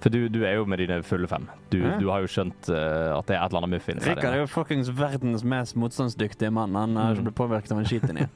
for 0.02 0.10
du, 0.10 0.28
du 0.30 0.44
er 0.46 0.56
jo 0.60 0.66
med 0.66 0.78
dine 0.80 1.02
fulle 1.02 1.28
fem. 1.28 1.48
Du, 1.72 1.78
Ja. 1.80 1.96
du 1.98 2.10
har 2.10 2.20
jo 2.22 2.28
skjønt 2.28 2.70
uh, 2.70 3.18
at 3.18 3.26
det 3.26 3.36
er 3.38 3.44
et 3.46 3.50
eller 3.52 3.64
annet 3.64 3.70
muffins 3.80 4.06
Rikard 4.06 4.34
er 4.34 4.40
jo 4.44 4.46
fuckings 4.48 4.90
verdens 4.90 5.44
mest 5.44 5.76
motstandsdyktige 5.76 6.52
mann. 6.52 6.76
Han 6.76 6.96
har 6.96 7.14
ikke 7.16 7.22
Mm. 7.24 7.32
blitt 7.32 7.36
påvirket 7.40 7.72
av 7.72 7.80
en 7.80 7.86
skit 7.86 8.04
inni. 8.10 8.28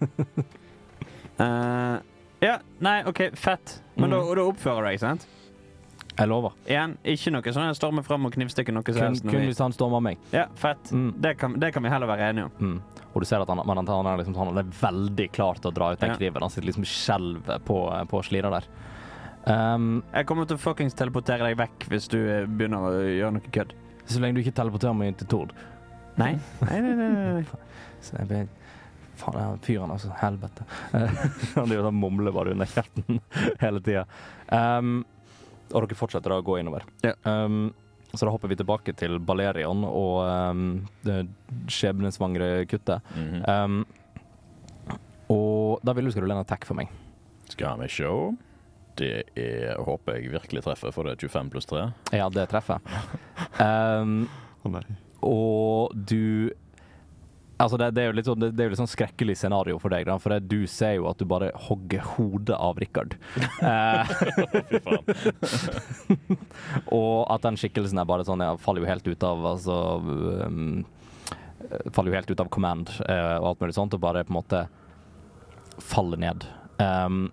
uh, 1.39 1.99
ja, 2.41 2.57
nei, 2.79 3.03
OK, 3.05 3.29
fett. 3.35 3.81
Men 3.97 4.09
Mm. 4.11 4.19
og 4.23 4.35
da 4.35 4.41
oppfører 4.41 4.81
du 4.81 4.89
deg, 4.89 4.99
sant? 4.99 5.27
Jeg 6.13 6.29
lover. 6.29 6.53
Igjen, 6.69 6.91
ikke 7.09 7.31
noe 7.33 7.53
sånn 7.55 7.65
jeg 7.71 7.77
stormer 7.79 8.05
fram 8.05 8.27
og 8.27 8.33
knivstikker 8.35 8.75
noe 8.75 8.85
som 8.93 9.01
helst. 9.07 9.23
kun 9.25 9.47
hvis 9.47 9.61
han 9.63 9.73
stormer 9.73 10.03
meg. 10.05 10.19
Ja, 10.33 10.43
fett. 10.59 10.91
Mm. 10.93 11.07
Det, 11.23 11.31
kan, 11.41 11.55
det 11.59 11.71
kan 11.73 11.83
vi 11.85 11.89
heller 11.89 12.09
være 12.11 12.27
enige 12.29 12.49
om. 12.51 12.51
Mm. 12.59 13.05
Og 13.13 13.21
du 13.21 13.25
ser 13.29 13.41
at 13.41 13.49
han, 13.49 13.61
han, 13.65 13.81
han, 13.87 14.09
er 14.11 14.21
liksom, 14.21 14.35
han 14.37 14.57
er 14.61 14.69
veldig 14.81 15.27
klar 15.33 15.57
til 15.61 15.71
å 15.71 15.73
dra 15.73 15.91
ut 15.93 15.99
den 16.03 16.13
Ja. 16.13 16.17
kniven. 16.21 16.45
Han 16.45 16.53
sitter 16.53 16.69
liksom 16.69 16.85
skjelver 16.85 17.63
på, 17.65 17.77
på 18.11 18.21
slira 18.29 18.51
der. 18.53 18.67
Um, 19.43 20.03
Jeg 20.13 20.25
kommer 20.29 20.45
til 20.47 20.55
å 20.55 20.61
fuckings 20.63 20.93
teleportere 20.95 21.43
deg 21.49 21.57
vekk 21.59 21.89
hvis 21.91 22.05
du 22.13 22.19
eh, 22.21 22.45
begynner 22.47 22.85
å 22.87 22.91
gjøre 23.03 23.33
noe 23.35 23.49
kødd. 23.51 23.73
så 24.05 24.21
lenge 24.21 24.37
du 24.37 24.43
ikke 24.45 24.55
teleporterer 24.55 24.95
meg 24.95 25.11
inn 25.11 25.17
til 25.19 25.27
Tord. 25.33 25.51
Nei? 26.21 26.35
Nei, 26.61 26.77
nei, 26.85 26.93
nei, 26.95 27.09
nei. 27.41 27.45
Vet, 28.29 28.59
Faen, 29.19 29.35
den 29.37 29.59
fyren, 29.65 29.91
altså. 29.93 30.09
Helvete. 30.21 30.63
han 31.57 31.69
er 31.71 31.75
jo 31.75 31.83
sånn 31.85 31.99
mumler 31.99 32.33
bare 32.33 32.53
under 32.55 32.69
kjeften 32.69 33.19
hele 33.63 33.81
tida. 33.85 34.05
Um, 34.49 35.03
og 35.73 35.87
dere 35.87 35.97
fortsetter 35.97 36.33
da 36.33 36.39
å 36.39 36.45
gå 36.45 36.59
innover. 36.61 36.85
Ja. 37.03 37.15
Um, 37.25 37.73
så 38.13 38.27
da 38.27 38.33
hopper 38.33 38.51
vi 38.51 38.59
tilbake 38.59 38.93
til 38.93 39.17
Balerion 39.25 39.81
og 39.89 40.19
um, 40.21 40.65
det 41.05 41.23
skjebnesvangre 41.73 42.67
kuttet. 42.69 43.01
Mhm. 43.17 43.43
Um, 43.49 43.83
og 45.33 45.79
da 45.81 45.95
vil 45.97 46.05
du 46.05 46.13
skal 46.13 46.27
rulle 46.27 46.35
en 46.37 46.43
attack 46.43 46.67
for 46.67 46.77
meg. 46.77 46.91
Skal 47.49 47.79
vi 47.81 47.87
se. 47.89 48.09
Det 48.99 49.23
er, 49.39 49.71
håper 49.81 50.19
jeg 50.19 50.33
virkelig 50.35 50.61
treffer, 50.67 50.93
for 50.93 51.07
det 51.07 51.15
er 51.15 51.23
25 51.25 51.49
pluss 51.55 51.65
3. 51.71 51.87
Ja, 52.13 52.29
det 52.29 52.49
treffer. 52.53 52.83
Um, 53.63 54.25
oh, 54.65 54.71
nei. 54.73 54.81
og 55.21 55.91
du 55.93 56.49
Altså, 57.63 57.77
det, 57.79 57.93
det 57.95 58.03
er 58.03 58.09
jo 58.09 58.15
litt 58.17 58.27
sånn, 58.27 58.41
det, 58.41 58.49
det 58.57 58.63
er 58.63 58.67
jo 58.67 58.73
litt 58.73 58.81
sånn 58.81 58.91
skrekkelig 58.91 59.37
scenario 59.39 59.77
for 59.79 59.93
deg, 59.93 60.07
da, 60.09 60.17
for 60.19 60.33
det, 60.33 60.49
du 60.51 60.65
ser 60.67 60.97
jo 60.97 61.07
at 61.07 61.21
du 61.21 61.25
bare 61.29 61.51
hogger 61.69 62.03
hodet 62.15 62.57
av 62.59 62.81
Rikard. 62.81 63.17
Eh, 63.63 64.09
Fy 64.67 64.79
faen. 64.83 65.05
og 66.97 67.19
at 67.31 67.45
den 67.45 67.57
skikkelsen 67.59 68.01
er 68.01 68.07
bare 68.09 68.25
sånn, 68.27 68.43
ja, 68.43 68.57
faller 68.59 68.83
jo 68.83 68.89
helt 68.89 69.07
ut 69.07 69.23
av 69.25 69.45
altså 69.53 69.77
um, 70.01 70.81
Faller 71.95 72.11
jo 72.11 72.17
helt 72.17 72.33
ut 72.33 72.43
av 72.43 72.49
command 72.51 72.91
uh, 73.07 73.37
og 73.39 73.47
alt 73.53 73.63
mulig 73.63 73.77
sånt, 73.77 73.95
og 73.95 74.03
bare 74.03 74.25
på 74.27 74.33
en 74.33 74.39
måte 74.41 74.65
faller 75.79 76.19
ned. 76.19 76.43
Um, 76.83 77.29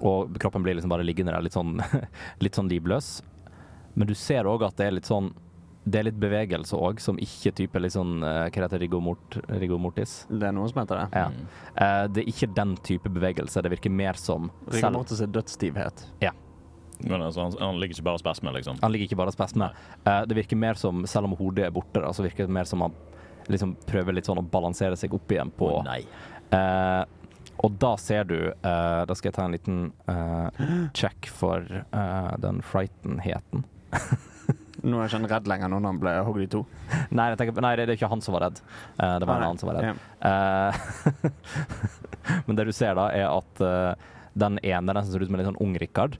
og 0.00 0.38
kroppen 0.40 0.64
blir 0.64 0.78
liksom 0.78 0.92
bare 0.92 1.04
liggende 1.04 1.34
der, 1.34 1.44
litt 1.44 1.56
sånn, 1.56 1.76
litt 2.44 2.56
sånn 2.56 2.70
livløs. 2.72 3.18
Men 3.98 4.08
du 4.08 4.14
ser 4.16 4.48
òg 4.48 4.64
at 4.66 4.78
det 4.80 4.88
er 4.88 4.96
litt 4.96 5.10
sånn 5.10 5.32
Det 5.88 6.00
er 6.00 6.06
litt 6.08 6.18
bevegelse 6.20 6.76
òg, 6.76 7.00
som 7.02 7.18
ikke 7.22 7.52
type 7.62 7.80
litt 7.80 7.94
sånn 7.94 8.18
uh, 8.24 8.46
Hva 8.48 8.64
heter? 8.66 8.82
Rigor, 8.82 9.02
mort, 9.04 9.38
rigor 9.48 9.80
mortis? 9.82 10.20
Det 10.28 10.48
er 10.48 10.54
noen 10.56 10.70
som 10.72 10.82
heter 10.82 11.00
det. 11.00 11.06
Ja. 11.22 11.28
Mm. 11.32 11.48
Uh, 11.78 12.04
det 12.12 12.22
er 12.24 12.30
ikke 12.34 12.50
den 12.56 12.76
type 12.86 13.12
bevegelse. 13.14 13.62
Det 13.64 13.72
virker 13.76 13.94
mer 13.94 14.20
som 14.20 14.50
Rigor 14.68 14.94
mortis 14.98 15.22
er 15.24 15.32
dødsstivhet. 15.32 16.06
Men 16.98 17.22
altså, 17.22 17.44
han, 17.44 17.54
han 17.62 17.76
ligger 17.78 17.94
ikke 17.94 18.08
bare 18.08 18.18
og 18.18 18.24
spasmer, 18.24 18.56
liksom. 18.58 18.80
Han 18.82 18.90
ligger 18.90 19.06
ikke 19.06 19.20
bare 19.20 19.30
og 19.30 19.36
spasmer. 19.36 19.76
Uh, 20.02 20.24
det 20.26 20.38
virker 20.40 20.58
mer 20.58 20.80
som, 20.80 21.04
selv 21.06 21.30
om 21.30 21.36
hodet 21.38 21.68
er 21.68 21.74
borte, 21.74 22.02
da, 22.02 22.10
så 22.10 22.26
virker 22.26 22.48
det 22.48 22.56
mer 22.58 22.66
som 22.66 22.82
han 22.82 22.96
liksom 23.48 23.76
prøver 23.88 24.16
litt 24.16 24.26
sånn 24.28 24.42
å 24.42 24.44
balansere 24.44 24.98
seg 24.98 25.14
opp 25.16 25.30
igjen 25.32 25.52
på 25.56 25.70
oh, 25.78 25.86
nei. 25.86 26.02
Uh, 26.52 27.06
Og 27.58 27.74
da 27.80 27.96
ser 28.00 28.24
du 28.28 28.36
uh, 28.50 29.02
Da 29.08 29.16
skal 29.16 29.30
jeg 29.30 29.36
ta 29.36 29.46
en 29.46 29.56
liten 29.56 29.78
eh, 30.08 30.64
check 30.98 31.28
for 31.32 31.64
eh, 31.68 32.32
den 32.42 32.62
frightenheten. 32.62 33.64
Nå 34.84 35.00
er 35.00 35.04
ikke 35.08 35.18
han 35.18 35.30
redd 35.32 35.46
lenger 35.50 35.68
når 35.72 35.80
han 35.88 36.00
ble 36.02 36.12
hogd 36.28 36.44
i 36.44 36.52
to. 36.52 36.60
Nei, 37.18 37.26
jeg 37.32 37.38
tenker, 37.40 37.54
nei, 37.64 37.74
det 37.78 37.84
er 37.86 37.96
ikke 37.96 38.12
han 38.12 38.24
som 38.24 38.32
var 38.36 38.42
redd. 38.46 38.58
Uh, 39.00 39.16
det 39.18 39.26
var 39.28 39.34
en 39.34 39.46
annen 39.48 39.60
som 39.60 39.68
var 39.70 39.76
redd. 39.80 39.88
Ja. 39.88 39.94
Uh, 40.22 40.72
Men 42.46 42.54
det 42.58 42.68
du 42.68 42.74
ser 42.76 42.92
da, 42.98 43.04
er 43.14 43.26
at 43.30 43.54
uh, 43.64 43.92
den 44.38 44.54
ene, 44.62 44.94
den 44.94 45.04
som 45.04 45.12
ser 45.14 45.22
ut 45.24 45.28
som 45.30 45.36
en 45.38 45.42
litt 45.42 45.50
sånn 45.50 45.64
ung 45.64 45.74
Rikard, 45.80 46.14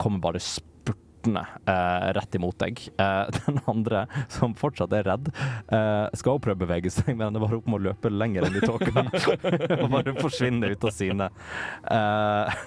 kommer 0.00 0.20
bare 0.24 0.40
spurtende 1.20 1.46
eh, 1.66 2.12
rett 2.12 2.34
imot 2.34 2.58
deg. 2.58 2.80
Eh, 2.98 3.24
den 3.46 3.60
andre, 3.66 4.06
som 4.28 4.54
fortsatt 4.54 4.92
er 4.92 5.04
redd, 5.04 5.30
eh, 5.68 6.08
skal 6.14 6.34
også 6.36 6.44
prøve 6.44 6.56
å 6.56 6.66
bevege 6.66 6.90
seg, 6.90 7.16
men 7.16 7.32
det 7.34 7.40
var 7.42 7.54
opp 7.54 7.66
med 7.66 7.80
å 7.80 7.84
løpe 7.90 8.10
lenger 8.10 8.46
enn 8.46 8.56
i 8.56 8.60
tåka. 8.64 9.04
og 9.82 9.90
bare 9.92 10.16
forsvinne 10.20 10.70
ut 10.72 10.84
av 10.84 10.90
syne. 10.94 11.30
Eh, 11.90 12.60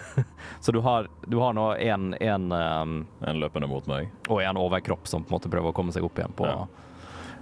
så 0.61 0.71
du 0.71 0.79
har, 0.81 1.09
du 1.27 1.39
har 1.41 1.53
nå 1.53 1.73
en, 1.75 2.13
en 2.13 2.51
eh, 2.51 2.81
En 3.23 3.39
løpende 3.39 3.67
mot 3.67 3.85
meg. 3.87 4.09
og 4.29 4.41
en 4.43 4.57
overkropp 4.57 5.07
som 5.07 5.23
på 5.23 5.31
en 5.31 5.37
måte 5.37 5.49
prøver 5.49 5.71
å 5.71 5.75
komme 5.75 5.93
seg 5.95 6.03
opp 6.05 6.19
igjen 6.19 6.33
på 6.35 6.47
Ja. 6.47 6.65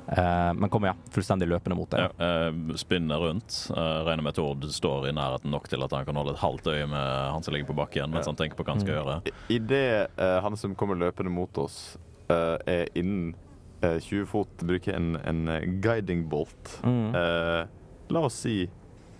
Eh, 0.07 0.53
Men 0.53 0.69
kommer 0.69 0.87
ja. 0.91 0.95
Fullstendig 1.11 1.47
løpende 1.47 1.75
mot 1.77 1.89
deg. 1.93 2.07
Ja, 2.17 2.29
eh, 2.47 2.75
spinner 2.75 3.17
rundt. 3.21 3.57
Uh, 3.71 4.01
regner 4.07 4.23
med 4.23 4.33
Tord 4.35 4.65
står 4.73 5.09
i 5.09 5.13
nærheten 5.15 5.51
nok 5.53 5.67
til 5.71 5.83
at 5.83 5.91
han 5.91 6.05
kan 6.05 6.15
holde 6.15 6.31
et 6.35 6.41
halvt 6.41 6.67
øye 6.67 6.87
med 6.89 7.31
han 7.31 7.43
som 7.43 7.53
ligger 7.53 7.67
på 7.71 7.77
bakken, 7.77 8.09
mens 8.11 8.25
Ja. 8.25 8.31
han 8.31 8.35
tenker 8.35 8.57
på 8.57 8.63
hva 8.65 8.73
han 8.75 8.81
skal 8.81 8.97
gjøre. 8.97 9.21
Idet 9.49 9.69
det 10.17 10.41
han 10.43 10.57
som 10.57 10.75
kommer 10.75 10.95
løpende 10.95 11.31
mot 11.31 11.57
oss, 11.57 11.97
eh, 12.29 12.57
er 12.67 12.87
innen 12.95 13.35
eh, 13.81 13.99
20 13.99 14.25
fot, 14.27 14.57
bruker 14.61 14.93
en, 14.95 15.15
en 15.25 15.47
eh, 15.47 15.65
guiding 15.81 16.27
bolt. 16.29 16.79
Mm. 16.83 17.15
Eh, 17.15 17.65
la 18.09 18.19
oss 18.19 18.33
si 18.43 18.69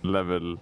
level 0.02 0.58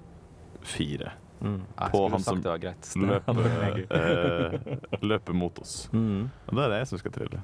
4. 0.63 1.11
Mm. 1.41 1.61
På 1.91 2.09
han 2.11 2.21
sagt 2.21 2.43
som 2.45 2.61
greit. 2.61 2.91
Løper, 3.01 3.87
eh, 3.91 4.77
løper 5.01 5.33
mot 5.33 5.59
oss. 5.59 5.89
Mm. 5.93 6.29
Og 6.47 6.55
da 6.57 6.65
er 6.67 6.69
det 6.75 6.79
jeg 6.83 6.91
som 6.93 6.99
skal 7.01 7.15
trille. 7.17 7.41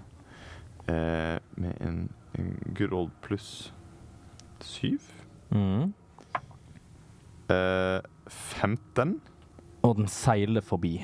Eh, 0.86 1.38
med 1.56 1.80
en, 1.80 2.08
en 2.34 2.74
good 2.74 3.10
pluss 3.22 3.72
syv. 4.60 5.00
Mm. 5.50 5.92
Eh, 7.48 8.00
15. 8.28 9.20
Og 9.86 9.96
den 10.00 10.08
seiler 10.10 10.64
forbi 10.66 10.96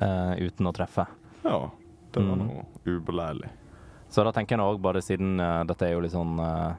eh, 0.00 0.34
uten 0.42 0.66
å 0.66 0.72
treffe. 0.74 1.06
Ja, 1.44 1.70
det 2.12 2.22
var 2.26 2.36
Mm. 2.36 2.46
noe 2.46 2.64
ubeleilig. 2.86 3.48
Så 4.08 4.24
da 4.24 4.32
tenker 4.32 4.56
jeg 4.56 4.60
òg, 4.64 4.80
bare 4.80 5.02
siden 5.02 5.40
uh, 5.40 5.64
dette 5.64 5.82
er 5.82 5.92
jo 5.94 6.00
litt 6.00 6.12
sånn 6.12 6.38
uh, 6.40 6.74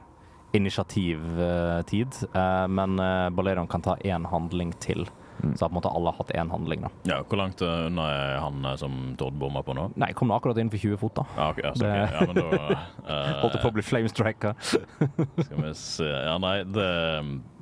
initiativtid, 0.56 2.14
uh, 2.34 2.66
men 2.68 2.98
uh, 2.98 3.28
Balerion 3.30 3.68
kan 3.68 3.82
ta 3.84 3.96
én 4.04 4.24
handling 4.26 4.72
til. 4.80 5.06
Mm. 5.42 5.56
Så 5.56 5.64
har 5.64 5.68
på 5.68 5.72
en 5.72 5.78
måte 5.78 5.92
alle 5.94 6.12
har 6.12 6.18
hatt 6.18 6.32
én 6.34 6.50
handling, 6.50 6.86
da. 6.86 6.90
Ja, 7.10 7.18
Hvor 7.22 7.40
langt 7.40 7.62
unna 7.62 8.06
er 8.10 8.38
han 8.42 8.64
eh, 8.64 8.78
som 8.80 8.96
Tord 9.20 9.38
bomma 9.38 9.62
på 9.66 9.76
nå? 9.78 9.88
Nei, 10.00 10.10
kom 10.18 10.32
akkurat 10.34 10.58
inn 10.62 10.70
for 10.72 10.82
20 10.82 11.00
fot, 11.00 11.14
da. 11.20 11.26
Ah, 11.36 11.52
ok, 11.52 11.62
ja, 11.64 11.74
okay. 11.74 12.00
ja 12.14 12.26
men 12.26 12.40
da 12.40 12.48
uh, 13.06 13.30
Holdt 13.44 13.60
på 13.62 13.70
å 13.70 13.76
bli 13.76 13.84
flamestriker. 13.86 14.58
Skal 14.64 15.62
vi 15.62 15.74
se 15.78 16.08
Ja, 16.08 16.36
nei, 16.42 16.56
det, 16.66 16.88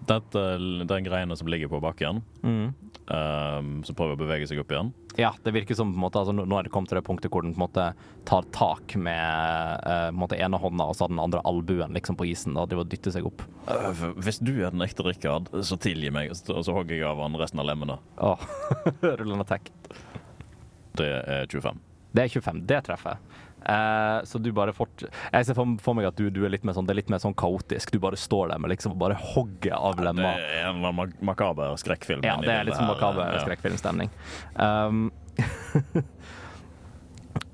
dette, 0.07 0.43
den 0.87 1.05
greiene 1.07 1.37
som 1.37 1.49
ligger 1.49 1.69
på 1.73 1.81
bakken, 1.83 2.23
Mm. 2.43 2.75
um, 3.11 3.71
som 3.85 3.95
prøver 3.97 4.15
å 4.15 4.21
bevege 4.21 4.47
seg 4.47 4.61
opp 4.61 4.71
igjen 4.71 4.93
Ja, 5.19 5.33
det 5.43 5.53
virker 5.55 5.75
som 5.75 5.93
på 5.93 5.97
en 5.97 6.03
måte, 6.05 6.21
altså, 6.21 6.35
nå 6.37 6.59
er 6.59 6.67
det 6.67 6.73
kommet 6.75 6.91
til 6.93 6.99
det 7.01 7.05
punktet 7.07 7.31
hvor 7.33 7.43
den 7.43 7.55
på 7.55 7.59
en 7.59 7.65
måte 7.65 7.87
tar 8.29 8.43
tak 8.55 8.95
med 9.01 9.81
uh, 9.87 10.11
på 10.11 10.15
en 10.15 10.21
måte 10.21 10.39
ene 10.39 10.61
hånda 10.61 10.87
og 10.91 10.95
så 10.99 11.09
den 11.09 11.19
andre 11.23 11.41
albuen 11.49 11.95
liksom 11.97 12.19
på 12.21 12.27
isen 12.29 12.55
Da, 12.55 12.67
driver 12.67 12.85
og 12.85 12.91
dytter 12.93 13.15
seg 13.17 13.27
opp. 13.27 13.43
Uh, 13.67 14.13
Hvis 14.21 14.39
du 14.45 14.53
er 14.61 14.71
den 14.75 14.85
ekte 14.85 15.07
Rikard, 15.07 15.49
så 15.65 15.79
tilgi 15.81 16.11
meg, 16.15 16.31
og 16.35 16.63
så 16.67 16.75
hogger 16.77 16.97
jeg 16.99 17.07
av 17.09 17.23
han 17.25 17.35
resten 17.41 17.63
av 17.63 17.67
lemmene. 17.71 17.99
Åh, 18.19 18.47
rullende 19.03 19.47
attack. 19.47 19.73
Det 20.97 21.09
er 21.27 21.47
25. 21.51 21.81
Det 22.17 22.23
er 22.25 22.29
25. 22.33 22.63
Det 22.67 22.79
treffer. 22.87 23.19
Eh, 23.69 24.25
så 24.25 24.39
du 24.39 24.53
bare 24.55 24.73
fort... 24.73 25.03
Jeg 25.33 25.47
ser 25.49 25.57
for, 25.59 25.95
meg 25.99 26.07
at 26.07 26.19
du, 26.19 26.29
du 26.31 26.45
er 26.47 26.53
litt 26.55 26.67
mer 26.67 26.77
sånn, 26.77 26.87
det 26.87 26.95
er 26.95 27.01
litt 27.01 27.11
mer 27.13 27.23
sånn 27.23 27.35
kaotisk. 27.39 27.91
Du 27.95 27.99
bare 28.03 28.19
står 28.21 28.53
der 28.53 28.63
med 28.63 28.71
liksom 28.75 28.95
bare 29.01 29.19
hogger 29.19 29.75
av 29.75 29.99
Det 29.99 30.13
er 30.13 30.69
en 30.71 30.83
mak- 30.95 31.19
makaber 31.25 31.75
skrekkfilm. 31.81 32.25
Ja, 32.27 32.39
det 32.43 32.53
er 32.55 32.69
litt 32.69 32.79
sånn 32.79 32.93
makaber 32.93 33.35
Ja. 33.35 33.43
skrekkfilmstemning. 33.43 34.13
Um, 34.55 35.11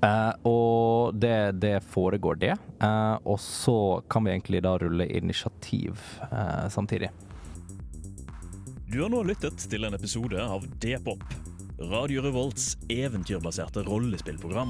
uh, 0.03 0.33
og 0.53 1.17
det, 1.17 1.59
det 1.63 1.75
foregår, 1.89 2.37
det. 2.45 2.53
Uh, 2.83 3.17
og 3.25 3.41
så 3.41 3.77
kan 4.07 4.27
vi 4.27 4.35
egentlig 4.35 4.61
da 4.65 4.77
rulle 4.77 5.09
initiativ 5.09 5.97
samtidig. 6.69 7.09
Du 8.93 8.99
har 9.01 9.09
nå 9.09 9.23
lyttet 9.25 9.57
til 9.71 9.87
en 9.87 9.97
episode 9.97 10.37
av 10.37 10.67
D-pop, 10.77 11.23
Radio 11.89 12.21
Revolts 12.21 12.75
eventyrbaserte 12.93 13.81
rollespillprogram. 13.87 14.69